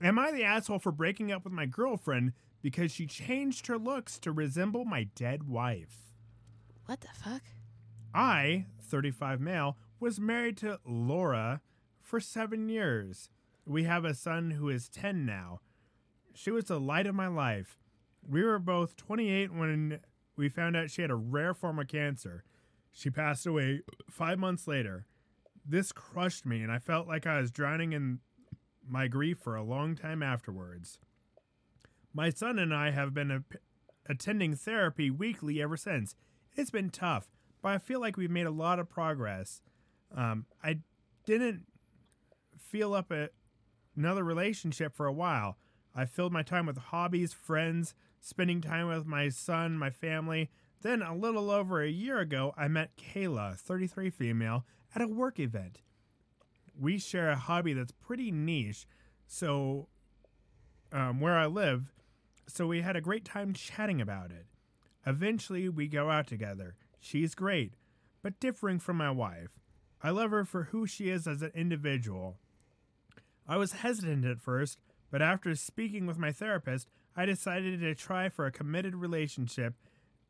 am 0.02 0.18
I 0.18 0.32
the 0.32 0.44
asshole 0.44 0.78
for 0.78 0.92
breaking 0.92 1.30
up 1.30 1.44
with 1.44 1.52
my 1.52 1.66
girlfriend 1.66 2.32
because 2.62 2.90
she 2.92 3.06
changed 3.06 3.66
her 3.66 3.78
looks 3.78 4.18
to 4.20 4.32
resemble 4.32 4.84
my 4.84 5.04
dead 5.14 5.48
wife? 5.48 6.12
What 6.86 7.00
the 7.00 7.08
fuck? 7.14 7.42
I, 8.14 8.66
35 8.82 9.40
male, 9.40 9.76
was 10.00 10.18
married 10.18 10.56
to 10.58 10.80
Laura 10.84 11.60
for 12.00 12.18
seven 12.18 12.68
years. 12.68 13.30
We 13.64 13.84
have 13.84 14.04
a 14.04 14.14
son 14.14 14.52
who 14.52 14.68
is 14.68 14.88
10 14.88 15.24
now. 15.24 15.60
She 16.34 16.50
was 16.50 16.64
the 16.64 16.80
light 16.80 17.06
of 17.06 17.14
my 17.14 17.28
life. 17.28 17.78
We 18.28 18.42
were 18.42 18.58
both 18.58 18.96
28 18.96 19.52
when 19.52 20.00
we 20.36 20.48
found 20.48 20.76
out 20.76 20.90
she 20.90 21.02
had 21.02 21.10
a 21.10 21.16
rare 21.16 21.54
form 21.54 21.78
of 21.78 21.88
cancer. 21.88 22.44
She 22.92 23.10
passed 23.10 23.46
away 23.46 23.82
five 24.08 24.38
months 24.38 24.66
later. 24.66 25.06
This 25.64 25.92
crushed 25.92 26.46
me, 26.46 26.62
and 26.62 26.72
I 26.72 26.78
felt 26.78 27.06
like 27.06 27.26
I 27.26 27.40
was 27.40 27.50
drowning 27.50 27.92
in 27.92 28.20
my 28.86 29.08
grief 29.08 29.38
for 29.38 29.56
a 29.56 29.62
long 29.62 29.94
time 29.94 30.22
afterwards. 30.22 30.98
My 32.12 32.30
son 32.30 32.58
and 32.58 32.74
I 32.74 32.90
have 32.90 33.14
been 33.14 33.30
a- 33.30 33.44
attending 34.06 34.56
therapy 34.56 35.10
weekly 35.10 35.62
ever 35.62 35.76
since. 35.76 36.16
It's 36.56 36.70
been 36.70 36.90
tough, 36.90 37.30
but 37.62 37.68
I 37.68 37.78
feel 37.78 38.00
like 38.00 38.16
we've 38.16 38.30
made 38.30 38.46
a 38.46 38.50
lot 38.50 38.78
of 38.80 38.88
progress. 38.88 39.62
Um, 40.14 40.46
I 40.62 40.80
didn't 41.24 41.66
feel 42.58 42.94
up 42.94 43.12
a, 43.12 43.28
another 43.96 44.24
relationship 44.24 44.94
for 44.96 45.06
a 45.06 45.12
while. 45.12 45.56
I 45.94 46.04
filled 46.04 46.32
my 46.32 46.42
time 46.42 46.66
with 46.66 46.78
hobbies, 46.78 47.32
friends, 47.32 47.94
spending 48.20 48.60
time 48.60 48.88
with 48.88 49.06
my 49.06 49.28
son, 49.28 49.78
my 49.78 49.90
family. 49.90 50.50
Then, 50.82 51.02
a 51.02 51.14
little 51.14 51.50
over 51.50 51.82
a 51.82 51.90
year 51.90 52.20
ago, 52.20 52.54
I 52.56 52.68
met 52.68 52.96
Kayla, 52.96 53.56
33 53.56 54.08
female, 54.10 54.64
at 54.94 55.02
a 55.02 55.08
work 55.08 55.38
event. 55.38 55.80
We 56.78 56.98
share 56.98 57.30
a 57.30 57.36
hobby 57.36 57.74
that's 57.74 57.92
pretty 57.92 58.30
niche, 58.30 58.86
so 59.26 59.88
um, 60.92 61.20
where 61.20 61.36
I 61.36 61.46
live, 61.46 61.92
so 62.46 62.66
we 62.66 62.80
had 62.80 62.96
a 62.96 63.02
great 63.02 63.24
time 63.24 63.52
chatting 63.52 64.00
about 64.00 64.30
it. 64.30 64.46
Eventually, 65.06 65.68
we 65.68 65.86
go 65.86 66.10
out 66.10 66.26
together. 66.26 66.76
She's 66.98 67.34
great, 67.34 67.74
but 68.22 68.40
differing 68.40 68.78
from 68.78 68.96
my 68.96 69.10
wife. 69.10 69.50
I 70.02 70.10
love 70.10 70.30
her 70.30 70.46
for 70.46 70.64
who 70.64 70.86
she 70.86 71.10
is 71.10 71.26
as 71.26 71.42
an 71.42 71.52
individual. 71.54 72.38
I 73.46 73.58
was 73.58 73.72
hesitant 73.72 74.24
at 74.24 74.40
first, 74.40 74.78
but 75.10 75.20
after 75.20 75.54
speaking 75.54 76.06
with 76.06 76.18
my 76.18 76.32
therapist, 76.32 76.88
I 77.14 77.26
decided 77.26 77.80
to 77.80 77.94
try 77.94 78.30
for 78.30 78.46
a 78.46 78.52
committed 78.52 78.94
relationship 78.94 79.74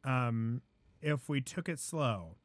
um, 0.04 0.62
if 1.00 1.28
we 1.28 1.40
took 1.40 1.68
it 1.68 1.78
slow. 1.78 2.36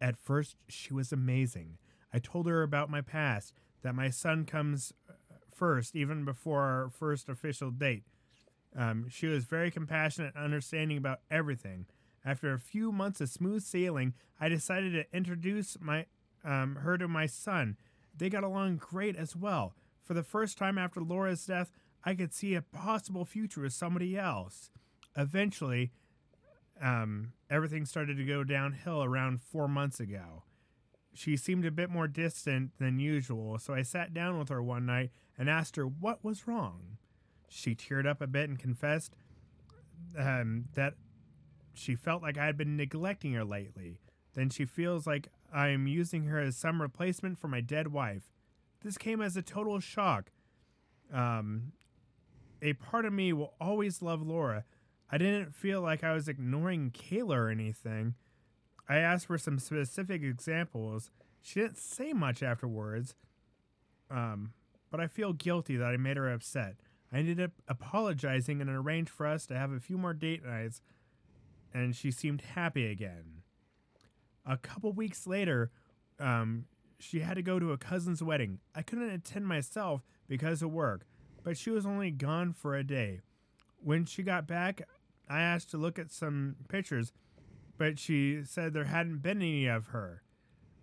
At 0.00 0.16
first, 0.16 0.56
she 0.68 0.94
was 0.94 1.12
amazing. 1.12 1.78
I 2.12 2.18
told 2.18 2.46
her 2.46 2.62
about 2.62 2.90
my 2.90 3.00
past, 3.00 3.52
that 3.82 3.94
my 3.94 4.10
son 4.10 4.44
comes 4.44 4.92
uh, 5.08 5.14
first, 5.54 5.94
even 5.94 6.24
before 6.24 6.62
our 6.62 6.90
first 6.90 7.28
official 7.28 7.70
date. 7.70 8.04
Um, 8.76 9.06
she 9.08 9.26
was 9.26 9.44
very 9.44 9.70
compassionate 9.70 10.34
and 10.34 10.44
understanding 10.44 10.96
about 10.96 11.20
everything. 11.30 11.86
After 12.24 12.52
a 12.52 12.58
few 12.58 12.92
months 12.92 13.20
of 13.20 13.28
smooth 13.28 13.62
sailing, 13.62 14.14
I 14.38 14.48
decided 14.48 14.92
to 14.92 15.16
introduce 15.16 15.76
my 15.80 16.06
um, 16.44 16.76
her 16.76 16.96
to 16.96 17.08
my 17.08 17.26
son. 17.26 17.76
They 18.16 18.30
got 18.30 18.44
along 18.44 18.76
great 18.76 19.16
as 19.16 19.36
well. 19.36 19.74
For 20.02 20.14
the 20.14 20.22
first 20.22 20.56
time 20.56 20.78
after 20.78 21.00
Laura's 21.00 21.44
death, 21.44 21.70
I 22.04 22.14
could 22.14 22.32
see 22.32 22.54
a 22.54 22.62
possible 22.62 23.24
future 23.24 23.62
with 23.62 23.72
somebody 23.72 24.16
else. 24.16 24.70
Eventually, 25.16 25.92
um, 26.80 27.32
everything 27.48 27.84
started 27.84 28.16
to 28.16 28.24
go 28.24 28.44
downhill 28.44 29.02
around 29.02 29.40
four 29.42 29.68
months 29.68 30.00
ago. 30.00 30.44
She 31.12 31.36
seemed 31.36 31.66
a 31.66 31.70
bit 31.70 31.90
more 31.90 32.08
distant 32.08 32.70
than 32.78 32.98
usual, 32.98 33.58
so 33.58 33.74
I 33.74 33.82
sat 33.82 34.14
down 34.14 34.38
with 34.38 34.48
her 34.48 34.62
one 34.62 34.86
night 34.86 35.10
and 35.36 35.50
asked 35.50 35.76
her 35.76 35.84
what 35.84 36.24
was 36.24 36.46
wrong. 36.46 36.98
She 37.48 37.74
teared 37.74 38.06
up 38.06 38.20
a 38.20 38.26
bit 38.26 38.48
and 38.48 38.58
confessed 38.58 39.16
um, 40.16 40.66
that 40.74 40.94
she 41.74 41.94
felt 41.94 42.22
like 42.22 42.38
I 42.38 42.46
had 42.46 42.56
been 42.56 42.76
neglecting 42.76 43.32
her 43.32 43.44
lately. 43.44 43.98
Then 44.34 44.50
she 44.50 44.64
feels 44.64 45.06
like 45.06 45.28
I 45.52 45.68
am 45.68 45.86
using 45.86 46.24
her 46.24 46.38
as 46.38 46.56
some 46.56 46.80
replacement 46.80 47.38
for 47.38 47.48
my 47.48 47.60
dead 47.60 47.88
wife. 47.88 48.30
This 48.82 48.96
came 48.96 49.20
as 49.20 49.36
a 49.36 49.42
total 49.42 49.80
shock. 49.80 50.30
Um, 51.12 51.72
a 52.62 52.74
part 52.74 53.04
of 53.04 53.12
me 53.12 53.32
will 53.32 53.54
always 53.60 54.00
love 54.00 54.22
Laura. 54.22 54.64
I 55.12 55.18
didn't 55.18 55.54
feel 55.54 55.80
like 55.80 56.04
I 56.04 56.12
was 56.12 56.28
ignoring 56.28 56.90
Kayla 56.90 57.36
or 57.36 57.48
anything. 57.48 58.14
I 58.88 58.98
asked 58.98 59.26
for 59.26 59.38
some 59.38 59.58
specific 59.58 60.22
examples. 60.22 61.10
She 61.40 61.60
didn't 61.60 61.78
say 61.78 62.12
much 62.12 62.42
afterwards. 62.42 63.14
Um, 64.10 64.52
but 64.90 65.00
I 65.00 65.06
feel 65.06 65.32
guilty 65.32 65.76
that 65.76 65.86
I 65.86 65.96
made 65.96 66.16
her 66.16 66.32
upset. 66.32 66.76
I 67.12 67.18
ended 67.18 67.40
up 67.40 67.52
apologizing 67.68 68.60
and 68.60 68.70
arranged 68.70 69.10
for 69.10 69.26
us 69.26 69.46
to 69.46 69.58
have 69.58 69.72
a 69.72 69.80
few 69.80 69.98
more 69.98 70.14
date 70.14 70.44
nights, 70.44 70.80
and 71.72 71.94
she 71.94 72.10
seemed 72.10 72.40
happy 72.40 72.90
again. 72.90 73.42
A 74.46 74.56
couple 74.56 74.92
weeks 74.92 75.26
later, 75.26 75.70
um, 76.18 76.66
she 76.98 77.20
had 77.20 77.34
to 77.34 77.42
go 77.42 77.58
to 77.58 77.72
a 77.72 77.78
cousin's 77.78 78.22
wedding. 78.22 78.58
I 78.74 78.82
couldn't 78.82 79.10
attend 79.10 79.46
myself 79.46 80.02
because 80.28 80.62
of 80.62 80.70
work, 80.70 81.06
but 81.42 81.56
she 81.56 81.70
was 81.70 81.86
only 81.86 82.10
gone 82.10 82.52
for 82.52 82.76
a 82.76 82.84
day. 82.84 83.20
When 83.82 84.04
she 84.04 84.22
got 84.22 84.46
back, 84.46 84.82
I 85.30 85.40
asked 85.40 85.70
to 85.70 85.78
look 85.78 85.98
at 85.98 86.10
some 86.10 86.56
pictures, 86.68 87.12
but 87.78 88.00
she 88.00 88.40
said 88.44 88.72
there 88.72 88.84
hadn't 88.84 89.22
been 89.22 89.40
any 89.40 89.66
of 89.66 89.86
her. 89.88 90.22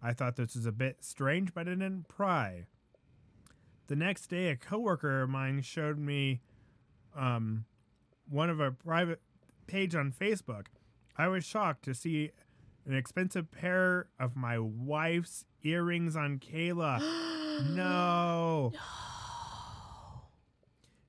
I 0.02 0.14
thought 0.14 0.38
this 0.38 0.56
was 0.56 0.66
a 0.66 0.72
bit 0.72 1.04
strange, 1.04 1.54
but 1.54 1.68
I 1.68 1.72
didn't 1.72 2.08
pry. 2.08 2.66
The 3.88 3.96
next 3.98 4.28
day, 4.28 4.50
a 4.50 4.56
coworker 4.56 5.22
of 5.22 5.30
mine 5.30 5.62
showed 5.64 6.00
me 6.00 6.42
um, 7.16 7.66
one 8.30 8.50
of 8.50 8.62
a 8.62 8.72
private 8.72 9.20
page 9.66 9.96
on 9.96 10.14
Facebook. 10.14 10.68
I 11.18 11.28
was 11.28 11.44
shocked 11.44 11.84
to 11.86 11.94
see 11.94 12.32
an 12.86 12.96
expensive 12.96 13.52
pair 13.52 14.08
of 14.18 14.38
my 14.38 14.60
wife's 14.60 15.44
earrings 15.64 16.16
on 16.16 16.40
Kayla. 16.40 17.00
no. 17.76 18.72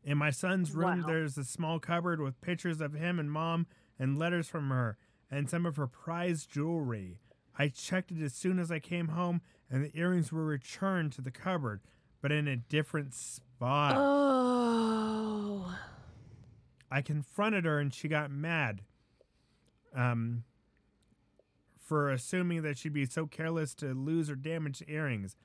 In 0.08 0.16
my 0.16 0.30
son's 0.30 0.74
room, 0.74 1.02
Wow. 1.02 1.06
there's 1.06 1.36
a 1.36 1.44
small 1.44 1.78
cupboard 1.78 2.18
with 2.18 2.40
pictures 2.40 2.80
of 2.80 2.94
him 2.94 3.18
and 3.18 3.30
mom 3.30 3.66
and 3.98 4.18
letters 4.18 4.48
from 4.48 4.70
her 4.70 4.96
and 5.30 5.50
some 5.50 5.66
of 5.66 5.76
her 5.76 5.86
prized 5.86 6.50
jewelry. 6.50 7.20
I 7.58 7.68
checked 7.68 8.10
it 8.10 8.22
as 8.22 8.32
soon 8.32 8.58
as 8.58 8.70
I 8.70 8.78
came 8.78 9.08
home, 9.08 9.42
and 9.68 9.84
the 9.84 9.94
earrings 9.94 10.32
were 10.32 10.46
returned 10.46 11.12
to 11.12 11.20
the 11.20 11.30
cupboard, 11.30 11.82
but 12.22 12.32
in 12.32 12.48
a 12.48 12.56
different 12.56 13.12
spot. 13.12 13.96
Oh. 13.98 15.76
I 16.90 17.02
confronted 17.02 17.66
her 17.66 17.78
and 17.78 17.92
she 17.92 18.08
got 18.08 18.30
mad. 18.30 18.80
Um, 19.94 20.44
for 21.76 22.10
assuming 22.10 22.62
that 22.62 22.78
she'd 22.78 22.94
be 22.94 23.04
so 23.04 23.26
careless 23.26 23.74
to 23.74 23.92
lose 23.92 24.30
or 24.30 24.36
damage 24.36 24.78
the 24.78 24.90
earrings. 24.90 25.36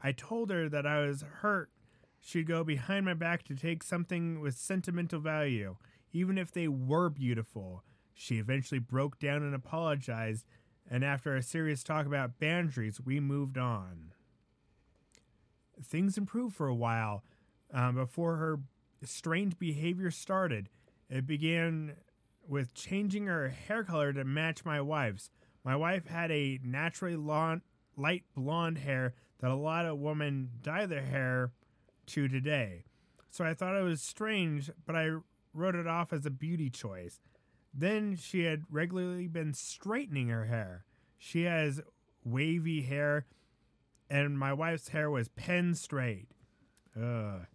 I 0.00 0.10
told 0.10 0.50
her 0.50 0.68
that 0.68 0.86
I 0.86 1.06
was 1.06 1.22
hurt. 1.22 1.70
She'd 2.24 2.46
go 2.46 2.62
behind 2.62 3.04
my 3.04 3.14
back 3.14 3.42
to 3.44 3.56
take 3.56 3.82
something 3.82 4.40
with 4.40 4.54
sentimental 4.54 5.18
value, 5.18 5.76
even 6.12 6.38
if 6.38 6.52
they 6.52 6.68
were 6.68 7.10
beautiful. 7.10 7.82
She 8.14 8.38
eventually 8.38 8.78
broke 8.78 9.18
down 9.18 9.42
and 9.42 9.56
apologized, 9.56 10.46
and 10.88 11.04
after 11.04 11.34
a 11.34 11.42
serious 11.42 11.82
talk 11.82 12.06
about 12.06 12.38
boundaries, 12.38 13.00
we 13.00 13.18
moved 13.18 13.58
on. 13.58 14.12
Things 15.82 16.16
improved 16.16 16.54
for 16.54 16.68
a 16.68 16.74
while 16.74 17.24
um, 17.74 17.96
before 17.96 18.36
her 18.36 18.60
strange 19.02 19.58
behavior 19.58 20.12
started. 20.12 20.68
It 21.10 21.26
began 21.26 21.96
with 22.46 22.72
changing 22.72 23.26
her 23.26 23.48
hair 23.48 23.82
color 23.82 24.12
to 24.12 24.24
match 24.24 24.64
my 24.64 24.80
wife's. 24.80 25.28
My 25.64 25.74
wife 25.74 26.06
had 26.06 26.30
a 26.30 26.60
naturally 26.62 27.16
long, 27.16 27.62
light 27.96 28.22
blonde 28.36 28.78
hair 28.78 29.14
that 29.40 29.50
a 29.50 29.56
lot 29.56 29.86
of 29.86 29.98
women 29.98 30.50
dye 30.62 30.86
their 30.86 31.02
hair 31.02 31.50
to 32.06 32.28
today. 32.28 32.84
So 33.30 33.44
I 33.44 33.54
thought 33.54 33.76
it 33.76 33.82
was 33.82 34.02
strange, 34.02 34.70
but 34.86 34.96
I 34.96 35.10
wrote 35.54 35.74
it 35.74 35.86
off 35.86 36.12
as 36.12 36.26
a 36.26 36.30
beauty 36.30 36.70
choice. 36.70 37.20
Then 37.72 38.16
she 38.16 38.44
had 38.44 38.64
regularly 38.70 39.28
been 39.28 39.54
straightening 39.54 40.28
her 40.28 40.44
hair. 40.44 40.84
She 41.18 41.44
has 41.44 41.80
wavy 42.24 42.82
hair 42.82 43.26
and 44.10 44.38
my 44.38 44.52
wife's 44.52 44.88
hair 44.88 45.10
was 45.10 45.28
pen 45.28 45.74
straight. 45.74 46.28
Ugh. 46.94 47.46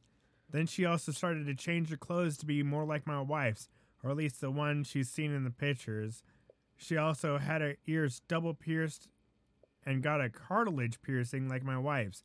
Then 0.50 0.66
she 0.66 0.86
also 0.86 1.12
started 1.12 1.46
to 1.46 1.54
change 1.54 1.90
her 1.90 1.98
clothes 1.98 2.38
to 2.38 2.48
be 2.48 2.64
more 2.64 2.86
like 2.86 3.06
my 3.06 3.22
wife's, 3.22 3.70
or 4.04 4.10
at 4.10 4.18
least 4.18 4.42
the 4.42 4.50
one 4.50 4.84
she's 4.84 5.10
seen 5.10 5.32
in 5.32 5.44
the 5.44 5.52
pictures. 5.52 6.24
She 6.76 6.98
also 6.98 7.38
had 7.38 7.62
her 7.62 7.76
ears 7.86 8.22
double 8.28 8.56
pierced 8.56 9.08
and 9.86 10.02
got 10.02 10.22
a 10.22 10.30
cartilage 10.30 11.00
piercing 11.02 11.48
like 11.48 11.64
my 11.64 11.78
wife's. 11.78 12.24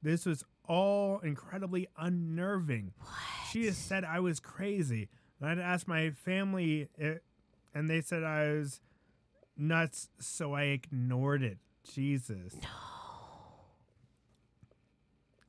This 0.00 0.26
was 0.26 0.44
all 0.68 1.18
incredibly 1.20 1.88
unnerving. 1.96 2.92
What? 2.98 3.10
She 3.50 3.66
has 3.66 3.76
said 3.76 4.04
I 4.04 4.20
was 4.20 4.40
crazy. 4.40 5.08
And 5.40 5.50
I'd 5.50 5.58
asked 5.58 5.88
my 5.88 6.10
family, 6.10 6.88
eh, 7.00 7.16
and 7.74 7.90
they 7.90 8.00
said 8.00 8.22
I 8.22 8.52
was 8.52 8.80
nuts, 9.56 10.08
so 10.18 10.54
I 10.54 10.64
ignored 10.64 11.42
it. 11.42 11.58
Jesus. 11.92 12.54
No. 12.62 12.68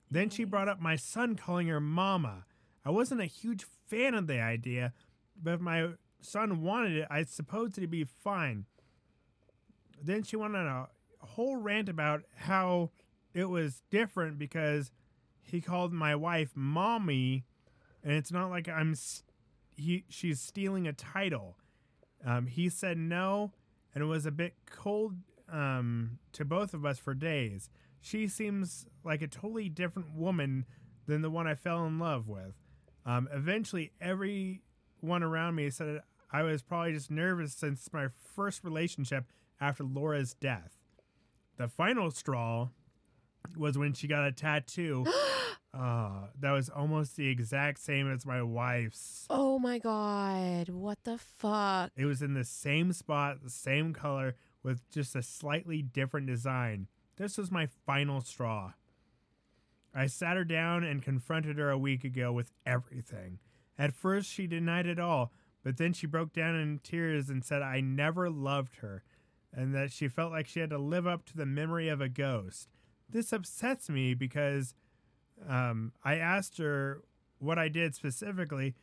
Then 0.09 0.29
she 0.29 0.43
brought 0.43 0.67
up 0.67 0.79
my 0.79 0.95
son 0.95 1.35
calling 1.35 1.67
her 1.67 1.79
mama. 1.79 2.45
I 2.85 2.89
wasn't 2.91 3.21
a 3.21 3.25
huge 3.25 3.65
fan 3.87 4.13
of 4.13 4.27
the 4.27 4.39
idea, 4.39 4.93
but 5.41 5.55
if 5.55 5.59
my 5.59 5.89
son 6.21 6.61
wanted 6.61 6.97
it, 6.97 7.07
I 7.09 7.23
supposed 7.23 7.77
it'd 7.77 7.89
be 7.89 8.03
fine. 8.03 8.65
Then 10.01 10.23
she 10.23 10.35
went 10.35 10.55
on 10.55 10.67
a 10.67 10.87
whole 11.25 11.55
rant 11.55 11.89
about 11.89 12.23
how 12.35 12.91
it 13.33 13.45
was 13.45 13.81
different 13.89 14.37
because 14.37 14.91
he 15.43 15.61
called 15.61 15.93
my 15.93 16.15
wife 16.15 16.51
mommy, 16.55 17.45
and 18.03 18.13
it's 18.13 18.31
not 18.31 18.49
like 18.49 18.67
I'm 18.67 18.95
he 19.75 20.05
she's 20.09 20.39
stealing 20.39 20.87
a 20.87 20.93
title. 20.93 21.57
Um, 22.25 22.47
he 22.47 22.69
said 22.69 22.97
no, 22.97 23.51
and 23.93 24.03
it 24.03 24.07
was 24.07 24.25
a 24.25 24.31
bit 24.31 24.55
cold 24.69 25.15
um, 25.51 26.19
to 26.33 26.45
both 26.45 26.73
of 26.73 26.85
us 26.85 26.97
for 26.97 27.13
days. 27.13 27.69
She 28.01 28.27
seems 28.27 28.85
like 29.03 29.21
a 29.21 29.27
totally 29.27 29.69
different 29.69 30.13
woman 30.13 30.65
than 31.05 31.21
the 31.21 31.29
one 31.29 31.47
I 31.47 31.55
fell 31.55 31.85
in 31.85 31.99
love 31.99 32.27
with. 32.27 32.53
Um, 33.05 33.27
eventually, 33.33 33.91
everyone 33.99 35.23
around 35.23 35.55
me 35.55 35.69
said 35.69 36.01
I 36.31 36.43
was 36.43 36.63
probably 36.63 36.93
just 36.93 37.11
nervous 37.11 37.53
since 37.53 37.91
my 37.93 38.07
first 38.35 38.63
relationship 38.63 39.25
after 39.59 39.83
Laura's 39.83 40.33
death. 40.33 40.77
The 41.57 41.67
final 41.67 42.09
straw 42.11 42.69
was 43.57 43.77
when 43.77 43.93
she 43.93 44.07
got 44.07 44.27
a 44.27 44.31
tattoo. 44.31 45.05
uh, 45.73 46.27
that 46.39 46.51
was 46.51 46.69
almost 46.69 47.15
the 47.15 47.27
exact 47.27 47.79
same 47.79 48.11
as 48.11 48.25
my 48.25 48.41
wife's. 48.41 49.25
Oh 49.29 49.59
my 49.59 49.79
god. 49.79 50.69
What 50.69 51.03
the 51.03 51.17
fuck? 51.17 51.91
It 51.95 52.05
was 52.05 52.21
in 52.21 52.33
the 52.33 52.43
same 52.43 52.93
spot, 52.93 53.43
the 53.43 53.49
same 53.49 53.93
color, 53.93 54.35
with 54.63 54.89
just 54.89 55.15
a 55.15 55.23
slightly 55.23 55.81
different 55.81 56.27
design. 56.27 56.87
This 57.17 57.37
was 57.37 57.51
my 57.51 57.67
final 57.85 58.21
straw. 58.21 58.73
I 59.93 60.07
sat 60.07 60.37
her 60.37 60.45
down 60.45 60.83
and 60.83 61.03
confronted 61.03 61.57
her 61.57 61.69
a 61.69 61.77
week 61.77 62.03
ago 62.03 62.31
with 62.31 62.51
everything. 62.65 63.39
At 63.77 63.93
first, 63.93 64.29
she 64.29 64.47
denied 64.47 64.87
it 64.87 64.99
all, 64.99 65.31
but 65.63 65.77
then 65.77 65.93
she 65.93 66.07
broke 66.07 66.33
down 66.33 66.55
in 66.55 66.79
tears 66.79 67.29
and 67.29 67.43
said 67.43 67.61
I 67.61 67.79
never 67.81 68.29
loved 68.29 68.77
her 68.77 69.03
and 69.55 69.73
that 69.75 69.91
she 69.91 70.07
felt 70.07 70.31
like 70.31 70.47
she 70.47 70.59
had 70.59 70.71
to 70.71 70.77
live 70.77 71.05
up 71.05 71.25
to 71.25 71.37
the 71.37 71.45
memory 71.45 71.87
of 71.87 72.01
a 72.01 72.09
ghost. 72.09 72.69
This 73.13 73.31
upsets 73.31 73.89
me 73.89 74.15
because 74.15 74.73
um, 75.47 75.93
I 76.03 76.15
asked 76.15 76.57
her 76.57 77.03
what 77.37 77.59
I 77.59 77.69
did 77.69 77.93
specifically, 77.93 78.73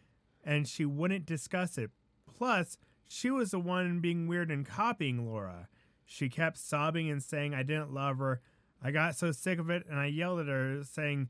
and 0.44 0.68
she 0.68 0.84
wouldn't 0.84 1.26
discuss 1.26 1.76
it. 1.76 1.90
Plus, 2.38 2.78
she 3.08 3.28
was 3.28 3.50
the 3.50 3.58
one 3.58 3.98
being 3.98 4.28
weird 4.28 4.52
and 4.52 4.64
copying 4.64 5.26
Laura. 5.26 5.68
She 6.06 6.28
kept 6.28 6.58
sobbing 6.58 7.10
and 7.10 7.20
saying 7.20 7.54
I 7.54 7.64
didn't 7.64 7.92
love 7.92 8.18
her. 8.18 8.40
I 8.82 8.92
got 8.92 9.16
so 9.16 9.32
sick 9.32 9.58
of 9.58 9.68
it, 9.68 9.84
and 9.90 9.98
I 9.98 10.06
yelled 10.06 10.38
at 10.38 10.46
her, 10.46 10.84
saying 10.84 11.28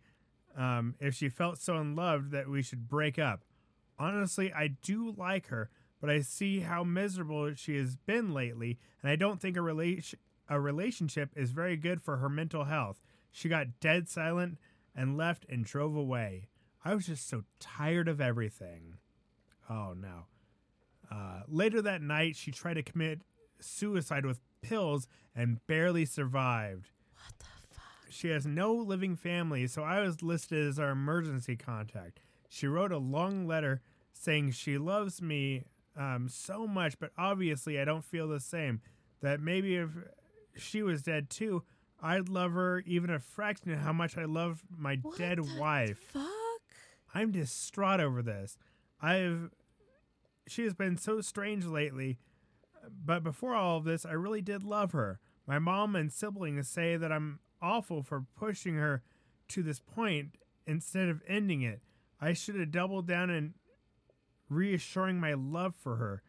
um, 0.55 0.95
if 1.01 1.15
she 1.15 1.31
felt 1.31 1.59
so 1.59 1.77
unloved 1.77 2.33
that 2.33 2.49
we 2.49 2.63
should 2.63 2.87
break 2.87 3.19
up. 3.19 3.41
Honestly, 3.99 4.53
I 4.53 4.69
do 4.69 5.15
like 5.17 5.47
her, 5.47 5.71
but 6.03 6.11
I 6.11 6.21
see 6.21 6.61
how 6.61 6.85
miserable 6.85 7.55
she 7.55 7.77
has 7.77 7.97
been 7.97 8.35
lately, 8.35 8.79
and 9.03 9.11
I 9.11 9.17
don't 9.17 9.41
think 9.41 9.57
a 9.57 9.63
relation 9.63 10.19
a 10.51 10.61
relationship 10.61 11.31
is 11.37 11.53
very 11.53 11.77
good 11.77 12.03
for 12.03 12.17
her 12.17 12.29
mental 12.29 12.65
health. 12.65 13.01
She 13.31 13.49
got 13.49 13.79
dead 13.81 14.09
silent 14.09 14.59
and 14.95 15.17
left 15.17 15.47
and 15.49 15.65
drove 15.65 15.95
away. 15.95 16.49
I 16.85 16.95
was 16.95 17.07
just 17.07 17.29
so 17.29 17.45
tired 17.61 18.09
of 18.09 18.21
everything. 18.21 18.95
Oh 19.71 19.95
no. 19.97 20.27
Uh, 21.11 21.43
later 21.49 21.81
that 21.83 22.03
night, 22.03 22.35
she 22.37 22.51
tried 22.51 22.75
to 22.75 22.83
commit 22.83 23.23
suicide 23.61 24.27
with 24.27 24.41
pills 24.61 25.07
and 25.35 25.65
barely 25.67 26.05
survived. 26.05 26.91
What 27.15 27.39
the 27.39 27.45
fuck? 27.75 28.11
She 28.11 28.29
has 28.29 28.47
no 28.47 28.75
living 28.75 29.17
family, 29.17 29.67
so 29.69 29.83
I 29.83 30.01
was 30.01 30.23
listed 30.23 30.67
as 30.67 30.79
our 30.79 30.91
emergency 30.91 31.57
contact. 31.57 32.19
She 32.49 32.67
wrote 32.67 32.93
a 32.93 32.99
long 32.99 33.47
letter 33.47 33.81
saying 34.13 34.53
she 34.53 34.79
loves 34.79 35.23
me 35.23 35.65
um, 35.97 36.29
so 36.29 36.67
much, 36.67 36.99
but 36.99 37.13
obviously 37.17 37.81
I 37.81 37.85
don't 37.85 38.05
feel 38.05 38.27
the 38.27 38.41
same. 38.41 38.81
That 39.21 39.41
maybe 39.41 39.77
if 39.77 39.91
she 40.57 40.83
was 40.83 41.03
dead 41.03 41.31
too, 41.31 41.63
I'd 42.03 42.29
love 42.29 42.53
her 42.53 42.81
even 42.87 43.11
a 43.11 43.19
fraction 43.19 43.73
of 43.73 43.81
how 43.81 43.93
much 43.93 44.17
I 44.17 44.25
love 44.25 44.63
my 44.77 44.99
What 45.03 45.19
dead 45.19 45.41
wife. 45.59 45.99
Fuck. 46.13 46.25
I'm 47.15 47.33
distraught 47.33 48.01
over 48.01 48.23
this. 48.23 48.57
I've 49.01 49.51
she 50.47 50.65
has 50.65 50.75
been 50.75 50.97
so 50.97 51.21
strange 51.21 51.65
lately, 51.65 52.19
but 53.05 53.23
before 53.23 53.55
all 53.55 53.77
of 53.77 53.85
this, 53.85 54.05
I 54.05 54.13
really 54.13 54.41
did 54.41 54.63
love 54.65 54.93
her. 54.93 55.21
My 55.47 55.59
mom 55.59 55.95
and 55.95 56.13
siblings 56.13 56.69
say 56.69 56.97
that 56.97 57.13
I'm 57.13 57.39
awful 57.63 58.03
for 58.03 58.25
pushing 58.37 58.75
her 58.77 59.03
to 59.49 59.63
this 59.63 59.81
point 59.81 60.37
instead 60.67 61.09
of 61.09 61.23
ending 61.29 61.63
it. 61.63 61.83
I 62.21 62.33
should 62.33 62.57
have 62.57 62.71
doubled 62.71 63.07
down 63.07 63.31
and 63.31 63.55
reassuring 64.49 65.21
my 65.21 65.35
love 65.35 65.75
for 65.75 65.97
her. 65.97 66.23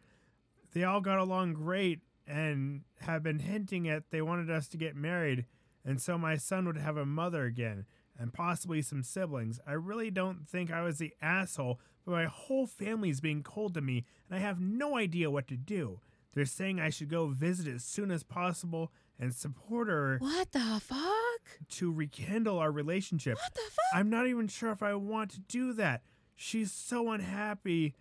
They 0.72 0.84
all 0.84 1.00
got 1.00 1.18
along 1.18 1.54
great 1.54 2.00
and 2.26 2.82
have 3.00 3.22
been 3.22 3.40
hinting 3.40 3.88
at 3.88 4.10
they 4.10 4.22
wanted 4.22 4.50
us 4.50 4.68
to 4.68 4.76
get 4.76 4.94
married, 4.96 5.46
and 5.84 6.00
so 6.00 6.16
my 6.18 6.36
son 6.36 6.66
would 6.66 6.76
have 6.78 6.96
a 6.96 7.06
mother 7.06 7.44
again 7.44 7.86
and 8.18 8.32
possibly 8.32 8.82
some 8.82 9.02
siblings. 9.02 9.58
I 9.66 9.72
really 9.72 10.10
don't 10.10 10.46
think 10.48 10.70
I 10.70 10.82
was 10.82 10.98
the 10.98 11.14
asshole, 11.22 11.80
but 12.04 12.12
my 12.12 12.26
whole 12.26 12.66
family's 12.66 13.20
being 13.20 13.42
cold 13.42 13.74
to 13.74 13.80
me, 13.80 14.04
and 14.28 14.38
I 14.38 14.40
have 14.42 14.60
no 14.60 14.96
idea 14.96 15.30
what 15.30 15.48
to 15.48 15.56
do. 15.56 16.00
They're 16.34 16.44
saying 16.46 16.78
I 16.80 16.90
should 16.90 17.10
go 17.10 17.26
visit 17.28 17.66
as 17.66 17.84
soon 17.84 18.10
as 18.10 18.22
possible 18.22 18.92
and 19.18 19.34
support 19.34 19.88
her 19.88 20.16
What 20.18 20.52
the 20.52 20.80
fuck? 20.82 21.68
to 21.70 21.92
rekindle 21.92 22.58
our 22.58 22.70
relationship. 22.72 23.36
What 23.38 23.54
the 23.54 23.60
fuck? 23.70 23.84
I'm 23.98 24.08
not 24.10 24.26
even 24.26 24.48
sure 24.48 24.70
if 24.70 24.82
I 24.82 24.94
want 24.94 25.30
to 25.32 25.40
do 25.40 25.72
that. 25.74 26.02
She's 26.34 26.72
so 26.72 27.10
unhappy 27.10 27.94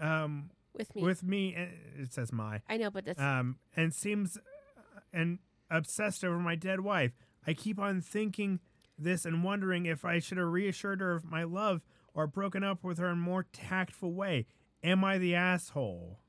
um, 0.00 0.50
With 0.74 0.94
me. 0.94 1.02
with 1.02 1.22
me. 1.22 1.56
It 1.98 2.12
says 2.12 2.32
my 2.32 2.62
I 2.68 2.76
know, 2.76 2.90
but 2.90 3.04
that's 3.04 3.20
um, 3.20 3.58
and 3.76 3.92
seems 3.92 4.36
uh, 4.36 5.00
and 5.12 5.38
obsessed 5.70 6.24
over 6.24 6.38
my 6.38 6.54
dead 6.54 6.80
wife. 6.80 7.12
I 7.46 7.54
keep 7.54 7.78
on 7.78 8.00
thinking 8.00 8.60
this 8.98 9.24
and 9.24 9.42
wondering 9.44 9.86
if 9.86 10.04
I 10.04 10.18
should 10.18 10.38
have 10.38 10.48
reassured 10.48 11.00
her 11.00 11.12
of 11.12 11.24
my 11.24 11.42
love 11.42 11.82
or 12.14 12.26
broken 12.26 12.62
up 12.62 12.84
with 12.84 12.98
her 12.98 13.06
in 13.06 13.12
a 13.12 13.16
more 13.16 13.46
tactful 13.52 14.12
way. 14.12 14.46
Am 14.82 15.04
I 15.04 15.18
the 15.18 15.34
asshole? 15.34 16.20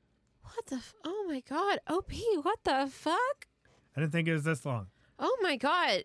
what 0.42 0.66
the? 0.66 0.76
F- 0.76 0.94
oh 1.04 1.24
my 1.28 1.40
god, 1.40 1.80
op, 1.88 2.12
what 2.42 2.58
the 2.64 2.88
fuck? 2.90 3.46
I 3.96 4.00
didn't 4.00 4.12
think 4.12 4.28
it 4.28 4.32
was 4.32 4.44
this 4.44 4.64
long. 4.64 4.88
Oh 5.18 5.36
my 5.42 5.56
god, 5.56 6.04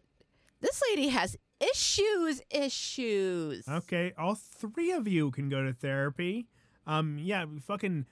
this 0.61 0.81
lady 0.89 1.09
has 1.09 1.37
issues. 1.59 2.41
Issues. 2.49 3.67
Okay, 3.67 4.13
all 4.17 4.35
three 4.35 4.91
of 4.91 5.07
you 5.07 5.31
can 5.31 5.49
go 5.49 5.63
to 5.63 5.73
therapy. 5.73 6.47
Um, 6.87 7.19
yeah, 7.19 7.45
fucking 7.65 8.05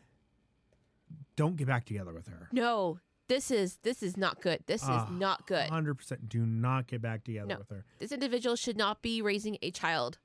don't 1.37 1.55
get 1.55 1.67
back 1.67 1.85
together 1.85 2.11
with 2.13 2.27
her. 2.27 2.49
No, 2.51 2.99
this 3.29 3.49
is 3.51 3.77
this 3.83 4.03
is 4.03 4.17
not 4.17 4.41
good. 4.41 4.59
This 4.67 4.83
is 4.83 4.89
Ah, 4.89 5.07
not 5.09 5.47
good. 5.47 5.69
Hundred 5.69 5.95
percent. 5.95 6.27
Do 6.27 6.45
not 6.45 6.87
get 6.87 7.01
back 7.01 7.23
together 7.23 7.47
No. 7.47 7.57
with 7.59 7.69
her. 7.69 7.85
This 7.99 8.11
individual 8.11 8.55
should 8.57 8.75
not 8.75 9.01
be 9.01 9.21
raising 9.21 9.57
a 9.61 9.71
child. 9.71 10.17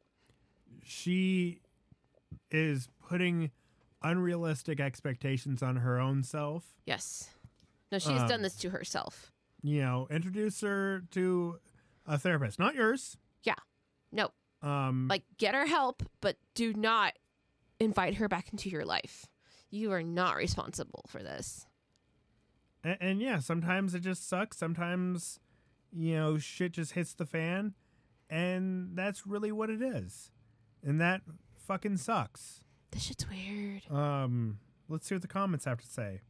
She 0.83 1.61
is 2.51 2.89
putting 3.07 3.51
unrealistic 4.03 4.81
expectations 4.81 5.63
on 5.63 5.77
her 5.77 6.01
own 6.01 6.23
self. 6.25 6.75
Yes. 6.87 7.31
No, 7.93 7.99
she 7.99 8.11
has 8.11 8.23
done 8.23 8.37
Um, 8.41 8.43
this 8.43 8.57
to 8.57 8.71
herself. 8.71 9.31
You 9.63 9.83
know, 9.83 10.09
introduce 10.11 10.61
her 10.63 11.03
to 11.13 11.61
a 12.07 12.19
therapist, 12.19 12.59
not 12.59 12.75
yours. 12.75 13.17
Yeah. 13.45 13.55
No, 14.11 14.31
Um, 14.61 15.07
like 15.09 15.25
get 15.37 15.55
her 15.55 15.67
help, 15.67 16.03
but 16.21 16.37
do 16.55 16.73
not 16.75 17.15
invite 17.79 18.15
her 18.17 18.29
back 18.29 18.51
into 18.53 18.69
your 18.71 18.85
life. 18.85 19.27
You 19.73 19.91
are 19.93 20.03
not 20.03 20.37
responsible 20.37 21.05
for 21.09 21.23
this. 21.23 21.67
and, 22.85 22.99
and 23.01 23.21
yeah, 23.21 23.39
sometimes 23.41 23.95
it 23.95 24.01
just 24.01 24.29
sucks. 24.29 24.59
Sometimes, 24.59 25.41
you 25.91 26.15
know, 26.15 26.39
shit 26.39 26.73
just 26.73 26.93
hits 26.93 27.15
the 27.15 27.27
fan, 27.27 27.75
and 28.31 28.91
that's 28.95 29.27
really 29.27 29.51
what 29.51 29.71
it 29.71 29.81
is, 29.83 30.31
and 30.85 31.01
that 31.01 31.23
fucking 31.67 31.97
sucks. 31.97 32.61
This 32.91 33.05
shit's 33.05 33.27
weird. 33.29 33.91
Um, 33.91 34.59
let's 34.91 35.07
see 35.07 35.15
what 35.15 35.23
the 35.23 35.29
comments 35.29 35.65
have 35.65 35.81
to 35.81 35.87
say. 35.89 36.21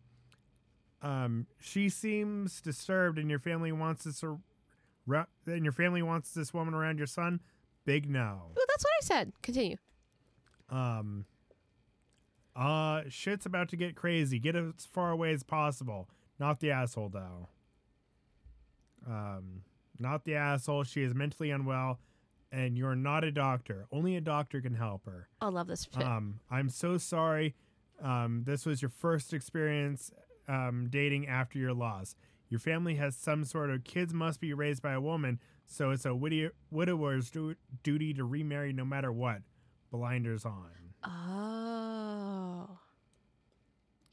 Um, 1.02 1.48
she 1.58 1.88
seems 1.88 2.60
disturbed, 2.60 3.18
and 3.18 3.28
your 3.28 3.40
family 3.40 3.72
wants 3.72 4.06
us 4.06 4.22
ar- 4.22 4.38
and 5.46 5.64
your 5.64 5.72
family 5.72 6.00
wants 6.02 6.32
this 6.32 6.54
woman 6.54 6.74
around 6.74 6.98
your 6.98 7.08
son, 7.08 7.40
big 7.84 8.08
no. 8.08 8.52
Well, 8.54 8.64
that's 8.68 8.84
what 8.84 8.92
I 9.00 9.04
said. 9.04 9.32
Continue. 9.42 9.78
Um, 10.70 11.24
uh, 12.56 13.02
shit's 13.08 13.46
about 13.46 13.68
to 13.70 13.76
get 13.76 13.96
crazy. 13.96 14.38
Get 14.38 14.56
as 14.56 14.86
far 14.90 15.10
away 15.10 15.32
as 15.32 15.42
possible. 15.42 16.08
Not 16.38 16.60
the 16.60 16.70
asshole, 16.70 17.08
though. 17.10 17.48
Um, 19.06 19.62
not 19.98 20.24
the 20.24 20.34
asshole. 20.34 20.84
She 20.84 21.02
is 21.02 21.14
mentally 21.14 21.50
unwell, 21.50 21.98
and 22.50 22.76
you're 22.76 22.94
not 22.96 23.24
a 23.24 23.30
doctor. 23.32 23.86
Only 23.92 24.16
a 24.16 24.20
doctor 24.20 24.60
can 24.60 24.74
help 24.74 25.04
her. 25.06 25.28
I 25.40 25.48
love 25.48 25.66
this. 25.66 25.88
Shit. 25.92 26.02
Um, 26.02 26.40
I'm 26.50 26.68
so 26.68 26.98
sorry. 26.98 27.54
Um, 28.02 28.42
this 28.44 28.66
was 28.66 28.82
your 28.82 28.88
first 28.90 29.32
experience 29.32 30.10
um, 30.48 30.88
dating 30.90 31.28
after 31.28 31.58
your 31.58 31.72
loss. 31.72 32.14
Your 32.48 32.60
family 32.60 32.96
has 32.96 33.16
some 33.16 33.44
sort 33.44 33.70
of 33.70 33.84
kids 33.84 34.12
must 34.12 34.40
be 34.40 34.52
raised 34.52 34.82
by 34.82 34.92
a 34.92 35.00
woman, 35.00 35.40
so 35.66 35.90
it's 35.90 36.04
a 36.04 36.14
widow, 36.14 36.50
widower's 36.70 37.30
du- 37.30 37.56
duty 37.82 38.12
to 38.14 38.24
remarry 38.24 38.72
no 38.72 38.84
matter 38.84 39.10
what. 39.12 39.38
Blinders 39.90 40.44
on. 40.44 40.70
oh. 41.04 41.71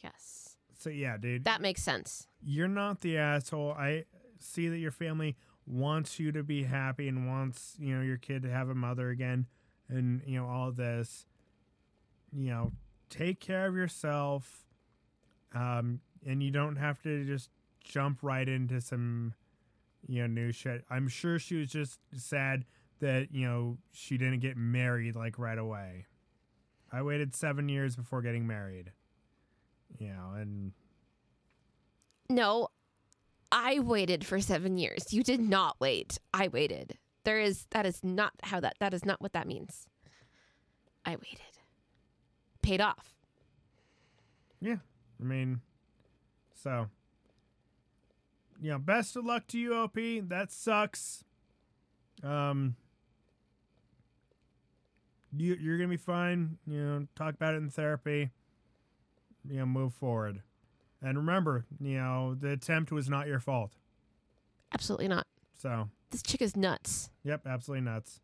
Yes. 0.04 0.56
So 0.78 0.89
yeah, 0.89 1.18
dude, 1.18 1.43
That 1.45 1.62
makes 1.62 1.84
sense. 1.84 2.28
you're 2.41 2.68
not 2.68 3.02
the 3.02 3.18
asshole. 3.18 3.74
I 3.74 4.06
see 4.39 4.70
that 4.70 4.78
your 4.78 4.91
family 4.91 5.36
wants 5.68 6.20
you 6.20 6.32
to 6.32 6.41
be 6.43 6.64
happy 6.64 7.08
and 7.08 7.28
wants 7.28 7.76
you 7.80 7.95
know 7.95 8.02
your 8.02 8.18
kid 8.18 8.43
to 8.43 8.50
have 8.50 8.70
a 8.70 8.76
mother 8.76 9.10
again, 9.10 9.47
and 9.89 10.22
you 10.26 10.39
know 10.39 10.47
all 10.47 10.72
this. 10.72 11.26
You 12.32 12.50
know, 12.52 12.72
take 13.10 13.39
care 13.39 13.66
of 13.68 13.76
yourself, 13.76 14.66
um, 15.54 16.00
and 16.26 16.41
you 16.43 16.52
don't 16.52 16.76
have 16.78 17.02
to 17.04 17.26
just 17.26 17.50
jump 17.84 18.20
right 18.22 18.47
into 18.47 18.80
some 18.82 19.34
you 20.08 20.22
know 20.22 20.28
new 20.28 20.52
shit. 20.52 20.86
I'm 20.89 21.08
sure 21.10 21.39
she 21.39 21.56
was 21.56 21.70
just 21.70 22.00
sad 22.16 22.66
that 23.00 23.34
you 23.34 23.45
know 23.47 23.78
she 23.91 24.18
didn't 24.18 24.39
get 24.39 24.56
married 24.56 25.16
like 25.16 25.38
right 25.38 25.58
away. 25.58 26.06
I 26.91 27.02
waited 27.02 27.36
seven 27.36 27.68
years 27.70 27.95
before 27.95 28.22
getting 28.22 28.47
married. 28.47 28.91
You 29.97 30.09
know, 30.09 30.31
and 30.35 30.71
No, 32.29 32.69
I 33.51 33.79
waited 33.79 34.25
for 34.25 34.39
seven 34.39 34.77
years. 34.77 35.11
You 35.11 35.23
did 35.23 35.39
not 35.39 35.77
wait. 35.79 36.17
I 36.33 36.47
waited. 36.47 36.97
There 37.23 37.39
is 37.39 37.65
that 37.71 37.85
is 37.85 38.03
not 38.03 38.33
how 38.43 38.59
that 38.59 38.75
that 38.79 38.93
is 38.93 39.05
not 39.05 39.21
what 39.21 39.33
that 39.33 39.47
means. 39.47 39.87
I 41.05 41.11
waited. 41.11 41.39
Paid 42.61 42.81
off. 42.81 43.15
Yeah, 44.61 44.77
I 45.19 45.23
mean, 45.23 45.61
so 46.53 46.87
you 48.61 48.71
know, 48.71 48.77
best 48.77 49.15
of 49.15 49.25
luck 49.25 49.47
to 49.47 49.57
you, 49.57 49.73
OP. 49.73 49.95
That 50.27 50.51
sucks. 50.51 51.23
Um, 52.23 52.75
you 55.35 55.55
you're 55.55 55.77
gonna 55.77 55.89
be 55.89 55.97
fine. 55.97 56.57
You 56.67 56.83
know, 56.83 57.07
talk 57.15 57.35
about 57.35 57.53
it 57.53 57.57
in 57.57 57.69
therapy. 57.69 58.31
You 59.47 59.59
know, 59.59 59.65
move 59.65 59.93
forward, 59.93 60.41
and 61.01 61.17
remember, 61.17 61.65
you 61.79 61.97
know, 61.97 62.35
the 62.35 62.51
attempt 62.51 62.91
was 62.91 63.09
not 63.09 63.27
your 63.27 63.39
fault. 63.39 63.71
Absolutely 64.73 65.07
not. 65.07 65.25
So, 65.57 65.89
This 66.11 66.21
chick 66.21 66.41
is 66.41 66.55
nuts. 66.55 67.09
yep, 67.23 67.47
absolutely 67.47 67.85
nuts. 67.85 68.19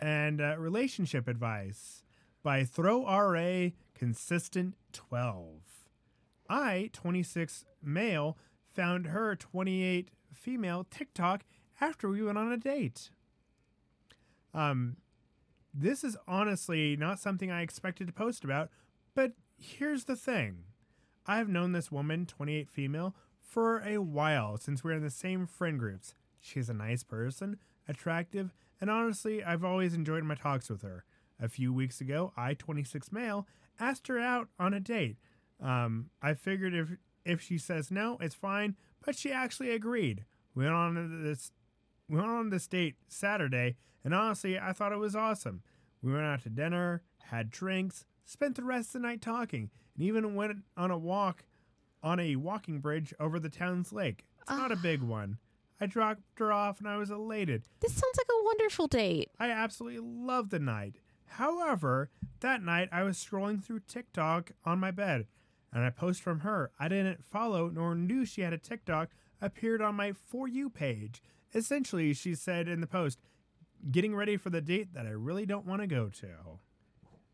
And 0.00 0.40
uh, 0.40 0.56
relationship 0.58 1.26
advice 1.28 2.02
by 2.42 2.64
Throw 2.64 3.04
RA 3.04 3.70
Consistent 3.94 4.74
12. 4.92 5.46
I, 6.48 6.90
26 6.92 7.64
male, 7.82 8.38
found 8.74 9.06
her 9.06 9.34
28 9.34 10.10
female 10.32 10.86
TikTok 10.90 11.42
after 11.80 12.08
we 12.08 12.22
went 12.22 12.38
on 12.38 12.52
a 12.52 12.56
date. 12.56 13.10
Um, 14.54 14.96
this 15.74 16.04
is 16.04 16.16
honestly 16.26 16.96
not 16.96 17.18
something 17.18 17.50
I 17.50 17.62
expected 17.62 18.06
to 18.06 18.12
post 18.12 18.44
about, 18.44 18.70
but 19.18 19.32
here's 19.56 20.04
the 20.04 20.14
thing. 20.14 20.58
I've 21.26 21.48
known 21.48 21.72
this 21.72 21.90
woman, 21.90 22.24
28 22.24 22.70
female, 22.70 23.16
for 23.40 23.80
a 23.80 23.98
while 23.98 24.56
since 24.58 24.84
we're 24.84 24.92
in 24.92 25.02
the 25.02 25.10
same 25.10 25.44
friend 25.44 25.76
groups. 25.76 26.14
She's 26.38 26.68
a 26.68 26.72
nice 26.72 27.02
person, 27.02 27.56
attractive, 27.88 28.54
and 28.80 28.88
honestly, 28.88 29.42
I've 29.42 29.64
always 29.64 29.92
enjoyed 29.92 30.22
my 30.22 30.36
talks 30.36 30.70
with 30.70 30.82
her. 30.82 31.02
A 31.40 31.48
few 31.48 31.72
weeks 31.72 32.00
ago, 32.00 32.32
I, 32.36 32.54
26 32.54 33.10
male, 33.10 33.48
asked 33.80 34.06
her 34.06 34.20
out 34.20 34.50
on 34.56 34.72
a 34.72 34.78
date. 34.78 35.16
Um, 35.60 36.10
I 36.22 36.34
figured 36.34 36.72
if 36.72 36.90
if 37.24 37.42
she 37.42 37.58
says 37.58 37.90
no, 37.90 38.18
it's 38.20 38.36
fine, 38.36 38.76
but 39.04 39.18
she 39.18 39.32
actually 39.32 39.72
agreed. 39.72 40.26
We 40.54 40.62
went 40.62 40.76
on 40.76 41.24
this 41.24 41.50
we 42.08 42.18
went 42.18 42.28
on 42.28 42.50
this 42.50 42.68
date 42.68 42.94
Saturday, 43.08 43.74
and 44.04 44.14
honestly, 44.14 44.60
I 44.60 44.72
thought 44.72 44.92
it 44.92 44.98
was 44.98 45.16
awesome. 45.16 45.64
We 46.02 46.12
went 46.12 46.24
out 46.24 46.44
to 46.44 46.50
dinner, 46.50 47.02
had 47.18 47.50
drinks, 47.50 48.04
spent 48.28 48.56
the 48.56 48.62
rest 48.62 48.88
of 48.88 49.00
the 49.00 49.08
night 49.08 49.22
talking, 49.22 49.70
and 49.94 50.04
even 50.04 50.34
went 50.34 50.58
on 50.76 50.90
a 50.90 50.98
walk 50.98 51.44
on 52.02 52.20
a 52.20 52.36
walking 52.36 52.78
bridge 52.78 53.14
over 53.18 53.40
the 53.40 53.48
town's 53.48 53.92
lake. 53.92 54.26
It's 54.42 54.50
not 54.50 54.70
a 54.70 54.76
ah. 54.76 54.82
big 54.82 55.02
one. 55.02 55.38
I 55.80 55.86
dropped 55.86 56.22
her 56.36 56.52
off 56.52 56.78
and 56.80 56.88
I 56.88 56.96
was 56.96 57.10
elated. 57.10 57.64
This 57.80 57.92
sounds 57.92 58.16
like 58.16 58.26
a 58.30 58.44
wonderful 58.44 58.86
date. 58.86 59.30
I 59.38 59.50
absolutely 59.50 60.00
loved 60.00 60.50
the 60.50 60.58
night. 60.58 60.96
However, 61.26 62.10
that 62.40 62.62
night 62.62 62.88
I 62.92 63.02
was 63.02 63.16
scrolling 63.16 63.62
through 63.62 63.80
TikTok 63.80 64.52
on 64.64 64.78
my 64.78 64.90
bed, 64.90 65.26
and 65.72 65.84
a 65.84 65.90
post 65.90 66.20
from 66.22 66.40
her 66.40 66.70
I 66.78 66.88
didn't 66.88 67.24
follow 67.24 67.68
nor 67.68 67.94
knew 67.94 68.24
she 68.24 68.42
had 68.42 68.52
a 68.52 68.58
TikTok 68.58 69.10
appeared 69.40 69.80
on 69.80 69.94
my 69.94 70.12
For 70.12 70.46
You 70.46 70.68
page. 70.68 71.22
Essentially, 71.54 72.12
she 72.12 72.34
said 72.34 72.68
in 72.68 72.80
the 72.80 72.86
post, 72.86 73.18
getting 73.90 74.14
ready 74.14 74.36
for 74.36 74.50
the 74.50 74.60
date 74.60 74.92
that 74.94 75.06
I 75.06 75.10
really 75.10 75.46
don't 75.46 75.66
want 75.66 75.80
to 75.80 75.86
go 75.86 76.08
to. 76.08 76.58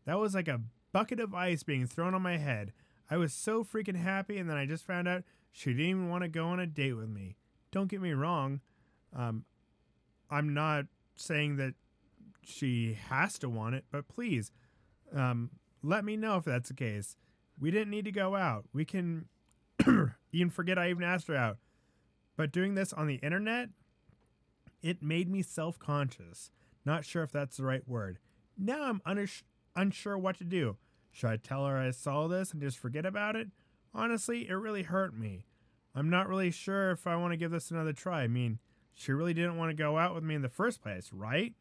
That 0.05 0.19
was 0.19 0.35
like 0.35 0.47
a 0.47 0.61
bucket 0.95 1.19
of 1.19 1.35
ice 1.35 1.61
being 1.61 1.85
thrown 1.85 2.15
on 2.15 2.21
my 2.21 2.37
head. 2.37 2.71
I 3.11 3.17
was 3.17 3.33
so 3.33 3.65
freaking 3.65 4.01
happy, 4.01 4.37
and 4.37 4.49
then 4.49 4.55
I 4.55 4.65
just 4.65 4.87
found 4.87 5.09
out 5.09 5.23
she 5.51 5.71
didn't 5.71 5.85
even 5.89 6.09
want 6.09 6.23
to 6.23 6.29
go 6.29 6.45
on 6.45 6.61
a 6.61 6.65
date 6.65 6.93
with 6.93 7.09
me. 7.09 7.35
Don't 7.69 7.89
get 7.89 7.99
me 7.99 8.13
wrong. 8.13 8.61
Um, 9.13 9.43
I'm 10.31 10.53
not 10.53 10.85
saying 11.17 11.57
that 11.57 11.73
she 12.45 12.97
has 13.09 13.37
to 13.39 13.49
want 13.49 13.75
it, 13.75 13.83
but 13.91 14.07
please, 14.07 14.53
um, 15.13 15.49
let 15.83 16.05
me 16.05 16.15
know 16.15 16.37
if 16.37 16.45
that's 16.45 16.69
the 16.69 16.73
case. 16.73 17.17
We 17.59 17.71
didn't 17.71 17.89
need 17.89 18.05
to 18.05 18.11
go 18.13 18.37
out. 18.37 18.63
We 18.71 18.85
can 18.85 19.25
even 20.31 20.49
forget 20.49 20.79
I 20.79 20.91
even 20.91 21.03
asked 21.03 21.27
her 21.27 21.35
out. 21.35 21.57
But 22.37 22.53
doing 22.53 22.75
this 22.75 22.93
on 22.93 23.07
the 23.07 23.15
internet, 23.15 23.67
it 24.81 25.03
made 25.03 25.29
me 25.29 25.41
self 25.41 25.77
conscious. 25.77 26.51
Not 26.85 27.03
sure 27.03 27.23
if 27.23 27.33
that's 27.33 27.57
the 27.57 27.65
right 27.65 27.85
word. 27.85 28.17
Now 28.57 28.97
I'm 29.05 29.27
unsure 29.75 30.17
what 30.17 30.37
to 30.37 30.45
do. 30.45 30.77
Should 31.15 31.29
I 31.29 31.37
tell 31.37 31.65
her 31.65 31.77
I 31.77 31.91
saw 31.91 32.27
this 32.27 32.51
and 32.51 32.61
just 32.61 32.77
forget 32.77 33.05
about 33.05 33.37
it? 33.37 33.47
Honestly, 33.93 34.49
it 34.49 34.53
really 34.53 34.83
hurt 34.83 35.17
me. 35.17 35.45
I'm 35.95 36.09
not 36.09 36.27
really 36.27 36.51
sure 36.51 36.91
if 36.91 37.07
I 37.07 37.15
want 37.15 37.31
to 37.31 37.37
give 37.37 37.51
this 37.51 37.71
another 37.71 37.93
try. 37.93 38.23
I 38.23 38.27
mean, 38.27 38.59
she 38.93 39.13
really 39.13 39.33
didn't 39.33 39.55
want 39.55 39.69
to 39.69 39.75
go 39.75 39.97
out 39.97 40.13
with 40.13 40.25
me 40.25 40.35
in 40.35 40.41
the 40.41 40.49
first 40.49 40.81
place, 40.83 41.11
right? 41.13 41.53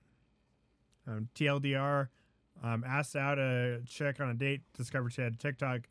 Um, 1.07 1.28
TLDR 1.36 2.09
um, 2.64 2.82
asked 2.84 3.14
out 3.14 3.38
a 3.38 3.80
chick 3.86 4.18
on 4.18 4.28
a 4.28 4.34
date, 4.34 4.62
discovered 4.76 5.12
she 5.12 5.22
had 5.22 5.38
TikTok, 5.38 5.82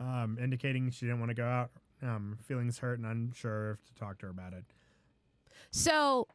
um, 0.00 0.38
indicating 0.40 0.90
she 0.90 1.04
didn't 1.04 1.20
want 1.20 1.28
to 1.28 1.34
go 1.34 1.44
out. 1.44 1.72
Um, 2.02 2.38
feelings 2.42 2.78
hurt 2.78 2.98
and 2.98 3.06
unsure 3.06 3.72
if 3.72 3.84
to 3.84 3.94
talk 3.94 4.16
to 4.20 4.26
her 4.26 4.30
about 4.30 4.54
it. 4.54 4.64
So 5.70 6.26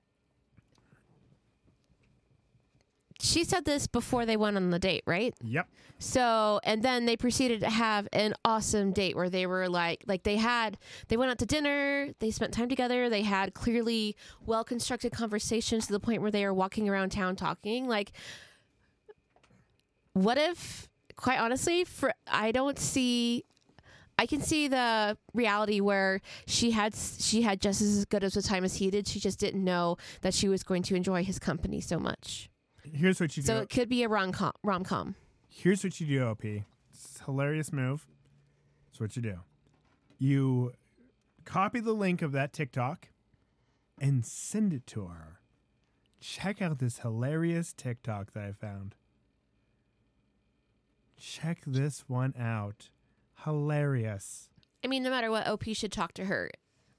she 3.22 3.43
said 3.43 3.65
this 3.65 3.88
before 3.88 4.26
they 4.26 4.38
went 4.38 4.55
on 4.55 4.70
the 4.70 4.80
date, 4.80 5.03
right? 5.05 5.34
Yep. 5.43 5.67
So, 5.99 6.61
and 6.63 6.82
then 6.82 7.05
they 7.05 7.17
proceeded 7.17 7.59
to 7.59 7.70
have 7.70 8.07
an 8.13 8.34
awesome 8.45 8.93
date 8.93 9.15
where 9.15 9.30
they 9.30 9.45
were 9.45 9.67
like, 9.67 10.03
like 10.07 10.24
they 10.24 10.38
had, 10.38 10.78
they 11.09 11.17
went 11.17 11.30
out 11.30 11.38
to 11.39 11.45
dinner, 11.45 12.09
they 12.20 12.32
spent 12.32 12.53
time 12.53 12.70
together, 12.70 13.09
they 13.09 13.24
had 13.24 13.53
clearly 13.53 14.15
well 14.45 14.63
constructed 14.63 15.11
conversations 15.11 15.88
to 15.88 15.93
the 15.93 15.99
point 15.99 16.22
where 16.22 16.32
they 16.32 16.45
are 16.45 16.53
walking 16.53 16.88
around 16.88 17.09
town 17.09 17.36
talking. 17.36 17.88
Like, 17.88 18.13
what 20.13 20.38
if, 20.38 20.88
quite 21.17 21.39
honestly, 21.39 21.84
for 21.84 22.13
I 22.28 22.51
don't 22.51 22.80
see. 22.80 23.43
I 24.17 24.26
can 24.26 24.41
see 24.41 24.67
the 24.67 25.17
reality 25.34 25.80
where 25.80 26.20
she 26.45 26.72
had 26.72 26.93
she 26.93 27.41
had 27.41 27.61
just 27.61 27.82
as 27.82 28.03
good 28.03 28.24
of 28.26 28.36
a 28.36 28.41
time 28.41 28.65
as 28.65 28.76
he 28.76 28.89
did. 28.89 29.07
She 29.07 29.17
just 29.17 29.39
didn't 29.39 29.63
know 29.63 29.95
that 30.22 30.34
she 30.34 30.49
was 30.49 30.61
going 30.61 30.84
to 30.84 30.95
enjoy 30.95 31.24
his 31.24 31.39
company 31.39 31.80
so 31.80 31.99
much. 31.99 32.49
Here's 32.84 33.20
what 33.20 33.36
you 33.38 33.44
do. 33.44 33.48
So 33.48 33.58
it 33.58 33.70
could 33.70 33.90
be 33.90 34.04
a 34.04 34.08
rom 34.08 34.32
com. 34.32 34.52
Rom 34.64 34.84
com. 34.84 35.16
Here's 35.48 35.84
what 35.84 36.00
you 36.00 36.08
do, 36.08 36.24
OP. 36.24 36.44
It's 36.44 37.20
a 37.22 37.26
hilarious 37.26 37.72
move. 37.74 38.08
It's 38.90 39.00
what 39.00 39.16
you 39.16 39.22
do. 39.22 39.40
You 40.18 40.74
copy 41.46 41.80
the 41.80 41.94
link 41.94 42.22
of 42.22 42.32
that 42.34 42.54
TikTok 42.54 43.10
and 44.00 44.26
send 44.26 44.74
it 44.74 44.86
to 44.88 45.06
her. 45.06 45.40
Check 46.20 46.62
out 46.62 46.80
this 46.80 47.00
hilarious 47.00 47.74
TikTok 47.74 48.34
that 48.34 48.44
I 48.44 48.52
found. 48.52 48.96
Check 51.18 51.64
this 51.66 52.06
one 52.08 52.34
out. 52.38 52.90
Hilarious. 53.44 54.50
I 54.84 54.88
mean, 54.88 55.04
no 55.04 55.10
matter 55.10 55.32
what, 55.32 55.48
OP 55.48 55.64
should 55.74 55.92
talk 55.92 56.14
to 56.14 56.26
her. 56.26 56.50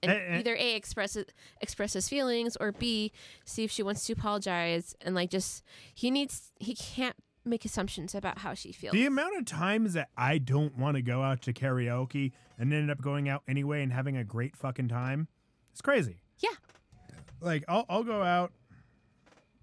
And 0.03 0.13
Eh, 0.13 0.15
eh. 0.15 0.39
either 0.39 0.55
a 0.57 0.75
express 0.75 1.17
it, 1.17 1.33
express 1.61 1.93
his 1.93 2.09
feelings 2.09 2.57
or 2.61 2.73
b 2.73 3.13
see 3.45 3.65
if 3.65 3.71
she 3.71 3.83
wants 3.83 4.07
to 4.07 4.13
apologize 4.13 4.95
and 5.03 5.15
like 5.15 5.31
just 5.31 5.63
he 5.95 6.11
needs 6.11 6.53
he 6.59 6.75
can't 6.75 7.17
make 7.45 7.65
assumptions 7.65 8.15
about 8.15 8.39
how 8.39 8.53
she 8.55 8.71
feels. 8.73 8.93
The 8.93 9.07
amount 9.07 9.37
of 9.39 9.47
times 9.47 9.95
that 9.95 10.09
I 10.17 10.39
don't 10.39 10.77
want 10.77 10.97
to 10.97 11.03
go 11.03 11.23
out 11.23 11.41
to 11.43 11.53
karaoke 11.53 12.33
and 12.59 12.73
end 12.73 12.91
up 12.91 13.01
going 13.01 13.29
out 13.29 13.43
anyway 13.49 13.83
and 13.83 13.93
having 13.93 14.17
a 14.17 14.25
great 14.25 14.57
fucking 14.57 14.89
time, 14.89 15.27
it's 15.73 15.81
crazy. 15.81 16.21
Yeah. 16.39 16.51
Like 17.41 17.65
I'll 17.69 17.87
I'll 17.89 18.05
go 18.05 18.23
out 18.23 18.53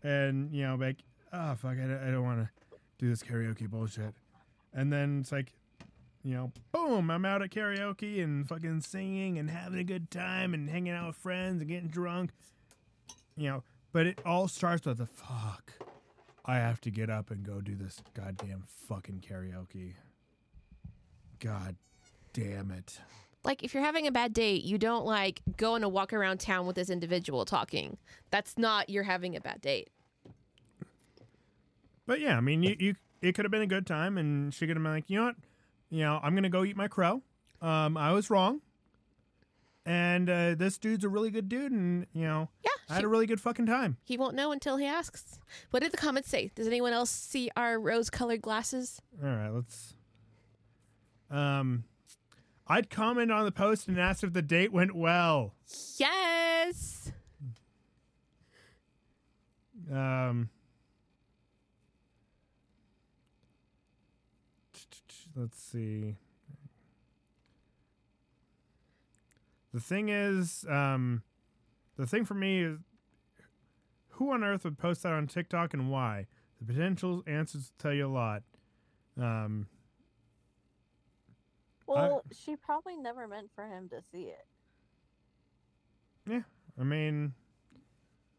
and 0.04 0.52
you 0.54 0.64
know 0.66 0.76
like 0.76 0.98
oh 1.34 1.56
fuck 1.56 1.74
I 1.74 1.88
don't, 1.88 2.04
I 2.08 2.12
don't 2.12 2.24
want 2.24 2.40
to 2.40 2.50
do 2.98 3.10
this 3.10 3.22
karaoke 3.22 3.70
bullshit, 3.70 4.14
and 4.74 4.92
then 4.92 5.20
it's 5.22 5.32
like 5.32 5.54
you 6.28 6.34
know 6.34 6.52
boom 6.74 7.10
I'm 7.10 7.24
out 7.24 7.42
at 7.42 7.52
karaoke 7.52 8.22
and 8.22 8.46
fucking 8.46 8.82
singing 8.82 9.40
and 9.40 9.50
having 9.50 9.80
a 9.80 9.84
good 9.86 10.12
time 10.12 10.54
and 10.54 10.70
hanging 10.70 10.92
out 10.92 11.08
with 11.08 11.16
friends 11.16 11.62
and 11.62 11.70
getting 11.70 11.88
drunk, 11.88 12.32
you 13.38 13.50
know. 13.50 13.64
But 13.94 14.08
it 14.08 14.20
all 14.26 14.50
starts 14.50 14.86
with 14.86 14.98
the 14.98 15.06
fuck. 15.06 15.72
I 16.44 16.58
have 16.58 16.82
to 16.82 16.92
get 16.92 17.10
up 17.10 17.32
and 17.32 17.46
go 17.46 17.62
do 17.62 17.76
this 17.76 18.02
goddamn 18.14 18.66
fucking 18.68 19.24
karaoke. 19.26 19.94
God 21.40 21.78
damn 22.34 22.72
it. 22.72 23.00
like 23.46 23.64
if 23.64 23.74
you're 23.74 23.84
having 23.84 24.06
a 24.06 24.12
bad 24.12 24.34
date, 24.34 24.66
you 24.66 24.78
don't 24.78 25.06
like 25.06 25.42
go 25.56 25.76
on 25.76 25.84
a 25.84 25.90
walk 25.90 26.12
around 26.12 26.42
town 26.42 26.68
with 26.68 26.76
this 26.76 26.90
individual 26.90 27.46
talking. 27.46 27.98
That's 28.32 28.58
not 28.58 28.90
you're 28.90 29.04
having 29.04 29.38
a 29.38 29.40
bad 29.40 29.62
date. 29.62 29.90
But 32.06 32.20
yeah, 32.20 32.36
I 32.36 32.42
mean, 32.42 32.64
you, 32.64 32.76
you 32.78 32.96
it 33.22 33.34
could 33.34 33.46
have 33.46 33.52
been 33.52 33.62
a 33.62 33.68
good 33.68 33.88
time, 33.88 34.18
and 34.18 34.54
she 34.54 34.68
could 34.68 34.76
have 34.76 34.84
been 34.84 34.92
like, 34.92 35.10
you 35.10 35.20
know 35.20 35.28
what, 35.28 35.36
you 35.90 36.02
know, 36.02 36.20
I'm 36.22 36.36
gonna 36.36 36.50
go 36.50 36.64
eat 36.64 36.76
my 36.78 36.88
crow. 36.88 37.22
Um, 37.62 37.98
I 37.98 38.12
was 38.14 38.30
wrong, 38.30 38.62
and 39.86 40.30
uh, 40.30 40.56
this 40.56 40.78
dude's 40.78 41.04
a 41.04 41.10
really 41.10 41.32
good 41.32 41.50
dude, 41.50 41.72
and 41.72 42.06
you 42.14 42.24
know, 42.26 42.50
Yeah, 42.64 42.72
I 42.90 42.96
had 42.96 43.04
a 43.04 43.08
really 43.08 43.26
good 43.26 43.42
fucking 43.42 43.66
time. 43.66 43.98
he 44.04 44.18
won't 44.18 44.36
know 44.36 44.52
until 44.52 44.78
he 44.78 44.86
asks. 44.86 45.40
What 45.72 45.82
did 45.84 45.92
the 45.92 45.98
comments 45.98 46.30
say? 46.30 46.52
Does 46.56 46.68
anyone 46.68 46.94
else 46.94 47.10
see 47.10 47.50
our 47.56 47.80
rose-colored 47.80 48.42
glasses? 48.42 49.02
All 49.24 49.30
right, 49.30 49.50
let's. 49.50 49.94
Um, 51.32 51.84
I'd 52.68 52.90
comment 52.90 53.32
on 53.32 53.44
the 53.46 53.52
post 53.52 53.88
and 53.88 54.00
ask 54.00 54.24
if 54.24 54.34
the 54.34 54.42
date 54.42 54.72
went 54.72 54.96
well. 54.96 55.54
Yes. 55.98 57.12
Um, 59.92 60.50
let's 65.38 65.62
see. 65.62 66.16
The 69.74 69.80
thing 69.80 70.10
is, 70.10 70.66
um, 70.70 71.22
the 71.98 72.08
thing 72.08 72.26
for 72.26 72.34
me 72.34 72.64
is, 72.64 72.80
who 74.12 74.32
on 74.32 74.44
earth 74.44 74.64
would 74.64 74.78
post 74.78 75.04
that 75.04 75.14
on 75.14 75.28
TikTok 75.28 75.74
and 75.74 75.92
why? 75.92 76.26
The 76.60 76.74
potential 76.74 77.24
answers 77.28 77.72
tell 77.78 77.94
you 77.94 78.08
a 78.08 78.10
lot. 78.10 78.42
Um, 79.22 79.68
Well, 81.86 82.24
she 82.32 82.56
probably 82.56 82.98
never 82.98 83.28
meant 83.28 83.52
for 83.54 83.66
him 83.66 83.90
to 83.90 84.02
see 84.12 84.24
it. 84.24 84.46
Yeah, 86.28 86.42
I 86.80 86.84
mean, 86.84 87.34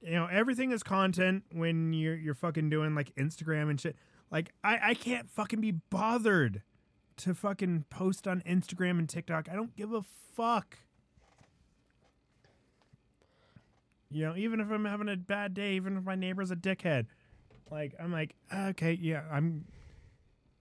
you 0.03 0.13
know, 0.13 0.27
everything 0.27 0.73
is 0.73 0.83
content 0.83 1.45
when 1.53 1.93
you're 1.93 2.17
you're 2.17 2.35
fucking 2.35 2.69
doing 2.71 2.95
like 2.95 3.15
Instagram 3.15 3.71
and 3.71 3.81
shit. 3.81 3.97
Like 4.31 4.53
I 4.63 4.91
I 4.91 4.95
can't 4.95 5.31
fucking 5.31 5.61
be 5.61 5.71
bothered 5.71 6.63
to 7.19 7.35
fucking 7.35 7.85
post 7.91 8.27
on 8.27 8.43
Instagram 8.43 8.99
and 8.99 9.09
TikTok. 9.09 9.49
I 9.51 9.55
don't 9.55 9.77
give 9.77 9.93
a 9.93 10.03
fuck. 10.35 10.79
You 14.11 14.27
know, 14.27 14.37
even 14.37 14.61
if 14.61 14.71
I'm 14.71 14.87
having 14.87 15.09
a 15.09 15.17
bad 15.17 15.53
day, 15.53 15.75
even 15.75 15.99
if 15.99 16.05
my 16.05 16.15
neighbor's 16.15 16.51
a 16.51 16.57
dickhead, 16.57 17.07
like 17.71 17.95
I'm 18.01 18.11
like, 18.13 18.35
okay, 18.53 18.93
yeah, 18.93 19.23
I'm 19.31 19.67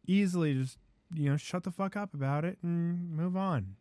easily 0.06 0.54
just 0.54 0.78
you 1.14 1.30
know 1.30 1.38
shut 1.38 1.64
the 1.64 1.72
fuck 1.72 1.96
up 1.96 2.14
about 2.14 2.44
it 2.44 2.58
and 2.62 3.12
move 3.12 3.38
on. 3.38 3.76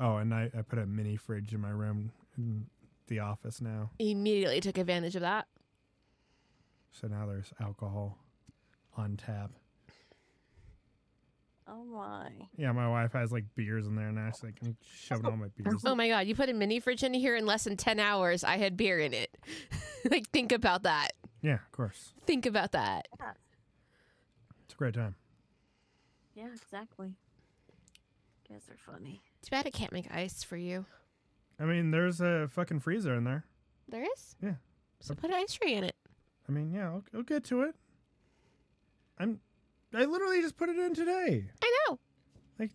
Oh, 0.00 0.16
and 0.16 0.32
I, 0.32 0.50
I 0.56 0.62
put 0.62 0.78
a 0.78 0.86
mini 0.86 1.16
fridge 1.16 1.52
in 1.52 1.60
my 1.60 1.70
room 1.70 2.12
in 2.36 2.66
the 3.08 3.18
office 3.18 3.60
now. 3.60 3.90
Immediately 3.98 4.60
took 4.60 4.78
advantage 4.78 5.16
of 5.16 5.22
that. 5.22 5.48
So 6.92 7.06
now 7.06 7.26
there's 7.26 7.52
alcohol 7.60 8.18
on 8.96 9.16
tap. 9.16 9.50
Oh 11.70 11.84
my. 11.84 12.30
Yeah, 12.56 12.72
my 12.72 12.88
wife 12.88 13.12
has 13.12 13.30
like 13.30 13.44
beers 13.54 13.86
in 13.86 13.94
there 13.94 14.10
now. 14.10 14.30
She's 14.32 14.42
like, 14.42 14.54
I'm 14.64 14.76
shoving 14.96 15.26
all 15.26 15.36
my 15.36 15.48
beers. 15.48 15.82
Oh 15.84 15.94
my 15.94 16.08
god, 16.08 16.26
you 16.26 16.34
put 16.34 16.48
a 16.48 16.54
mini 16.54 16.80
fridge 16.80 17.02
in 17.02 17.12
here 17.12 17.36
in 17.36 17.44
less 17.44 17.64
than 17.64 17.76
10 17.76 18.00
hours. 18.00 18.42
I 18.42 18.56
had 18.56 18.76
beer 18.76 18.98
in 18.98 19.12
it. 19.12 19.36
like 20.10 20.28
think 20.30 20.50
about 20.50 20.84
that. 20.84 21.12
Yeah, 21.42 21.54
of 21.54 21.72
course. 21.72 22.14
Think 22.26 22.46
about 22.46 22.72
that. 22.72 23.08
Yeah. 23.20 23.32
It's 24.64 24.74
a 24.74 24.76
great 24.76 24.94
time. 24.94 25.14
Yeah, 26.34 26.46
exactly. 26.54 27.14
You 28.48 28.54
guys 28.54 28.62
are 28.70 28.92
funny. 28.92 29.20
Too 29.42 29.50
bad 29.50 29.66
I 29.66 29.70
can't 29.70 29.92
make 29.92 30.10
ice 30.10 30.42
for 30.42 30.56
you. 30.56 30.86
I 31.60 31.64
mean, 31.64 31.90
there's 31.90 32.20
a 32.20 32.48
fucking 32.48 32.80
freezer 32.80 33.14
in 33.14 33.24
there. 33.24 33.44
There 33.88 34.04
is? 34.04 34.36
Yeah. 34.42 34.54
So 35.00 35.14
put 35.14 35.30
an 35.30 35.36
ice 35.36 35.52
tray 35.52 35.74
in 35.74 35.84
it. 35.84 35.96
I 36.48 36.52
mean, 36.52 36.72
yeah, 36.72 36.88
I'll, 36.88 37.04
I'll 37.14 37.22
get 37.22 37.44
to 37.44 37.62
it. 37.62 37.74
I'm. 39.18 39.40
I 39.94 40.04
literally 40.04 40.40
just 40.40 40.56
put 40.56 40.68
it 40.68 40.76
in 40.78 40.94
today. 40.94 41.46
I 41.62 41.76
know. 41.88 41.98
Like- 42.58 42.72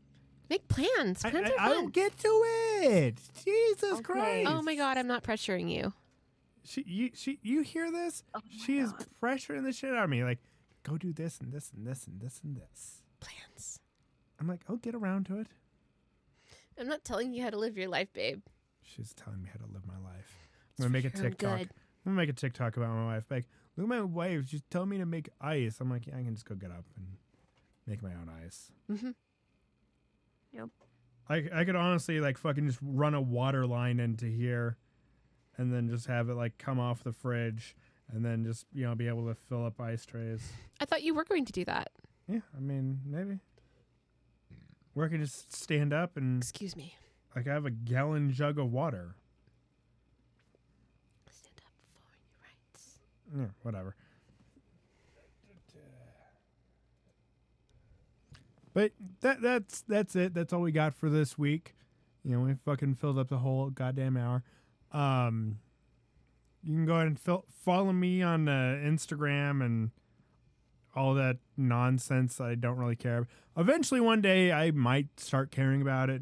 make 0.49 0.67
plans. 0.67 1.23
I, 1.23 1.29
Plans 1.31 1.49
I, 1.49 1.53
are 1.53 1.57
fun. 1.57 1.77
I'll 1.77 1.87
get 1.87 2.17
to 2.19 2.43
it. 2.81 3.19
Jesus 3.43 3.93
Okay. 3.93 4.01
Christ. 4.01 4.49
Oh 4.51 4.61
my 4.61 4.75
god, 4.75 4.97
I'm 4.97 5.07
not 5.07 5.23
pressuring 5.23 5.69
you. 5.71 5.93
She, 6.65 6.83
you, 6.87 7.11
she, 7.13 7.39
you 7.43 7.61
hear 7.61 7.91
this? 7.91 8.23
Oh 8.33 8.39
my 8.43 8.65
she 8.65 8.77
is 8.79 8.91
God. 8.93 9.05
pressuring 9.21 9.63
the 9.63 9.73
shit 9.73 9.93
out 9.93 10.05
of 10.05 10.09
me. 10.09 10.23
Like, 10.23 10.39
go 10.83 10.97
do 10.97 11.11
this 11.13 11.39
and 11.39 11.51
this 11.51 11.71
and 11.75 11.85
this 11.85 12.07
and 12.07 12.19
this 12.21 12.39
and 12.43 12.55
this. 12.57 13.01
Plans. 13.19 13.79
I'm 14.39 14.47
like, 14.47 14.61
I'll 14.69 14.77
get 14.77 14.95
around 14.95 15.25
to 15.27 15.39
it. 15.39 15.47
I'm 16.79 16.87
not 16.87 17.03
telling 17.03 17.33
you 17.33 17.43
how 17.43 17.49
to 17.51 17.57
live 17.59 17.77
your 17.77 17.89
life, 17.89 18.11
babe. 18.13 18.41
She's 18.81 19.13
telling 19.13 19.41
me 19.43 19.49
how 19.51 19.63
to 19.65 19.71
live 19.71 19.85
my 19.85 19.97
life. 20.09 20.37
I'm 20.79 20.83
gonna 20.83 20.89
make 20.93 21.05
a 21.05 21.09
for 21.11 21.17
your 21.17 21.25
own 21.25 21.31
TikTok. 21.31 21.59
I'm 21.59 21.67
gonna 22.05 22.15
make 22.17 22.29
a 22.29 22.33
TikTok 22.33 22.77
about 22.77 22.89
my 22.89 23.05
wife. 23.05 23.25
Like, 23.29 23.45
look 23.77 23.85
at 23.85 23.89
my 23.89 24.01
wife. 24.01 24.47
She's 24.49 24.63
telling 24.69 24.89
me 24.89 24.97
to 24.97 25.05
make 25.05 25.29
ice. 25.41 25.77
I'm 25.79 25.89
like, 25.89 26.07
yeah, 26.07 26.15
I 26.17 26.23
can 26.23 26.33
just 26.33 26.45
go 26.45 26.55
get 26.55 26.71
up 26.71 26.85
and 26.95 27.05
make 27.87 28.01
my 28.01 28.09
own 28.11 28.29
ice. 28.43 28.71
Mm-hmm. 28.91 29.11
I 31.29 31.45
I 31.53 31.63
could 31.63 31.75
honestly 31.77 32.19
like 32.19 32.37
fucking 32.37 32.67
just 32.67 32.79
run 32.81 33.13
a 33.13 33.21
water 33.21 33.65
line 33.65 33.99
into 33.99 34.25
here, 34.25 34.77
and 35.57 35.73
then 35.73 35.87
just 35.89 36.07
have 36.07 36.29
it 36.29 36.35
like 36.35 36.57
come 36.57 36.79
off 36.79 37.03
the 37.03 37.13
fridge, 37.13 37.75
and 38.11 38.25
then 38.25 38.43
just 38.43 38.65
you 38.73 38.83
know 38.85 38.93
be 38.93 39.07
able 39.07 39.25
to 39.27 39.33
fill 39.35 39.65
up 39.65 39.79
ice 39.79 40.05
trays. 40.05 40.41
I 40.81 40.85
thought 40.85 41.01
you 41.01 41.13
were 41.13 41.23
going 41.23 41.45
to 41.45 41.53
do 41.53 41.63
that. 41.65 41.91
Yeah, 42.27 42.39
I 42.55 42.59
mean 42.59 42.99
maybe. 43.05 43.39
Where 44.93 45.05
I 45.05 45.09
can 45.09 45.21
just 45.21 45.55
stand 45.55 45.93
up 45.93 46.17
and 46.17 46.41
Excuse 46.43 46.75
me. 46.75 46.95
like 47.35 47.47
I 47.47 47.53
have 47.53 47.65
a 47.65 47.71
gallon 47.71 48.31
jug 48.31 48.59
of 48.59 48.71
water. 48.71 49.15
Stand 51.31 51.55
up 51.65 51.71
for 51.81 51.87
your 51.95 52.03
rights. 52.43 52.99
Yeah, 53.35 53.47
whatever. 53.61 53.95
But 58.73 58.91
that 59.21 59.41
that's 59.41 59.81
that's 59.81 60.15
it. 60.15 60.33
That's 60.33 60.51
all 60.51 60.61
we 60.61 60.71
got 60.71 60.95
for 60.95 61.09
this 61.09 61.37
week. 61.37 61.75
You 62.23 62.35
know, 62.35 62.45
we 62.45 62.55
fucking 62.65 62.95
filled 62.95 63.19
up 63.19 63.29
the 63.29 63.37
whole 63.37 63.69
goddamn 63.69 64.17
hour. 64.17 64.43
Um, 64.91 65.59
you 66.63 66.73
can 66.73 66.85
go 66.85 66.95
ahead 66.95 67.07
and 67.07 67.19
follow 67.63 67.91
me 67.91 68.21
on 68.21 68.47
uh, 68.47 68.79
Instagram 68.83 69.63
and 69.63 69.91
all 70.95 71.13
that 71.15 71.37
nonsense 71.57 72.39
I 72.39 72.55
don't 72.55 72.77
really 72.77 72.95
care. 72.95 73.27
Eventually, 73.57 73.99
one 73.99 74.21
day, 74.21 74.51
I 74.51 74.71
might 74.71 75.19
start 75.19 75.51
caring 75.51 75.81
about 75.81 76.09
it. 76.09 76.21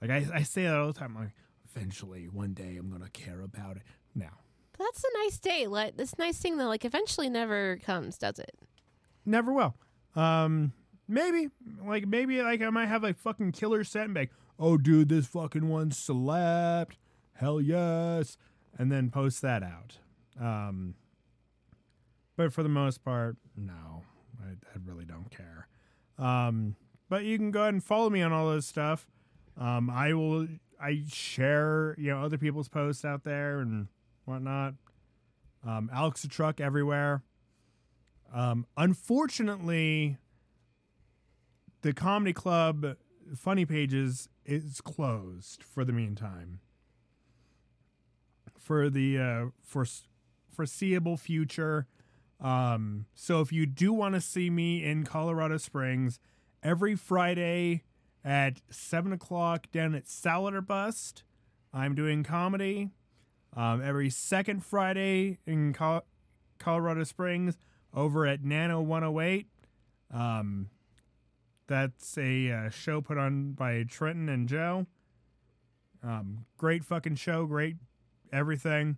Like 0.00 0.10
I, 0.10 0.26
I 0.32 0.42
say 0.42 0.64
that 0.64 0.76
all 0.76 0.86
the 0.86 0.98
time. 0.98 1.14
Like, 1.14 1.30
eventually, 1.74 2.28
one 2.28 2.54
day, 2.54 2.76
I'm 2.76 2.90
gonna 2.90 3.10
care 3.10 3.40
about 3.40 3.76
it. 3.76 3.82
Now, 4.14 4.39
that's 4.80 5.04
a 5.04 5.18
nice 5.24 5.38
day. 5.38 5.66
Like 5.66 5.96
this 5.96 6.18
nice 6.18 6.38
thing 6.38 6.58
that 6.58 6.66
like 6.66 6.84
eventually 6.84 7.28
never 7.28 7.78
comes, 7.84 8.18
does 8.18 8.38
it? 8.38 8.54
Never 9.24 9.52
will. 9.52 9.74
Um, 10.16 10.72
maybe 11.08 11.48
like 11.86 12.06
maybe 12.06 12.42
like 12.42 12.62
I 12.62 12.70
might 12.70 12.86
have 12.86 13.04
a 13.04 13.14
fucking 13.14 13.52
killer 13.52 13.84
set 13.84 14.12
like, 14.12 14.30
oh 14.58 14.76
dude, 14.76 15.08
this 15.08 15.26
fucking 15.26 15.68
one 15.68 15.90
slapped. 15.90 16.96
Hell 17.34 17.60
yes, 17.60 18.36
and 18.78 18.90
then 18.90 19.10
post 19.10 19.42
that 19.42 19.62
out. 19.62 19.98
Um, 20.40 20.94
but 22.36 22.52
for 22.52 22.62
the 22.62 22.68
most 22.68 23.04
part, 23.04 23.36
no, 23.56 24.02
I, 24.42 24.50
I 24.50 24.78
really 24.84 25.04
don't 25.04 25.30
care. 25.30 25.68
Um, 26.18 26.76
but 27.08 27.24
you 27.24 27.36
can 27.38 27.50
go 27.50 27.62
ahead 27.62 27.74
and 27.74 27.84
follow 27.84 28.10
me 28.10 28.22
on 28.22 28.32
all 28.32 28.46
those 28.48 28.66
stuff. 28.66 29.06
Um, 29.58 29.90
I 29.90 30.12
will. 30.14 30.46
I 30.82 31.02
share 31.08 31.94
you 31.98 32.10
know 32.10 32.22
other 32.22 32.38
people's 32.38 32.68
posts 32.68 33.04
out 33.04 33.24
there 33.24 33.60
and 33.60 33.88
whatnot. 34.24 34.74
Um, 35.66 35.90
Alex 35.92 36.22
the 36.22 36.28
truck 36.28 36.60
everywhere. 36.60 37.22
Um, 38.32 38.66
unfortunately, 38.76 40.16
the 41.82 41.92
comedy 41.92 42.32
club 42.32 42.96
funny 43.36 43.64
pages 43.64 44.28
is 44.44 44.80
closed 44.80 45.62
for 45.62 45.84
the 45.84 45.92
meantime 45.92 46.60
for 48.58 48.90
the 48.90 49.18
uh, 49.18 49.46
for 49.62 49.86
foreseeable 50.52 51.16
future 51.16 51.86
um, 52.40 53.06
so 53.14 53.40
if 53.40 53.52
you 53.52 53.66
do 53.66 53.92
want 53.92 54.14
to 54.14 54.20
see 54.20 54.50
me 54.50 54.84
in 54.84 55.04
colorado 55.04 55.56
springs 55.56 56.18
every 56.62 56.94
friday 56.94 57.82
at 58.24 58.60
7 58.70 59.12
o'clock 59.12 59.70
down 59.72 59.94
at 59.94 60.08
salad 60.08 60.54
or 60.54 60.60
bust 60.60 61.22
i'm 61.72 61.94
doing 61.94 62.22
comedy 62.22 62.90
um, 63.56 63.82
every 63.82 64.10
second 64.10 64.64
friday 64.64 65.38
in 65.46 65.72
Col- 65.72 66.04
colorado 66.58 67.04
springs 67.04 67.56
over 67.94 68.26
at 68.26 68.44
nano 68.44 68.80
108 68.80 69.46
um, 70.12 70.68
that's 71.70 72.18
a 72.18 72.50
uh, 72.50 72.68
show 72.68 73.00
put 73.00 73.16
on 73.16 73.52
by 73.52 73.84
Trenton 73.84 74.28
and 74.28 74.48
Joe. 74.48 74.86
Um, 76.02 76.46
great 76.58 76.84
fucking 76.84 77.14
show, 77.14 77.46
great 77.46 77.76
everything. 78.32 78.96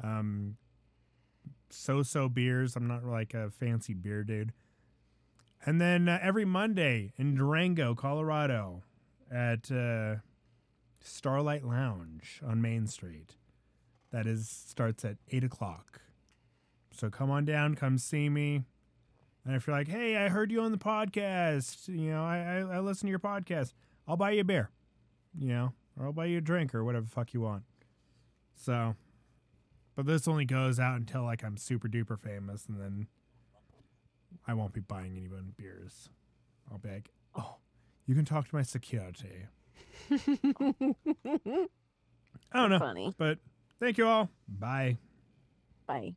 Um, 0.00 0.56
so 1.70 2.04
so 2.04 2.28
beers. 2.28 2.76
I'm 2.76 2.86
not 2.86 3.04
like 3.04 3.34
a 3.34 3.50
fancy 3.50 3.94
beer 3.94 4.22
dude. 4.22 4.52
And 5.66 5.80
then 5.80 6.08
uh, 6.08 6.20
every 6.22 6.44
Monday 6.44 7.12
in 7.16 7.34
Durango, 7.34 7.96
Colorado, 7.96 8.84
at 9.28 9.72
uh, 9.72 10.16
Starlight 11.00 11.64
Lounge 11.64 12.40
on 12.46 12.62
Main 12.62 12.86
Street. 12.86 13.34
That 14.14 14.26
is 14.28 14.48
starts 14.48 15.04
at 15.04 15.16
eight 15.32 15.42
o'clock. 15.42 16.00
So 16.92 17.10
come 17.10 17.32
on 17.32 17.44
down, 17.44 17.74
come 17.74 17.98
see 17.98 18.28
me. 18.28 18.62
And 19.44 19.56
if 19.56 19.66
you're 19.66 19.74
like, 19.76 19.88
hey, 19.88 20.16
I 20.16 20.28
heard 20.28 20.52
you 20.52 20.60
on 20.60 20.70
the 20.70 20.78
podcast, 20.78 21.88
you 21.88 22.12
know, 22.12 22.24
I, 22.24 22.38
I, 22.38 22.76
I 22.76 22.78
listen 22.78 23.08
to 23.08 23.10
your 23.10 23.18
podcast, 23.18 23.72
I'll 24.06 24.16
buy 24.16 24.30
you 24.30 24.42
a 24.42 24.44
beer, 24.44 24.70
you 25.36 25.48
know, 25.48 25.72
or 25.98 26.06
I'll 26.06 26.12
buy 26.12 26.26
you 26.26 26.38
a 26.38 26.40
drink 26.40 26.76
or 26.76 26.84
whatever 26.84 27.06
the 27.06 27.10
fuck 27.10 27.34
you 27.34 27.40
want. 27.40 27.64
So, 28.54 28.94
but 29.96 30.06
this 30.06 30.28
only 30.28 30.44
goes 30.44 30.78
out 30.78 30.94
until 30.94 31.24
like 31.24 31.42
I'm 31.42 31.56
super 31.56 31.88
duper 31.88 32.16
famous, 32.16 32.66
and 32.68 32.80
then 32.80 33.08
I 34.46 34.54
won't 34.54 34.72
be 34.74 34.80
buying 34.80 35.16
anyone 35.16 35.54
beers. 35.56 36.08
I'll 36.70 36.78
be 36.78 36.90
like, 36.90 37.10
oh, 37.34 37.56
you 38.06 38.14
can 38.14 38.24
talk 38.24 38.48
to 38.48 38.54
my 38.54 38.62
security. 38.62 39.46
I 40.12 40.16
don't 42.54 42.70
know, 42.70 42.78
Funny. 42.78 43.12
but 43.18 43.38
thank 43.80 43.98
you 43.98 44.06
all. 44.06 44.28
Bye. 44.48 44.98
Bye. 45.86 46.14